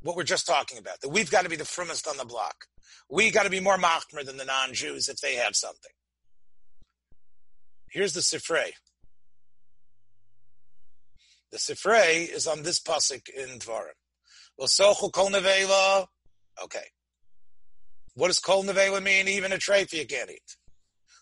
what 0.03 0.17
we're 0.17 0.23
just 0.23 0.47
talking 0.47 0.79
about, 0.79 1.01
that 1.01 1.11
we've 1.11 1.31
got 1.31 1.43
to 1.43 1.51
be 1.51 1.57
the 1.57 1.65
firmest 1.65 2.07
on 2.09 2.17
the 2.17 2.25
block. 2.25 2.67
We 3.11 3.31
got 3.31 3.45
to 3.45 3.51
be 3.51 3.61
more 3.61 3.77
machmer 3.77 4.25
than 4.25 4.37
the 4.37 4.45
non-Jews 4.45 5.09
if 5.09 5.19
they 5.19 5.37
have 5.37 5.55
something. 5.55 5.93
Here's 7.91 8.13
the 8.13 8.21
Sifrei. 8.21 8.71
The 11.51 11.59
Sifrei 11.59 12.33
is 12.33 12.47
on 12.47 12.63
this 12.63 12.79
pasuk 12.79 13.29
in 13.29 13.59
Dvarim. 13.59 13.97
Okay. 16.63 16.85
What 18.15 18.29
does 18.29 18.39
kol 18.39 18.65
nevela 18.65 19.03
mean? 19.03 19.29
Even 19.29 19.53
a 19.53 19.57
you 19.57 20.07
can't 20.07 20.31
eat. 20.31 20.57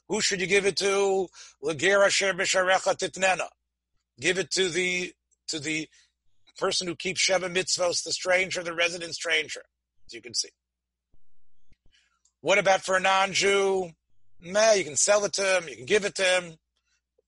Who 0.09 0.21
should 0.21 0.41
you 0.41 0.47
give 0.47 0.67
it 0.67 0.77
to? 0.77 1.29
Give 4.21 4.39
it 4.39 4.51
to 4.51 4.69
the 4.69 5.13
to 5.49 5.59
the 5.59 5.89
person 6.59 6.87
who 6.87 6.97
keeps 6.97 7.27
Sheva 7.27 7.53
mitzvos, 7.53 8.03
the 8.03 8.13
stranger, 8.13 8.63
the 8.63 8.75
resident 8.75 9.15
stranger, 9.15 9.63
as 10.07 10.13
you 10.13 10.21
can 10.21 10.35
see. 10.35 10.51
What 12.41 12.59
about 12.59 12.83
for 12.83 12.97
a 12.97 13.01
non-Jew? 13.01 13.91
Meh, 14.41 14.75
you 14.75 14.85
can 14.85 14.97
sell 14.97 15.25
it 15.25 15.33
to 15.35 15.57
him, 15.57 15.69
you 15.69 15.77
can 15.77 15.87
give 15.87 16.05
it 16.05 16.15
to 16.17 16.23
him. 16.23 16.55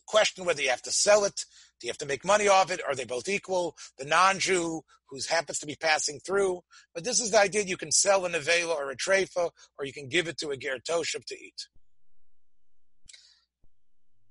Question 0.07 0.45
whether 0.45 0.63
you 0.63 0.71
have 0.71 0.83
to 0.83 0.93
sell 0.93 1.25
it, 1.25 1.45
do 1.81 1.87
you 1.87 1.91
have 1.91 1.99
to 1.99 2.07
make 2.07 2.25
money 2.25 2.49
off 2.49 2.71
it? 2.71 2.81
Are 2.87 2.95
they 2.95 3.05
both 3.05 3.29
equal? 3.29 3.77
The 3.99 4.05
non-Jew 4.05 4.83
who 5.11 5.19
happens 5.29 5.59
to 5.59 5.67
be 5.67 5.75
passing 5.75 6.21
through. 6.21 6.61
But 6.95 7.05
this 7.05 7.21
is 7.21 7.33
the 7.33 7.41
idea 7.41 7.63
you 7.63 7.77
can 7.77 7.91
sell 7.91 8.25
a 8.25 8.31
nevela 8.31 8.77
or 8.77 8.91
a 8.91 8.97
treifa, 8.97 9.51
or 9.79 9.85
you 9.85 9.93
can 9.93 10.09
give 10.09 10.29
it 10.29 10.39
to 10.39 10.51
a 10.51 10.57
ger 10.57 10.79
toshib 10.79 11.25
to 11.27 11.35
eat. 11.35 11.67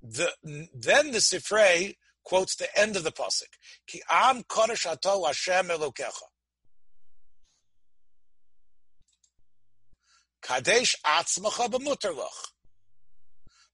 The, 0.02 0.32
then 0.74 1.12
the 1.12 1.18
Sifrei 1.18 1.96
quotes 2.30 2.56
the 2.56 2.68
end 2.80 2.96
of 2.96 3.04
the 3.04 3.12
pasuk. 3.12 3.52
Ki 3.88 4.02
am 4.10 4.44
kodesh 4.44 4.86
ato 4.86 5.26
Hashem 5.26 5.68
elokecha. 5.68 6.28
Kadesh 10.44 10.96
atzmacha 11.04 11.70
b'muter 11.72 12.16
loch. 12.16 12.50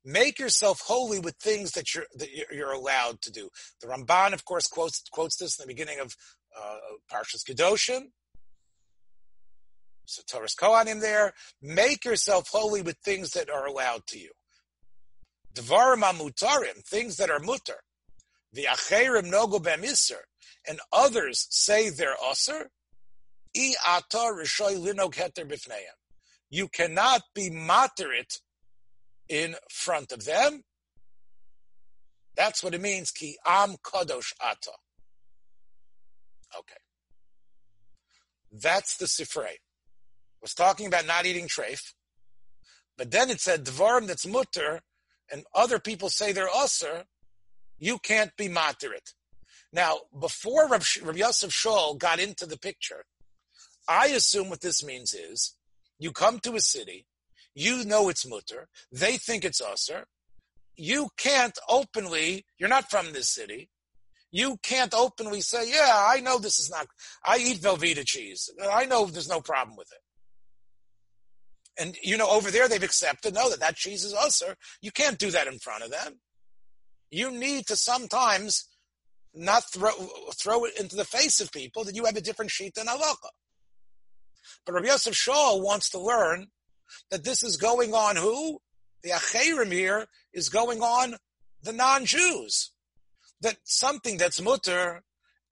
Make 0.05 0.39
yourself 0.39 0.81
holy 0.85 1.19
with 1.19 1.35
things 1.35 1.71
that 1.71 1.93
you're 1.93 2.05
that 2.15 2.29
you're 2.51 2.71
allowed 2.71 3.21
to 3.23 3.31
do. 3.31 3.49
The 3.81 3.87
Ramban, 3.87 4.33
of 4.33 4.45
course, 4.45 4.67
quotes 4.67 5.03
quotes 5.11 5.35
this 5.35 5.59
in 5.59 5.63
the 5.63 5.73
beginning 5.73 5.99
of 5.99 6.15
uh, 6.57 6.77
Parshas 7.11 7.43
Kedoshim. 7.47 8.03
So 10.05 10.21
Toras 10.21 10.55
Kohanim 10.55 11.01
there. 11.01 11.33
Make 11.61 12.05
yourself 12.05 12.47
holy 12.51 12.81
with 12.81 12.97
things 13.03 13.31
that 13.31 13.49
are 13.49 13.65
allowed 13.65 14.05
to 14.07 14.19
you. 14.19 14.31
Devarim 15.53 16.03
amutarim, 16.03 16.85
things 16.85 17.17
that 17.17 17.29
are 17.29 17.39
mutar. 17.39 17.81
The 18.55 18.67
acherim 18.71 19.25
nogo 19.29 19.59
b'misr, 19.59 20.21
and 20.65 20.79
others 20.93 21.45
say 21.49 21.89
they're 21.89 22.15
usr. 22.15 22.67
I 23.57 23.73
atar 23.85 24.33
rishoy 24.33 24.77
linog 24.77 25.15
heter 25.15 25.45
b'fneim. 25.45 25.97
You 26.49 26.69
cannot 26.69 27.23
be 27.33 27.49
moderate 27.49 28.39
in 29.27 29.55
front 29.69 30.13
of 30.13 30.23
them. 30.23 30.63
That's 32.37 32.63
what 32.63 32.73
it 32.73 32.79
means, 32.79 33.11
ki 33.11 33.37
am 33.45 33.75
kadosh 33.83 34.31
ata. 34.41 34.71
Okay. 36.57 36.75
That's 38.53 38.95
the 38.95 39.05
Sifrei. 39.05 39.55
Was 40.41 40.53
talking 40.53 40.87
about 40.87 41.05
not 41.05 41.25
eating 41.25 41.49
treif, 41.49 41.93
but 42.97 43.11
then 43.11 43.29
it 43.29 43.41
said 43.41 43.65
dvarim 43.65 44.07
that's 44.07 44.25
mutter, 44.25 44.81
and 45.29 45.43
other 45.53 45.77
people 45.77 46.07
say 46.09 46.31
they're 46.31 46.47
usr, 46.47 47.03
you 47.77 47.97
can't 47.99 48.35
be 48.37 48.47
materit. 48.47 49.13
Now, 49.71 49.99
before 50.19 50.69
Rabbi 50.69 50.85
Yosef 51.15 51.51
Shaul 51.51 51.97
got 51.97 52.19
into 52.19 52.45
the 52.45 52.57
picture, 52.57 53.05
I 53.87 54.07
assume 54.07 54.49
what 54.49 54.61
this 54.61 54.83
means 54.83 55.13
is 55.13 55.55
you 55.99 56.11
come 56.11 56.39
to 56.39 56.55
a 56.55 56.61
city, 56.61 57.05
you 57.53 57.85
know 57.85 58.09
it's 58.09 58.27
mutter. 58.27 58.67
They 58.91 59.17
think 59.17 59.45
it's 59.45 59.61
usr. 59.61 60.03
You 60.75 61.09
can't 61.17 61.57
openly, 61.69 62.45
you're 62.57 62.69
not 62.69 62.89
from 62.89 63.13
this 63.13 63.29
city. 63.29 63.69
You 64.31 64.57
can't 64.61 64.93
openly 64.93 65.39
say, 65.39 65.69
yeah, 65.69 66.05
I 66.09 66.19
know 66.19 66.37
this 66.37 66.59
is 66.59 66.69
not, 66.69 66.87
I 67.23 67.37
eat 67.37 67.61
Velveeta 67.61 68.05
cheese. 68.05 68.49
I 68.69 68.85
know 68.85 69.05
there's 69.05 69.29
no 69.29 69.39
problem 69.39 69.77
with 69.77 69.89
it. 69.91 69.99
And, 71.81 71.97
you 72.01 72.17
know, 72.17 72.29
over 72.29 72.51
there 72.51 72.67
they've 72.67 72.83
accepted, 72.83 73.33
no, 73.33 73.49
that 73.49 73.59
that 73.59 73.75
cheese 73.75 74.03
is 74.03 74.13
usr. 74.13 74.55
You 74.81 74.91
can't 74.91 75.17
do 75.17 75.31
that 75.31 75.47
in 75.47 75.59
front 75.59 75.83
of 75.83 75.91
them. 75.91 76.19
You 77.15 77.31
need 77.31 77.65
to 77.67 77.77
sometimes 77.77 78.67
not 79.33 79.63
throw, 79.71 79.93
throw 80.37 80.65
it 80.65 80.77
into 80.77 80.97
the 80.97 81.05
face 81.05 81.39
of 81.39 81.49
people 81.49 81.85
that 81.85 81.95
you 81.95 82.03
have 82.03 82.17
a 82.17 82.21
different 82.21 82.51
sheet 82.51 82.73
than 82.75 82.87
halacha. 82.87 83.29
But 84.65 84.73
Rabbi 84.73 84.87
Yosef 84.87 85.13
Shaul 85.13 85.63
wants 85.63 85.89
to 85.91 85.97
learn 85.97 86.47
that 87.11 87.23
this 87.23 87.41
is 87.41 87.55
going 87.55 87.93
on 87.93 88.17
who? 88.17 88.59
The 89.01 89.11
Acherim 89.11 89.71
here 89.71 90.07
is 90.33 90.49
going 90.49 90.81
on 90.81 91.15
the 91.63 91.71
non-Jews. 91.71 92.71
That 93.39 93.59
something 93.63 94.17
that's 94.17 94.41
mutter 94.41 95.01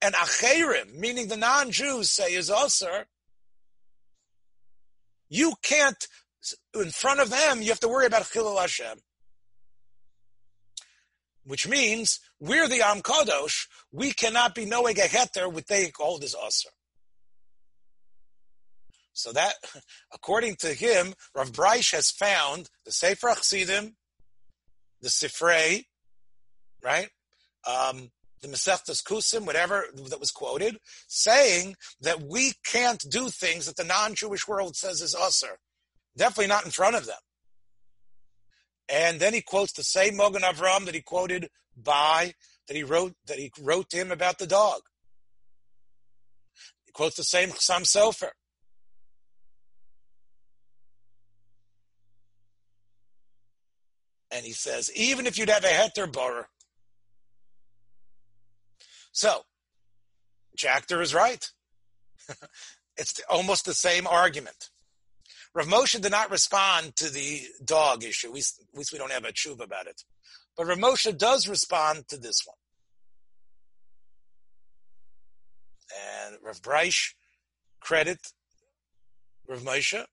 and 0.02 0.14
Acherim, 0.14 0.94
meaning 0.98 1.28
the 1.28 1.38
non-Jews, 1.38 2.10
say 2.10 2.34
is 2.34 2.50
usr. 2.50 3.04
You 5.30 5.54
can't, 5.62 6.06
in 6.74 6.90
front 6.90 7.20
of 7.20 7.30
them, 7.30 7.62
you 7.62 7.70
have 7.70 7.80
to 7.80 7.88
worry 7.88 8.04
about 8.04 8.24
Chilul 8.24 8.60
Hashem. 8.60 8.98
Which 11.44 11.68
means 11.68 12.20
we're 12.40 12.68
the 12.68 12.80
Am 12.80 13.02
Kadosh, 13.02 13.66
we 13.92 14.12
cannot 14.12 14.54
be 14.54 14.64
knowing 14.64 14.98
a 14.98 15.02
heter 15.02 15.52
with 15.52 15.66
they 15.66 15.90
call 15.90 16.18
this 16.18 16.34
usr. 16.34 16.66
So 19.12 19.32
that, 19.32 19.54
according 20.12 20.56
to 20.56 20.68
him, 20.68 21.14
Rav 21.34 21.52
Breish 21.52 21.92
has 21.92 22.10
found 22.10 22.68
the 22.84 22.92
Sefer 22.92 23.28
Achsidim, 23.28 23.94
the 25.00 25.08
Sifrei, 25.08 25.84
right? 26.82 27.08
Um, 27.66 28.10
the 28.42 28.48
Masechtas 28.48 29.02
Kusim, 29.02 29.46
whatever 29.46 29.86
that 30.10 30.20
was 30.20 30.30
quoted, 30.30 30.78
saying 31.08 31.76
that 32.00 32.22
we 32.22 32.52
can't 32.64 33.04
do 33.08 33.28
things 33.30 33.66
that 33.66 33.76
the 33.76 33.84
non-Jewish 33.84 34.46
world 34.46 34.76
says 34.76 35.00
is 35.00 35.14
usher. 35.14 35.58
Definitely 36.16 36.48
not 36.48 36.64
in 36.64 36.70
front 36.70 36.96
of 36.96 37.06
them. 37.06 37.16
And 38.88 39.18
then 39.18 39.32
he 39.32 39.40
quotes 39.40 39.72
the 39.72 39.82
same 39.82 40.16
Mogan 40.16 40.42
Avram 40.42 40.84
that 40.84 40.94
he 40.94 41.00
quoted 41.00 41.48
by, 41.76 42.34
that 42.68 42.76
he 42.76 42.82
wrote, 42.82 43.14
that 43.26 43.38
he 43.38 43.50
wrote 43.60 43.90
to 43.90 43.96
him 43.96 44.12
about 44.12 44.38
the 44.38 44.46
dog. 44.46 44.80
He 46.84 46.92
quotes 46.92 47.16
the 47.16 47.24
same 47.24 47.50
Chasam 47.50 47.82
Sofer. 47.82 48.30
And 54.30 54.44
he 54.44 54.52
says, 54.52 54.90
even 54.96 55.26
if 55.26 55.38
you'd 55.38 55.48
have 55.48 55.64
a 55.64 55.68
heter 55.68 56.12
borer. 56.12 56.48
So, 59.12 59.42
Jachter 60.58 61.00
is 61.00 61.14
right. 61.14 61.48
it's 62.96 63.20
almost 63.30 63.64
the 63.64 63.74
same 63.74 64.08
argument. 64.08 64.70
Rav 65.54 65.66
Moshe 65.68 66.00
did 66.00 66.10
not 66.10 66.30
respond 66.30 66.96
to 66.96 67.08
the 67.08 67.42
dog 67.64 68.02
issue. 68.02 68.32
We, 68.32 68.40
at 68.40 68.76
least 68.76 68.92
we 68.92 68.98
don't 68.98 69.12
have 69.12 69.24
a 69.24 69.32
tshuva 69.32 69.60
about 69.60 69.86
it. 69.86 70.02
But 70.56 70.66
Rav 70.66 70.78
Moshe 70.78 71.16
does 71.16 71.46
respond 71.48 72.08
to 72.08 72.16
this 72.16 72.42
one. 72.44 72.56
And 76.26 76.36
Rav 76.42 76.60
Breish 76.60 77.14
credit 77.80 78.18
Rav 79.46 79.60
Moshe. 79.60 80.04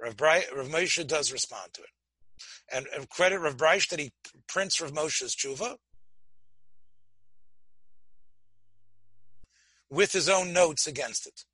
Rav, 0.00 0.20
Rav 0.20 0.68
Moshe 0.68 1.06
does 1.06 1.30
respond 1.30 1.72
to 1.74 1.82
it. 1.82 1.88
And, 2.72 2.86
and 2.96 3.08
credit 3.08 3.38
Rav 3.38 3.56
Breish 3.56 3.88
that 3.90 4.00
he 4.00 4.12
prints 4.48 4.80
Rav 4.80 4.92
Moshe's 4.92 5.36
tshuva 5.36 5.76
with 9.88 10.12
his 10.12 10.28
own 10.28 10.52
notes 10.52 10.86
against 10.86 11.26
it. 11.26 11.44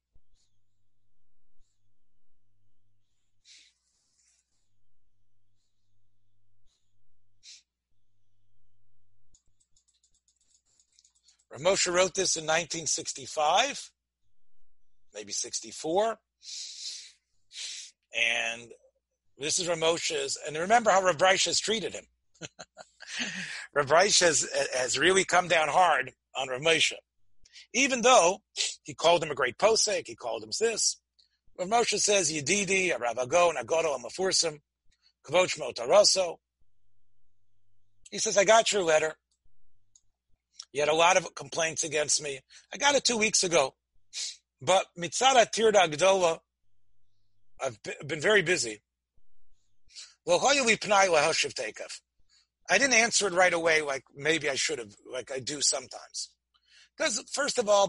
Rav 11.56 11.74
Moshe 11.74 11.90
wrote 11.90 12.14
this 12.14 12.36
in 12.36 12.44
1965, 12.44 13.90
maybe 15.14 15.32
64. 15.32 16.18
And 18.14 18.70
this 19.38 19.58
is 19.58 19.66
Rav 19.66 19.78
Moshe's, 19.78 20.38
and 20.46 20.54
remember 20.56 20.90
how 20.90 21.02
Rav 21.02 21.16
Breish 21.16 21.46
has 21.46 21.58
treated 21.58 21.94
him. 21.94 22.04
Rav 23.74 23.86
Breish 23.86 24.20
has, 24.20 24.46
has 24.74 24.98
really 24.98 25.24
come 25.24 25.48
down 25.48 25.68
hard 25.68 26.12
on 26.34 26.48
Rav 26.48 26.60
Moshe. 26.60 26.92
Even 27.72 28.02
though 28.02 28.42
he 28.82 28.92
called 28.92 29.22
him 29.22 29.30
a 29.30 29.34
great 29.34 29.56
posek, 29.56 30.08
he 30.08 30.14
called 30.14 30.42
him 30.42 30.50
this. 30.60 31.00
Rav 31.58 31.68
Moshe 31.68 31.98
says, 31.98 32.30
Yedidi, 32.30 32.98
Rav 32.98 33.16
Ago, 33.16 33.50
Nagodo, 33.56 33.98
Amafursim, 33.98 34.60
Kavoch 35.24 35.58
Motaroso. 35.58 36.36
He 38.10 38.18
says, 38.18 38.36
I 38.36 38.44
got 38.44 38.72
your 38.72 38.82
letter. 38.82 39.14
You 40.76 40.82
had 40.82 40.90
a 40.90 40.94
lot 40.94 41.16
of 41.16 41.34
complaints 41.34 41.84
against 41.84 42.22
me. 42.22 42.38
I 42.70 42.76
got 42.76 42.94
it 42.94 43.02
two 43.02 43.16
weeks 43.16 43.42
ago. 43.42 43.74
But 44.60 44.84
Mitzada 44.98 45.50
Tirda 45.50 45.90
Gdola, 45.90 46.40
I've 47.64 47.78
been 48.06 48.20
very 48.20 48.42
busy. 48.42 48.82
I 50.28 50.38
didn't 52.76 52.92
answer 52.92 53.26
it 53.26 53.32
right 53.32 53.54
away 53.54 53.80
like 53.80 54.04
maybe 54.14 54.50
I 54.50 54.54
should 54.54 54.78
have, 54.78 54.94
like 55.10 55.32
I 55.32 55.38
do 55.38 55.62
sometimes. 55.62 56.28
Because 56.94 57.24
first 57.32 57.56
of 57.56 57.70
all, 57.70 57.88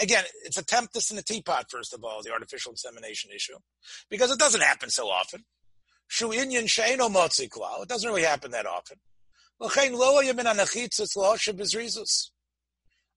again, 0.00 0.24
it's 0.46 0.56
a 0.56 0.64
tempest 0.64 1.12
in 1.12 1.18
a 1.18 1.22
teapot, 1.22 1.66
first 1.70 1.92
of 1.92 2.02
all, 2.02 2.22
the 2.22 2.32
artificial 2.32 2.72
insemination 2.72 3.30
issue. 3.36 3.58
Because 4.08 4.30
it 4.30 4.38
doesn't 4.38 4.62
happen 4.62 4.88
so 4.88 5.10
often. 5.10 5.44
It 6.18 7.88
doesn't 7.88 8.08
really 8.08 8.22
happen 8.22 8.52
that 8.52 8.64
often. 8.64 8.96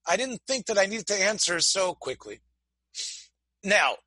I 0.07 0.17
didn't 0.17 0.41
think 0.47 0.65
that 0.65 0.77
I 0.77 0.85
needed 0.87 1.07
to 1.07 1.21
answer 1.21 1.59
so 1.59 1.93
quickly. 1.93 2.39
Now, 3.63 3.97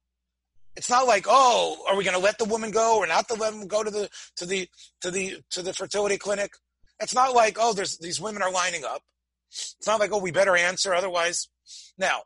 it's 0.76 0.91
not 0.91 1.07
like, 1.07 1.26
oh, 1.28 1.85
are 1.89 1.97
we 1.97 2.03
going 2.03 2.16
to 2.16 2.22
let 2.22 2.39
the 2.39 2.45
woman 2.45 2.72
go 2.72 2.99
or 2.99 3.07
not 3.07 3.28
to 3.28 3.35
let 3.35 3.53
them 3.53 3.68
go 3.68 3.85
to 3.85 3.91
the 3.91 4.11
to 4.37 4.47
the 4.47 4.68
to 5.01 5.11
the 5.11 5.41
to 5.51 5.62
the 5.62 5.72
fertility 5.72 6.18
clinic? 6.18 6.55
It's 7.01 7.14
not 7.14 7.35
like, 7.35 7.57
oh, 7.61 7.72
there's 7.72 7.99
these 7.99 8.20
women 8.20 8.43
are 8.43 8.51
lining 8.51 8.85
up. 8.85 9.03
It's 9.51 9.87
not 9.87 10.01
like, 10.01 10.11
oh, 10.12 10.18
we 10.18 10.32
better 10.32 10.57
answer, 10.57 10.93
otherwise. 10.93 11.49
Now, 11.97 12.22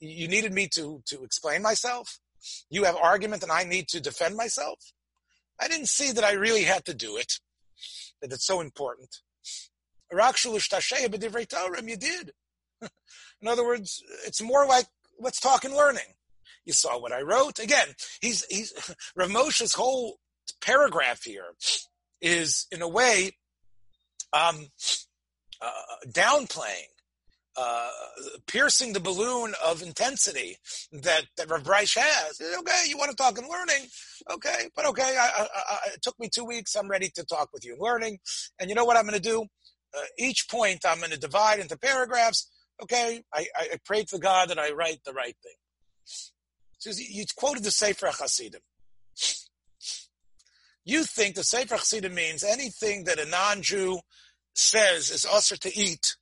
you 0.00 0.28
needed 0.28 0.52
me 0.54 0.68
to 0.68 1.02
to 1.06 1.22
explain 1.22 1.62
myself. 1.62 2.18
You 2.70 2.84
have 2.84 2.96
argument, 2.96 3.42
and 3.42 3.52
I 3.52 3.64
need 3.64 3.88
to 3.88 4.00
defend 4.00 4.36
myself. 4.36 4.78
I 5.60 5.68
didn't 5.68 5.88
see 5.88 6.12
that 6.12 6.24
I 6.24 6.32
really 6.32 6.64
had 6.64 6.86
to 6.86 6.94
do 6.94 7.16
it. 7.18 7.34
That 8.22 8.32
it's 8.32 8.46
so 8.46 8.60
important. 8.60 9.16
You 11.88 11.96
did. 11.96 12.32
In 13.40 13.48
other 13.48 13.64
words, 13.64 14.02
it's 14.26 14.40
more 14.40 14.66
like 14.66 14.86
let's 15.20 15.40
talk 15.40 15.64
and 15.64 15.74
learning. 15.74 16.14
You 16.64 16.72
saw 16.72 16.98
what 16.98 17.12
I 17.12 17.22
wrote. 17.22 17.58
Again, 17.58 17.88
he's 18.20 18.44
he's 18.46 18.72
Rav 19.16 19.30
Moshe's 19.30 19.74
whole 19.74 20.18
paragraph 20.60 21.22
here 21.24 21.54
is 22.20 22.66
in 22.70 22.82
a 22.82 22.88
way 22.88 23.32
um, 24.32 24.68
uh, 25.60 26.06
downplaying, 26.08 26.91
uh, 27.56 27.90
piercing 28.46 28.92
the 28.92 29.00
balloon 29.00 29.54
of 29.64 29.82
intensity 29.82 30.56
that 30.92 31.24
that 31.36 31.50
Rav 31.50 31.62
Breish 31.62 31.98
has. 31.98 32.40
Okay, 32.40 32.84
you 32.88 32.96
want 32.96 33.10
to 33.10 33.16
talk 33.16 33.38
and 33.38 33.48
learning? 33.48 33.86
Okay, 34.30 34.68
but 34.74 34.86
okay, 34.86 35.16
I, 35.18 35.28
I, 35.38 35.46
I, 35.54 35.78
it 35.94 36.02
took 36.02 36.18
me 36.18 36.28
two 36.32 36.44
weeks. 36.44 36.74
I'm 36.74 36.88
ready 36.88 37.10
to 37.14 37.24
talk 37.24 37.50
with 37.52 37.64
you 37.64 37.74
in 37.74 37.80
learning, 37.80 38.18
and 38.58 38.70
you 38.70 38.74
know 38.74 38.84
what 38.84 38.96
I'm 38.96 39.06
going 39.06 39.20
to 39.20 39.20
do? 39.20 39.42
Uh, 39.94 40.02
each 40.18 40.48
point 40.50 40.84
I'm 40.86 40.98
going 40.98 41.10
to 41.10 41.18
divide 41.18 41.58
into 41.58 41.76
paragraphs. 41.76 42.50
Okay, 42.82 43.22
I, 43.32 43.46
I, 43.54 43.78
pray 43.84 44.02
to 44.04 44.18
God 44.18 44.48
that 44.48 44.58
I 44.58 44.72
write 44.72 45.00
the 45.04 45.12
right 45.12 45.36
thing. 45.42 45.52
So 46.78 46.90
you 46.96 47.24
quoted 47.36 47.62
the 47.62 47.70
Sefer 47.70 48.06
Hasidim. 48.06 48.62
You 50.84 51.04
think 51.04 51.36
the 51.36 51.44
Sefer 51.44 51.76
Hasidim 51.76 52.14
means 52.14 52.42
anything 52.42 53.04
that 53.04 53.20
a 53.20 53.28
non-Jew 53.28 54.00
says 54.54 55.10
is 55.10 55.24
usher 55.24 55.56
to 55.58 55.78
eat 55.78 56.16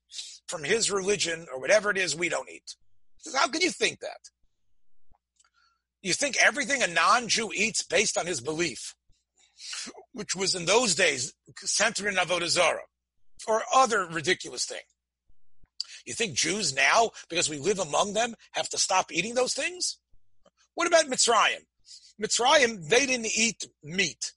from 0.51 0.65
his 0.65 0.91
religion 0.91 1.47
or 1.53 1.61
whatever 1.61 1.91
it 1.91 1.97
is 1.97 2.17
we 2.17 2.29
don't 2.29 2.51
eat. 2.51 2.75
How 3.35 3.47
can 3.47 3.61
you 3.61 3.71
think 3.71 4.01
that? 4.01 4.19
You 6.03 6.13
think 6.13 6.37
everything 6.43 6.83
a 6.83 6.87
non-Jew 6.87 7.53
eats 7.55 7.83
based 7.83 8.19
on 8.19 8.27
his 8.27 8.41
belief, 8.41 8.95
which 10.13 10.35
was 10.35 10.55
in 10.55 10.65
those 10.65 10.95
days 10.95 11.33
centered 11.59 12.09
in 12.09 12.17
Avodah 12.17 12.49
Zarah 12.49 12.89
or 13.47 13.63
other 13.75 14.07
ridiculous 14.07 14.65
thing. 14.65 14.81
You 16.07 16.15
think 16.15 16.35
Jews 16.35 16.75
now, 16.75 17.11
because 17.29 17.49
we 17.49 17.59
live 17.59 17.79
among 17.79 18.15
them, 18.15 18.35
have 18.53 18.69
to 18.71 18.79
stop 18.79 19.13
eating 19.13 19.35
those 19.35 19.55
things? 19.55 19.99
What 20.75 20.89
about 20.89 21.07
Mitzrayim? 21.07 21.65
Mitzrayim, 22.21 22.89
they 22.89 23.07
didn't 23.07 23.37
eat 23.37 23.69
meat. 23.85 24.33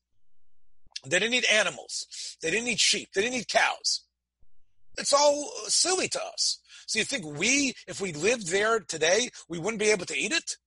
They 1.06 1.20
didn't 1.20 1.34
eat 1.34 1.52
animals. 1.52 2.38
They 2.42 2.52
didn't 2.52 2.68
eat 2.68 2.80
sheep. 2.80 3.10
They 3.16 3.22
didn't 3.22 3.40
eat 3.40 3.48
cows. 3.48 4.03
It's 4.98 5.14
all 5.14 5.52
silly 5.68 6.08
to 6.10 6.24
us. 6.24 6.60
So 6.88 7.00
you 7.00 7.06
think 7.06 7.26
we, 7.26 7.74
if 7.88 8.02
we 8.02 8.14
lived 8.14 8.50
there 8.50 8.80
today, 8.80 9.30
we 9.50 9.58
wouldn't 9.58 9.80
be 9.80 9.90
able 9.90 10.06
to 10.06 10.18
eat 10.18 10.32
it? 10.32 10.58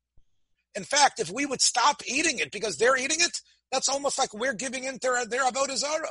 In 0.74 0.84
fact, 0.84 1.20
if 1.20 1.30
we 1.30 1.46
would 1.46 1.60
stop 1.60 2.02
eating 2.06 2.38
it 2.38 2.50
because 2.50 2.76
they're 2.76 2.96
eating 2.96 3.18
it, 3.20 3.40
that's 3.70 3.88
almost 3.88 4.18
like 4.18 4.34
we're 4.34 4.54
giving 4.54 4.84
in 4.84 4.98
their, 5.00 5.24
their 5.26 5.44
avodah 5.44 5.76
zarah. 5.76 6.08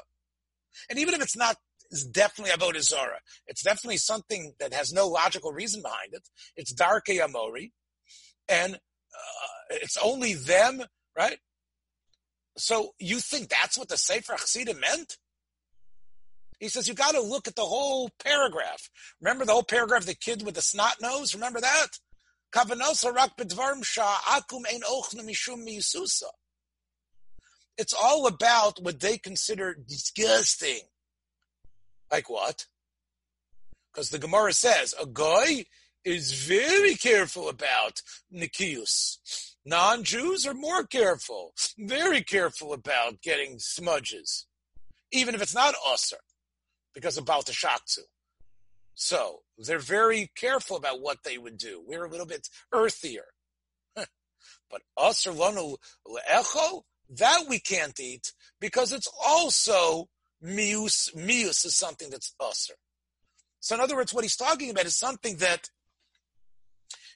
And 0.89 0.99
even 0.99 1.13
if 1.13 1.21
it's 1.21 1.37
not 1.37 1.57
it's 1.91 2.05
definitely 2.05 2.53
Avodah 2.53 2.81
Zarah. 2.81 3.19
It's 3.47 3.63
definitely 3.63 3.97
something 3.97 4.53
that 4.59 4.73
has 4.73 4.91
no 4.91 5.07
logical 5.07 5.51
reason 5.51 5.81
behind 5.81 6.13
it. 6.13 6.27
It's 6.55 6.73
Darkei 6.73 7.23
Amori, 7.23 7.73
and 8.49 8.75
uh, 8.75 8.77
it's 9.69 9.97
only 10.03 10.33
them, 10.33 10.83
right? 11.17 11.37
So 12.57 12.91
you 12.99 13.19
think 13.19 13.49
that's 13.49 13.77
what 13.77 13.89
the 13.89 13.97
Sefer 13.97 14.33
Chassidim 14.33 14.79
meant? 14.79 15.17
He 16.65 16.69
says 16.69 16.87
you 16.87 16.95
got 16.95 17.11
to 17.11 17.21
look 17.21 17.47
at 17.47 17.55
the 17.55 17.61
whole 17.61 18.09
paragraph. 18.23 18.89
Remember 19.21 19.45
the 19.45 19.51
whole 19.51 19.61
paragraph, 19.61 20.05
the 20.05 20.15
kid 20.15 20.43
with 20.43 20.55
the 20.55 20.63
snot 20.63 20.95
nose. 20.99 21.35
Remember 21.35 21.61
that? 21.61 21.99
It's 27.77 27.93
all 27.93 28.25
about 28.25 28.81
what 28.81 28.99
they 28.99 29.19
consider 29.19 29.75
disgusting 29.75 30.79
like 32.11 32.31
what? 32.31 32.65
Because 33.93 34.09
the 34.09 34.17
Gemara 34.17 34.53
says 34.53 34.95
a 34.99 35.05
guy 35.05 35.65
is 36.03 36.31
very 36.31 36.95
careful 36.95 37.47
about 37.47 38.01
Nikius. 38.33 39.17
Non-Jews 39.65 40.47
are 40.47 40.55
more 40.55 40.83
careful, 40.83 41.53
very 41.77 42.23
careful 42.23 42.73
about 42.73 43.21
getting 43.21 43.59
smudges, 43.59 44.47
even 45.11 45.35
if 45.35 45.43
it's 45.43 45.53
not 45.53 45.75
usr, 45.87 46.15
because 46.95 47.15
the 47.15 47.21
shaktu. 47.21 47.99
So 48.95 49.41
they're 49.57 49.77
very 49.77 50.31
careful 50.35 50.77
about 50.77 51.01
what 51.01 51.19
they 51.23 51.37
would 51.37 51.57
do. 51.57 51.83
We're 51.85 52.05
a 52.05 52.09
little 52.09 52.25
bit 52.25 52.47
earthier. 52.73 53.25
but 53.95 54.81
usr 54.97 55.35
lanu 55.35 55.75
le'echo, 56.07 56.83
that 57.09 57.43
we 57.47 57.59
can't 57.59 57.99
eat 57.99 58.31
because 58.59 58.93
it's 58.93 59.09
also 59.23 60.07
mius, 60.43 61.13
mius 61.13 61.65
is 61.65 61.75
something 61.75 62.09
that's 62.09 62.33
usr. 62.41 62.71
So 63.59 63.75
in 63.75 63.81
other 63.81 63.95
words, 63.95 64.13
what 64.13 64.23
he's 64.23 64.37
talking 64.37 64.69
about 64.71 64.85
is 64.85 64.97
something 64.97 65.37
that 65.37 65.69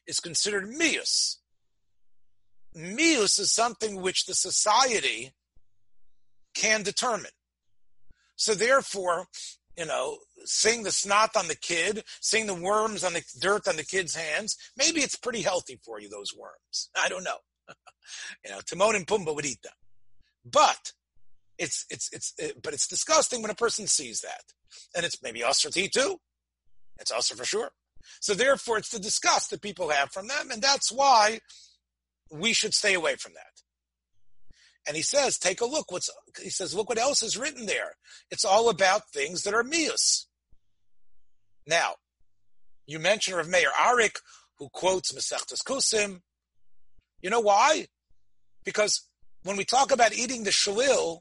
is 0.06 0.20
considered 0.20 0.66
mius. 0.66 1.38
Mius 2.76 3.40
is 3.40 3.52
something 3.52 4.02
which 4.02 4.26
the 4.26 4.36
society 4.36 5.32
can 6.54 6.84
determine. 6.84 7.32
So 8.36 8.54
therefore, 8.54 9.28
you 9.80 9.86
know, 9.86 10.18
seeing 10.44 10.84
the 10.84 10.92
snot 10.92 11.38
on 11.38 11.48
the 11.48 11.56
kid, 11.56 12.04
seeing 12.20 12.48
the 12.48 12.54
worms 12.54 13.02
on 13.06 13.14
the 13.14 13.24
dirt 13.40 13.66
on 13.66 13.78
the 13.78 13.86
kid's 13.86 14.14
hands, 14.14 14.58
maybe 14.76 15.00
it's 15.00 15.16
pretty 15.16 15.42
healthy 15.42 15.80
for 15.86 16.02
you, 16.02 16.10
those 16.10 16.36
worms. 16.38 16.90
I 17.02 17.08
don't 17.08 17.24
know. 17.24 17.38
you 18.44 18.52
know, 18.52 18.60
Timon 18.70 18.98
and 18.98 19.08
Pumbaa 19.08 19.34
would 19.34 19.46
eat 19.46 19.62
them. 19.64 19.72
But 20.44 20.92
it's 21.58 21.86
it's 21.90 22.10
it's 22.12 22.34
it, 22.38 22.62
but 22.62 22.74
it's 22.74 22.88
disgusting 22.88 23.42
when 23.42 23.52
a 23.52 23.56
person 23.56 23.88
sees 23.88 24.20
that, 24.20 24.44
and 24.96 25.06
it's 25.06 25.24
maybe 25.24 25.46
us 25.46 25.64
or 25.64 25.70
too. 25.70 26.18
It's 27.00 27.12
also 27.12 27.36
for 27.36 27.46
sure. 27.46 27.70
So 28.20 28.34
therefore, 28.34 28.78
it's 28.78 28.90
the 28.90 29.00
disgust 29.00 29.50
that 29.52 29.62
people 29.62 29.90
have 29.90 30.12
from 30.12 30.28
them, 30.28 30.52
and 30.52 30.62
that's 30.62 30.92
why 30.92 31.40
we 32.30 32.52
should 32.52 32.74
stay 32.74 32.96
away 32.96 33.16
from 33.16 33.34
that. 33.34 33.62
And 34.90 34.96
he 34.96 35.04
says, 35.04 35.38
take 35.38 35.62
a 35.62 35.68
look. 35.68 35.92
What's 35.92 36.10
he 36.42 36.50
says? 36.50 36.74
Look 36.74 36.90
what 36.90 36.98
else 36.98 37.22
is 37.22 37.38
written 37.38 37.68
there. 37.68 37.94
It's 38.32 38.44
all 38.44 38.70
about 38.70 39.12
things 39.14 39.44
that 39.44 39.54
are 39.54 39.64
mius. 39.64 40.26
Now, 41.68 41.94
you 42.88 42.98
mentioned 42.98 43.38
Rav 43.38 43.48
Meir 43.48 43.70
Arik, 43.80 44.16
who 44.58 44.68
quotes 44.74 45.12
Masechtas 45.12 45.64
Kusim. 45.64 46.22
You 47.22 47.30
know 47.30 47.40
why? 47.40 47.86
Because 48.66 49.08
when 49.44 49.58
we 49.58 49.64
talk 49.64 49.92
about 49.92 50.12
eating 50.12 50.44
the 50.44 50.50
shalil, 50.50 51.20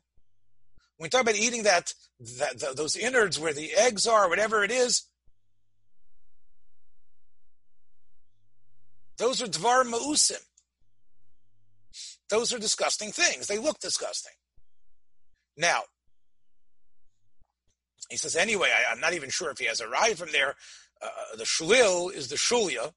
when 0.97 1.05
we 1.05 1.11
talk 1.11 1.21
about 1.21 1.37
eating 1.37 1.65
that, 1.65 1.93
that 2.39 2.75
those 2.75 2.97
innards 2.97 3.39
where 3.39 3.53
the 3.53 3.75
eggs 3.75 4.07
are, 4.07 4.31
whatever 4.31 4.65
it 4.65 4.71
is, 4.71 5.03
those 9.19 9.43
are 9.43 9.47
dvar 9.47 9.85
ma'usim. 9.85 10.41
Those 12.31 12.53
are 12.53 12.59
disgusting 12.59 13.13
things. 13.13 13.47
They 13.47 13.59
look 13.59 13.79
disgusting. 13.81 14.33
Now, 15.57 15.83
he 18.11 18.17
says, 18.17 18.37
anyway, 18.37 18.69
I, 18.89 18.93
am 18.93 19.01
not 19.01 19.15
even 19.15 19.31
sure 19.31 19.51
if 19.51 19.59
he 19.59 19.67
has 19.67 19.81
arrived 19.81 20.19
from 20.19 20.33
there. 20.33 20.55
Uh, 21.03 21.37
the 21.37 21.45
shlil 21.45 22.13
is 22.13 22.29
the 22.29 22.37
shulia. 22.37 22.93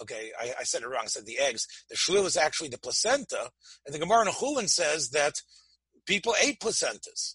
Okay, 0.00 0.30
I, 0.40 0.54
I, 0.60 0.64
said 0.64 0.82
it 0.82 0.88
wrong. 0.88 1.02
I 1.04 1.06
said 1.06 1.26
the 1.26 1.38
eggs. 1.38 1.66
The 1.90 1.96
shlil 1.96 2.24
is 2.24 2.36
actually 2.36 2.68
the 2.68 2.78
placenta. 2.78 3.50
And 3.84 3.94
the 3.94 3.98
Gemara 3.98 4.26
in 4.26 4.32
Chulin 4.32 4.68
says 4.68 5.10
that 5.10 5.34
people 6.06 6.34
ate 6.40 6.60
placentas. 6.60 7.34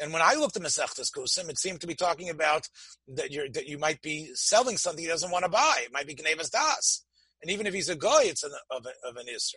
And 0.00 0.12
when 0.12 0.22
I 0.22 0.34
looked 0.34 0.56
at 0.56 0.62
Masechtas 0.62 1.10
Kusim, 1.14 1.50
it 1.50 1.58
seemed 1.58 1.82
to 1.82 1.86
be 1.86 1.94
talking 1.94 2.30
about 2.30 2.68
that 3.08 3.30
you 3.30 3.50
that 3.52 3.68
you 3.68 3.76
might 3.76 4.00
be 4.00 4.30
selling 4.34 4.78
something 4.78 5.04
he 5.04 5.10
doesn't 5.10 5.30
want 5.30 5.44
to 5.44 5.50
buy. 5.50 5.82
It 5.84 5.92
might 5.92 6.06
be 6.06 6.14
Gnevas 6.14 6.50
Das. 6.50 7.04
And 7.42 7.50
even 7.50 7.66
if 7.66 7.74
he's 7.74 7.88
a 7.88 7.96
guy, 7.96 8.24
it's 8.24 8.42
an, 8.42 8.52
of, 8.70 8.86
a, 8.86 9.08
of 9.08 9.16
an 9.16 9.26
Isra. 9.26 9.54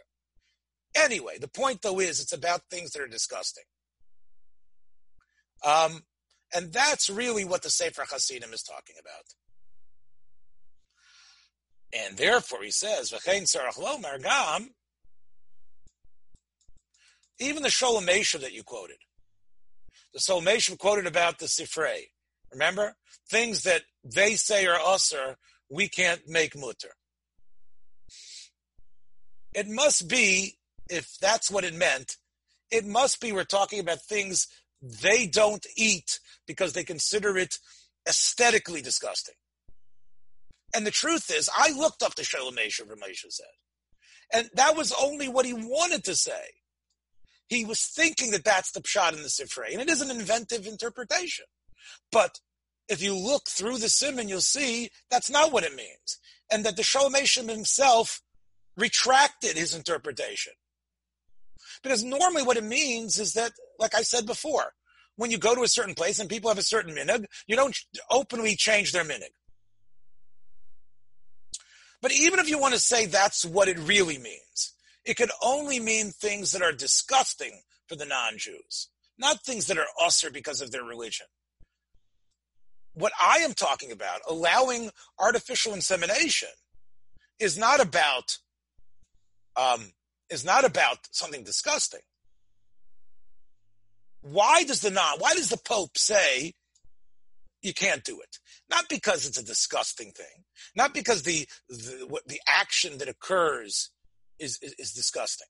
Anyway, 0.95 1.38
the 1.39 1.47
point 1.47 1.81
though 1.81 1.99
is 1.99 2.19
it's 2.19 2.34
about 2.34 2.61
things 2.69 2.91
that 2.91 3.01
are 3.01 3.07
disgusting. 3.07 3.63
Um, 5.65 6.03
and 6.55 6.71
that's 6.71 7.09
really 7.09 7.45
what 7.45 7.63
the 7.63 7.69
Sefer 7.69 8.03
Hasidim 8.09 8.53
is 8.53 8.63
talking 8.63 8.95
about. 8.99 9.25
And 11.93 12.17
therefore 12.17 12.63
he 12.63 12.71
says, 12.71 13.11
even 17.39 17.63
the 17.63 17.69
Sholem 17.69 18.41
that 18.41 18.53
you 18.53 18.63
quoted, 18.63 18.97
the 20.13 20.19
Sholem 20.19 20.77
quoted 20.77 21.07
about 21.07 21.39
the 21.39 21.45
Sifrei, 21.45 22.09
remember? 22.51 22.95
Things 23.29 23.63
that 23.63 23.84
they 24.03 24.36
say 24.36 24.65
are 24.67 24.77
usr, 24.79 25.36
we 25.69 25.88
can't 25.88 26.21
make 26.27 26.55
mutter. 26.55 26.93
It 29.54 29.68
must 29.68 30.08
be, 30.08 30.58
if 30.89 31.18
that's 31.20 31.51
what 31.51 31.64
it 31.64 31.74
meant, 31.74 32.18
it 32.72 32.86
must 32.86 33.22
be 33.22 33.32
we're 33.32 33.43
talking 33.43 33.80
about 33.80 34.01
things 34.01 34.47
they 34.82 35.28
don't 35.28 35.66
eat 35.78 36.20
because 36.47 36.74
they 36.74 36.84
consider 36.84 37.38
it 37.38 37.60
aesthetically 38.08 38.82
disgusting. 38.82 39.36
And 40.76 40.88
the 40.88 40.91
truth 40.91 41.32
is, 41.32 41.49
I 41.56 41.72
looked 41.72 42.01
up 42.01 42.16
the 42.16 42.24
Shalom 42.24 42.56
Ramesha 42.56 43.30
said. 43.30 43.45
And 44.34 44.49
that 44.56 44.76
was 44.76 44.91
only 44.99 45.28
what 45.28 45.45
he 45.45 45.54
wanted 45.54 46.04
to 46.06 46.16
say. 46.16 46.45
He 47.47 47.64
was 47.64 47.82
thinking 47.82 48.32
that 48.32 48.43
that's 48.43 48.72
the 48.72 48.82
pshat 48.82 49.14
in 49.14 49.22
the 49.22 49.28
Sifrei, 49.30 49.74
and 49.74 49.82
it 49.82 49.89
is 49.89 50.01
an 50.01 50.10
inventive 50.10 50.66
interpretation. 50.66 51.45
But 52.12 52.39
if 52.89 53.04
you 53.04 53.16
look 53.16 53.47
through 53.47 53.78
the 53.78 53.89
simon, 53.89 54.28
you'll 54.28 54.41
see 54.41 54.89
that's 55.12 55.30
not 55.30 55.51
what 55.51 55.64
it 55.64 55.76
means. 55.76 56.18
And 56.51 56.66
that 56.66 56.76
the 56.76 56.84
Shalom 56.84 57.14
himself 57.14 58.22
retracted 58.78 59.57
his 59.57 59.76
interpretation. 59.76 60.53
Because 61.82 62.03
normally 62.03 62.43
what 62.43 62.57
it 62.57 62.63
means 62.63 63.19
is 63.19 63.34
that, 63.34 63.51
like 63.80 63.95
I 63.95 64.03
said 64.03 64.26
before, 64.26 64.74
when 65.15 65.32
you 65.32 65.38
go 65.38 65.53
to 65.53 65.63
a 65.63 65.67
certain 65.67 65.95
place 65.95 66.19
and 66.19 66.30
people 66.30 66.49
have 66.49 66.57
a 66.57 66.63
certain 66.63 66.95
minig, 66.95 67.26
you 67.47 67.55
don't 67.55 67.78
openly 68.09 68.55
change 68.55 68.91
their 68.91 69.03
minig. 69.03 69.34
But 72.01 72.11
even 72.11 72.39
if 72.39 72.49
you 72.49 72.59
want 72.59 72.74
to 72.74 72.80
say 72.80 73.05
that's 73.05 73.45
what 73.45 73.67
it 73.67 73.80
really 73.80 74.17
means, 74.17 74.74
it 75.05 75.15
could 75.15 75.32
only 75.41 75.80
mean 75.80 76.11
things 76.11 76.51
that 76.51 76.61
are 76.61 76.71
disgusting 76.71 77.61
for 77.88 77.95
the 77.95 78.05
non-Jews, 78.05 78.89
not 79.17 79.43
things 79.43 79.67
that 79.67 79.78
are 79.78 79.86
usher 80.03 80.30
because 80.32 80.61
of 80.61 80.71
their 80.71 80.84
religion. 80.84 81.28
What 82.93 83.13
I 83.21 83.38
am 83.38 83.53
talking 83.53 83.91
about, 83.91 84.21
allowing 84.30 84.91
artificial 85.19 85.74
insemination, 85.74 86.49
is 87.39 87.57
not 87.57 87.82
about 87.82 88.38
um, 89.56 89.91
is 90.30 90.45
not 90.45 90.66
about 90.66 90.97
something 91.12 91.43
disgusting. 91.43 92.01
Why 94.22 94.64
does 94.64 94.82
the 94.82 94.91
non, 94.91 95.20
why 95.20 95.34
does 95.34 95.49
the 95.49 95.58
Pope 95.58 95.97
say 95.97 96.54
you 97.62 97.74
can't 97.74 98.04
do 98.04 98.22
it? 98.22 98.39
Not 98.70 98.88
because 98.89 99.28
it's 99.28 99.38
a 99.38 99.45
disgusting 99.45 100.12
thing, 100.12 100.45
not 100.76 100.93
because 100.93 101.24
the 101.24 101.47
the, 101.70 102.20
the 102.26 102.39
action 102.47 102.97
that 102.99 103.10
occurs 103.10 103.91
is, 104.39 104.60
is, 104.62 104.74
is 104.80 104.93
disgusting. 104.93 105.47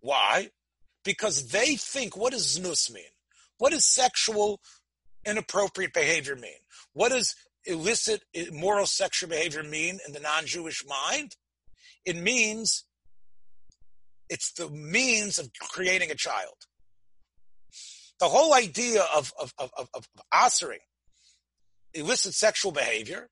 Why? 0.00 0.48
Because 1.04 1.48
they 1.48 1.76
think, 1.76 2.16
what 2.16 2.32
does 2.32 2.58
znus 2.58 2.90
mean? 2.90 3.04
What 3.58 3.72
does 3.72 3.84
sexual 3.84 4.60
inappropriate 5.26 5.92
behavior 5.92 6.36
mean? 6.36 6.60
What 6.94 7.10
does 7.10 7.34
illicit 7.66 8.22
moral 8.52 8.86
sexual 8.86 9.28
behavior 9.28 9.62
mean 9.62 9.98
in 10.06 10.12
the 10.12 10.20
non-Jewish 10.20 10.84
mind? 10.86 11.36
It 12.04 12.16
means 12.16 12.84
it's 14.28 14.52
the 14.52 14.70
means 14.70 15.38
of 15.38 15.50
creating 15.60 16.10
a 16.10 16.14
child. 16.14 16.54
The 18.20 18.28
whole 18.28 18.54
idea 18.54 19.04
of, 19.14 19.32
of, 19.40 19.52
of, 19.58 19.70
of, 19.76 19.88
of 19.94 20.06
illicit 21.94 22.34
sexual 22.34 22.72
behavior 22.72 23.28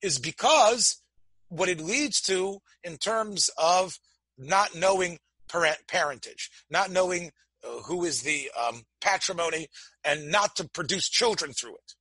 is 0.00 0.18
because 0.18 1.02
what 1.48 1.68
it 1.68 1.80
leads 1.80 2.20
to 2.22 2.60
in 2.84 2.96
terms 2.96 3.50
of 3.58 3.98
not 4.36 4.74
knowing 4.74 5.18
parent, 5.50 5.78
parentage, 5.88 6.50
not 6.70 6.90
knowing 6.90 7.30
uh, 7.64 7.82
who 7.82 8.04
is 8.04 8.22
the 8.22 8.50
um, 8.58 8.82
patrimony, 9.00 9.66
and 10.04 10.30
not 10.30 10.54
to 10.56 10.68
produce 10.68 11.08
children 11.08 11.52
through 11.52 11.74
it 11.74 11.94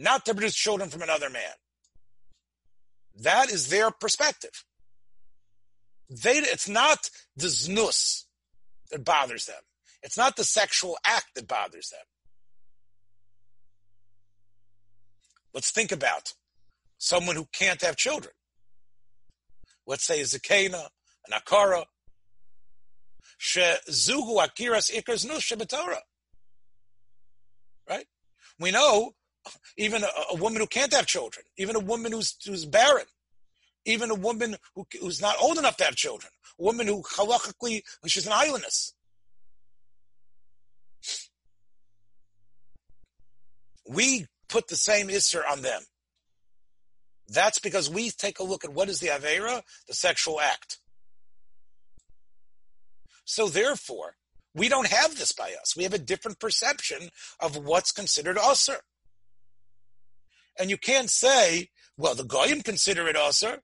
not 0.00 0.24
to 0.24 0.34
produce 0.34 0.54
children 0.54 0.88
from 0.88 1.02
another 1.02 1.28
man. 1.28 1.52
That 3.20 3.52
is 3.52 3.68
their 3.68 3.90
perspective. 3.90 4.64
They, 6.08 6.38
it's 6.38 6.68
not 6.68 7.10
the 7.36 7.48
znus 7.48 8.24
that 8.90 9.04
bothers 9.04 9.44
them. 9.44 9.60
It's 10.02 10.16
not 10.16 10.36
the 10.36 10.44
sexual 10.44 10.96
act 11.04 11.34
that 11.34 11.46
bothers 11.46 11.90
them. 11.90 12.00
Let's 15.52 15.70
think 15.70 15.92
about 15.92 16.32
someone 16.96 17.36
who 17.36 17.46
can't 17.52 17.82
have 17.82 17.96
children. 17.96 18.32
Let's 19.86 20.04
say 20.04 20.20
a 20.20 20.24
zakena, 20.24 20.86
an 21.28 21.38
akara. 21.38 21.84
Shezuhu 23.38 24.38
akiras 24.38 24.90
ikers 24.90 25.26
nus 25.26 25.52
Right? 27.88 28.06
We 28.58 28.70
know 28.70 29.12
even 29.76 30.02
a, 30.02 30.08
a, 30.32 30.36
woman 30.36 30.60
who 30.60 30.66
can't 30.66 30.92
have 30.92 31.06
children, 31.06 31.44
even 31.56 31.76
a 31.76 31.80
woman 31.80 32.12
who's, 32.12 32.36
who's 32.46 32.64
barren, 32.64 33.06
even 33.84 34.10
a 34.10 34.14
woman 34.14 34.56
who, 34.74 34.86
who's 35.00 35.20
not 35.20 35.36
old 35.40 35.58
enough 35.58 35.76
to 35.78 35.84
have 35.84 35.96
children, 35.96 36.30
a 36.58 36.62
woman 36.62 36.86
who 36.86 37.02
halachically, 37.02 37.82
she's 38.06 38.26
an 38.26 38.32
aylonis. 38.32 38.92
We 43.88 44.26
put 44.48 44.68
the 44.68 44.76
same 44.76 45.08
isser 45.08 45.42
on 45.50 45.62
them. 45.62 45.82
That's 47.28 47.58
because 47.58 47.88
we 47.88 48.10
take 48.10 48.38
a 48.40 48.44
look 48.44 48.64
at 48.64 48.72
what 48.72 48.88
is 48.88 49.00
the 49.00 49.08
avera, 49.08 49.62
the 49.86 49.94
sexual 49.94 50.40
act. 50.40 50.78
So 53.24 53.48
therefore, 53.48 54.16
we 54.54 54.68
don't 54.68 54.88
have 54.88 55.16
this 55.16 55.32
by 55.32 55.54
us. 55.60 55.76
We 55.76 55.84
have 55.84 55.94
a 55.94 55.98
different 55.98 56.40
perception 56.40 57.10
of 57.38 57.56
what's 57.56 57.92
considered 57.92 58.36
usher. 58.36 58.80
And 60.60 60.68
you 60.68 60.76
can't 60.76 61.08
say, 61.08 61.70
well, 61.96 62.14
the 62.14 62.24
Goyim 62.24 62.60
consider 62.60 63.08
it 63.08 63.16
Aser. 63.16 63.62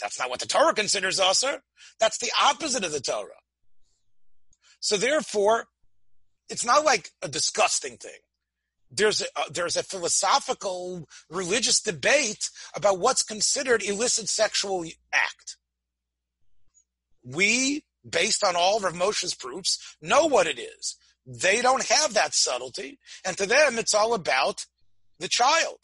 That's 0.00 0.18
not 0.18 0.28
what 0.28 0.40
the 0.40 0.46
Torah 0.46 0.74
considers 0.74 1.20
Aser. 1.20 1.62
That's 2.00 2.18
the 2.18 2.32
opposite 2.42 2.84
of 2.84 2.92
the 2.92 3.00
Torah. 3.00 3.42
So 4.80 4.96
therefore, 4.96 5.66
it's 6.48 6.64
not 6.64 6.84
like 6.84 7.10
a 7.22 7.28
disgusting 7.28 7.96
thing. 7.96 8.20
There's 8.90 9.20
a, 9.20 9.26
uh, 9.36 9.44
there's 9.50 9.76
a 9.76 9.82
philosophical 9.82 11.06
religious 11.28 11.80
debate 11.80 12.48
about 12.74 12.98
what's 12.98 13.22
considered 13.22 13.82
illicit 13.82 14.28
sexual 14.28 14.84
act. 15.12 15.58
We, 17.22 17.84
based 18.08 18.42
on 18.42 18.56
all 18.56 18.84
of 18.84 18.94
Moshe's 18.94 19.34
proofs, 19.34 19.96
know 20.00 20.26
what 20.26 20.46
it 20.46 20.58
is. 20.58 20.96
they 21.28 21.60
don't 21.60 21.86
have 21.86 22.14
that 22.14 22.34
subtlety. 22.34 22.98
And 23.24 23.36
to 23.36 23.46
them, 23.46 23.78
it's 23.78 23.92
all 23.92 24.14
about 24.14 24.64
the 25.18 25.28
child. 25.28 25.78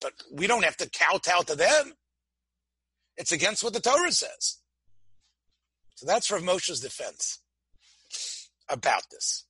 But 0.00 0.12
we 0.32 0.46
don't 0.46 0.64
have 0.64 0.76
to 0.78 0.90
kowtow 0.90 1.42
to 1.42 1.54
them. 1.54 1.94
It's 3.16 3.32
against 3.32 3.64
what 3.64 3.72
the 3.72 3.80
Torah 3.80 4.12
says. 4.12 4.58
So 5.94 6.06
that's 6.06 6.30
Rav 6.30 6.42
Moshe's 6.42 6.80
defense 6.80 7.40
about 8.68 9.04
this. 9.10 9.46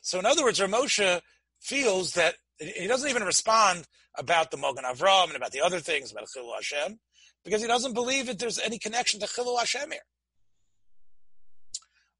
So 0.00 0.18
in 0.18 0.26
other 0.26 0.44
words, 0.44 0.60
Rav 0.60 0.70
Moshe 0.70 1.20
feels 1.60 2.12
that 2.12 2.34
he 2.58 2.86
doesn't 2.86 3.08
even 3.08 3.24
respond 3.24 3.86
about 4.16 4.50
the 4.50 4.56
Mogan 4.56 4.84
Avram 4.84 5.28
and 5.28 5.36
about 5.36 5.52
the 5.52 5.62
other 5.62 5.80
things 5.80 6.12
about 6.12 6.28
Chilul 6.28 6.54
Hashem 6.54 6.98
because 7.44 7.62
he 7.62 7.66
doesn't 7.66 7.94
believe 7.94 8.26
that 8.26 8.38
there's 8.38 8.58
any 8.58 8.78
connection 8.78 9.20
to 9.20 9.26
Chilul 9.26 9.58
Hashem 9.58 9.90
here. 9.90 10.00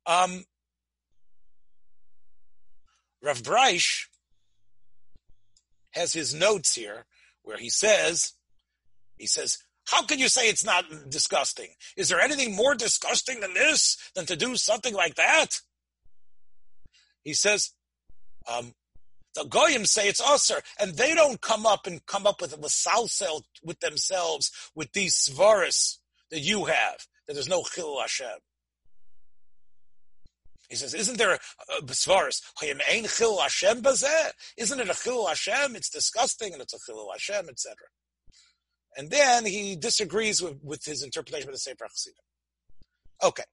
Um, 0.06 0.44
Rav 3.22 3.42
Breish 3.42 4.06
has 5.94 6.12
his 6.12 6.34
notes 6.34 6.74
here 6.74 7.06
where 7.42 7.58
he 7.58 7.70
says, 7.70 8.32
he 9.16 9.26
says, 9.26 9.58
how 9.86 10.02
can 10.02 10.18
you 10.18 10.28
say 10.28 10.48
it's 10.48 10.64
not 10.64 10.84
disgusting? 11.08 11.68
Is 11.96 12.08
there 12.08 12.20
anything 12.20 12.56
more 12.56 12.74
disgusting 12.74 13.40
than 13.40 13.54
this, 13.54 13.96
than 14.14 14.26
to 14.26 14.36
do 14.36 14.56
something 14.56 14.94
like 14.94 15.16
that? 15.16 15.60
He 17.22 17.34
says, 17.34 17.70
um, 18.50 18.72
the 19.34 19.44
goyim 19.44 19.84
say 19.84 20.08
it's 20.08 20.20
usher, 20.20 20.62
and 20.80 20.94
they 20.94 21.14
don't 21.14 21.40
come 21.40 21.66
up 21.66 21.86
and 21.86 22.04
come 22.06 22.26
up 22.26 22.40
with 22.40 22.52
a 22.52 23.40
with 23.62 23.80
themselves 23.80 24.50
with 24.74 24.92
these 24.92 25.14
svaris 25.14 25.98
that 26.30 26.40
you 26.40 26.66
have, 26.66 27.06
that 27.26 27.34
there's 27.34 27.48
no 27.48 27.62
chil 27.62 28.00
Hashem. 28.00 28.38
He 30.74 30.78
says, 30.78 30.92
isn't 30.92 31.18
there 31.18 31.34
a 31.34 31.38
svaris? 31.86 32.40
Isn't 32.60 32.80
it 34.80 34.88
a 34.88 34.94
chil 34.94 35.26
Hashem? 35.28 35.76
It's 35.76 35.88
disgusting 35.88 36.52
and 36.52 36.60
it's 36.60 36.74
a 36.74 36.78
chil 36.84 37.08
Hashem, 37.12 37.48
etc. 37.48 37.76
And 38.96 39.08
then 39.08 39.46
he 39.46 39.76
disagrees 39.76 40.42
with, 40.42 40.58
with 40.64 40.84
his 40.84 41.04
interpretation 41.04 41.48
of 41.48 41.54
the 41.54 41.60
Sefer 41.60 41.86
Chassidim. 41.86 42.24
Okay. 43.22 43.44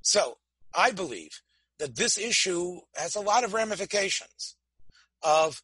So 0.00 0.38
I 0.74 0.90
believe 0.90 1.42
that 1.78 1.96
this 1.96 2.16
issue 2.16 2.80
has 2.94 3.14
a 3.14 3.20
lot 3.20 3.44
of 3.44 3.52
ramifications 3.52 4.56
of 5.22 5.62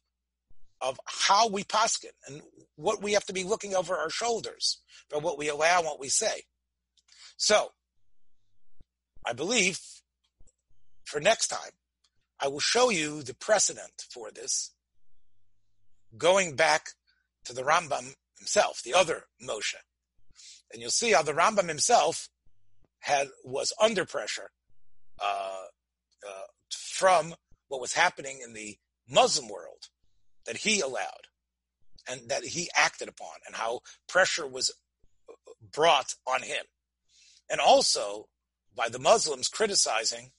of 0.81 0.99
how 1.05 1.47
we 1.47 1.63
paskin 1.63 2.11
and 2.27 2.43
what 2.75 3.01
we 3.01 3.13
have 3.13 3.25
to 3.25 3.33
be 3.33 3.43
looking 3.43 3.73
over 3.73 3.95
our 3.95 4.09
shoulders 4.11 4.81
for 5.09 5.19
what 5.19 5.37
we 5.37 5.49
allow 5.49 5.77
and 5.77 5.87
what 5.87 5.99
we 5.99 6.09
say. 6.09 6.43
So, 7.37 7.69
I 9.25 9.33
believe 9.33 9.79
for 11.05 11.19
next 11.19 11.47
time, 11.47 11.71
I 12.39 12.47
will 12.47 12.59
show 12.59 12.89
you 12.89 13.23
the 13.23 13.33
precedent 13.33 14.05
for 14.09 14.31
this, 14.31 14.73
going 16.17 16.55
back 16.55 16.89
to 17.45 17.53
the 17.53 17.63
Rambam 17.63 18.15
himself, 18.37 18.81
the 18.83 18.93
other 18.93 19.23
Moshe, 19.41 19.75
and 20.71 20.81
you'll 20.81 20.91
see 20.91 21.11
how 21.11 21.21
the 21.21 21.33
Rambam 21.33 21.69
himself 21.69 22.27
had 22.99 23.27
was 23.43 23.71
under 23.79 24.03
pressure 24.05 24.49
uh, 25.21 25.65
uh, 26.27 26.47
from 26.71 27.35
what 27.67 27.81
was 27.81 27.93
happening 27.93 28.41
in 28.43 28.53
the 28.53 28.77
Muslim 29.09 29.47
world 29.47 29.89
that 30.45 30.57
he 30.57 30.81
allowed 30.81 31.27
and 32.09 32.29
that 32.29 32.43
he 32.43 32.69
acted 32.75 33.07
upon 33.07 33.35
and 33.45 33.55
how 33.55 33.79
pressure 34.07 34.47
was 34.47 34.71
brought 35.71 36.13
on 36.27 36.41
him. 36.41 36.65
And 37.49 37.59
also 37.59 38.27
by 38.75 38.89
the 38.89 38.99
Muslims 38.99 39.47
criticizing 39.47 40.31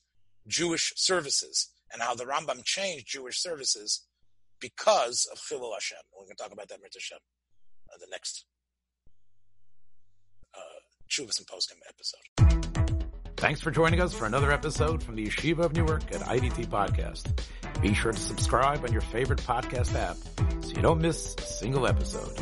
Jewish 0.47 0.93
services 0.97 1.71
and 1.93 2.03
how 2.03 2.15
the 2.15 2.25
Rambam 2.25 2.65
changed 2.65 3.07
Jewish 3.09 3.41
services 3.41 4.07
because 4.61 5.29
of 5.31 5.39
Chilul 5.39 5.73
Hashem. 5.75 5.99
We're 6.13 6.25
going 6.25 6.37
to 6.37 6.43
talk 6.43 6.53
about 6.53 6.69
that 6.69 6.79
in 6.79 6.85
Hashem, 6.93 7.19
uh, 7.93 7.99
the 7.99 8.07
next 8.11 8.45
uh, 10.55 10.59
Tshuvos 11.11 11.39
and 11.39 11.47
Poskim 11.47 11.79
episode. 11.89 12.21
Thanks 13.37 13.61
for 13.61 13.71
joining 13.71 14.01
us 14.01 14.15
for 14.15 14.25
another 14.25 14.51
episode 14.51 15.03
from 15.03 15.15
the 15.15 15.27
Yeshiva 15.27 15.59
of 15.59 15.75
Newark 15.75 16.05
at 16.15 16.23
IDT 16.23 16.69
Podcast. 16.69 17.43
Be 17.83 17.93
sure 17.93 18.13
to 18.13 18.19
subscribe 18.19 18.83
on 18.83 18.93
your 18.93 19.03
favorite 19.03 19.41
podcast 19.41 19.95
app 19.95 20.17
so 20.65 20.71
you 20.71 20.81
don't 20.81 21.03
miss 21.03 21.35
a 21.39 21.43
single 21.43 21.87
episode. 21.87 22.33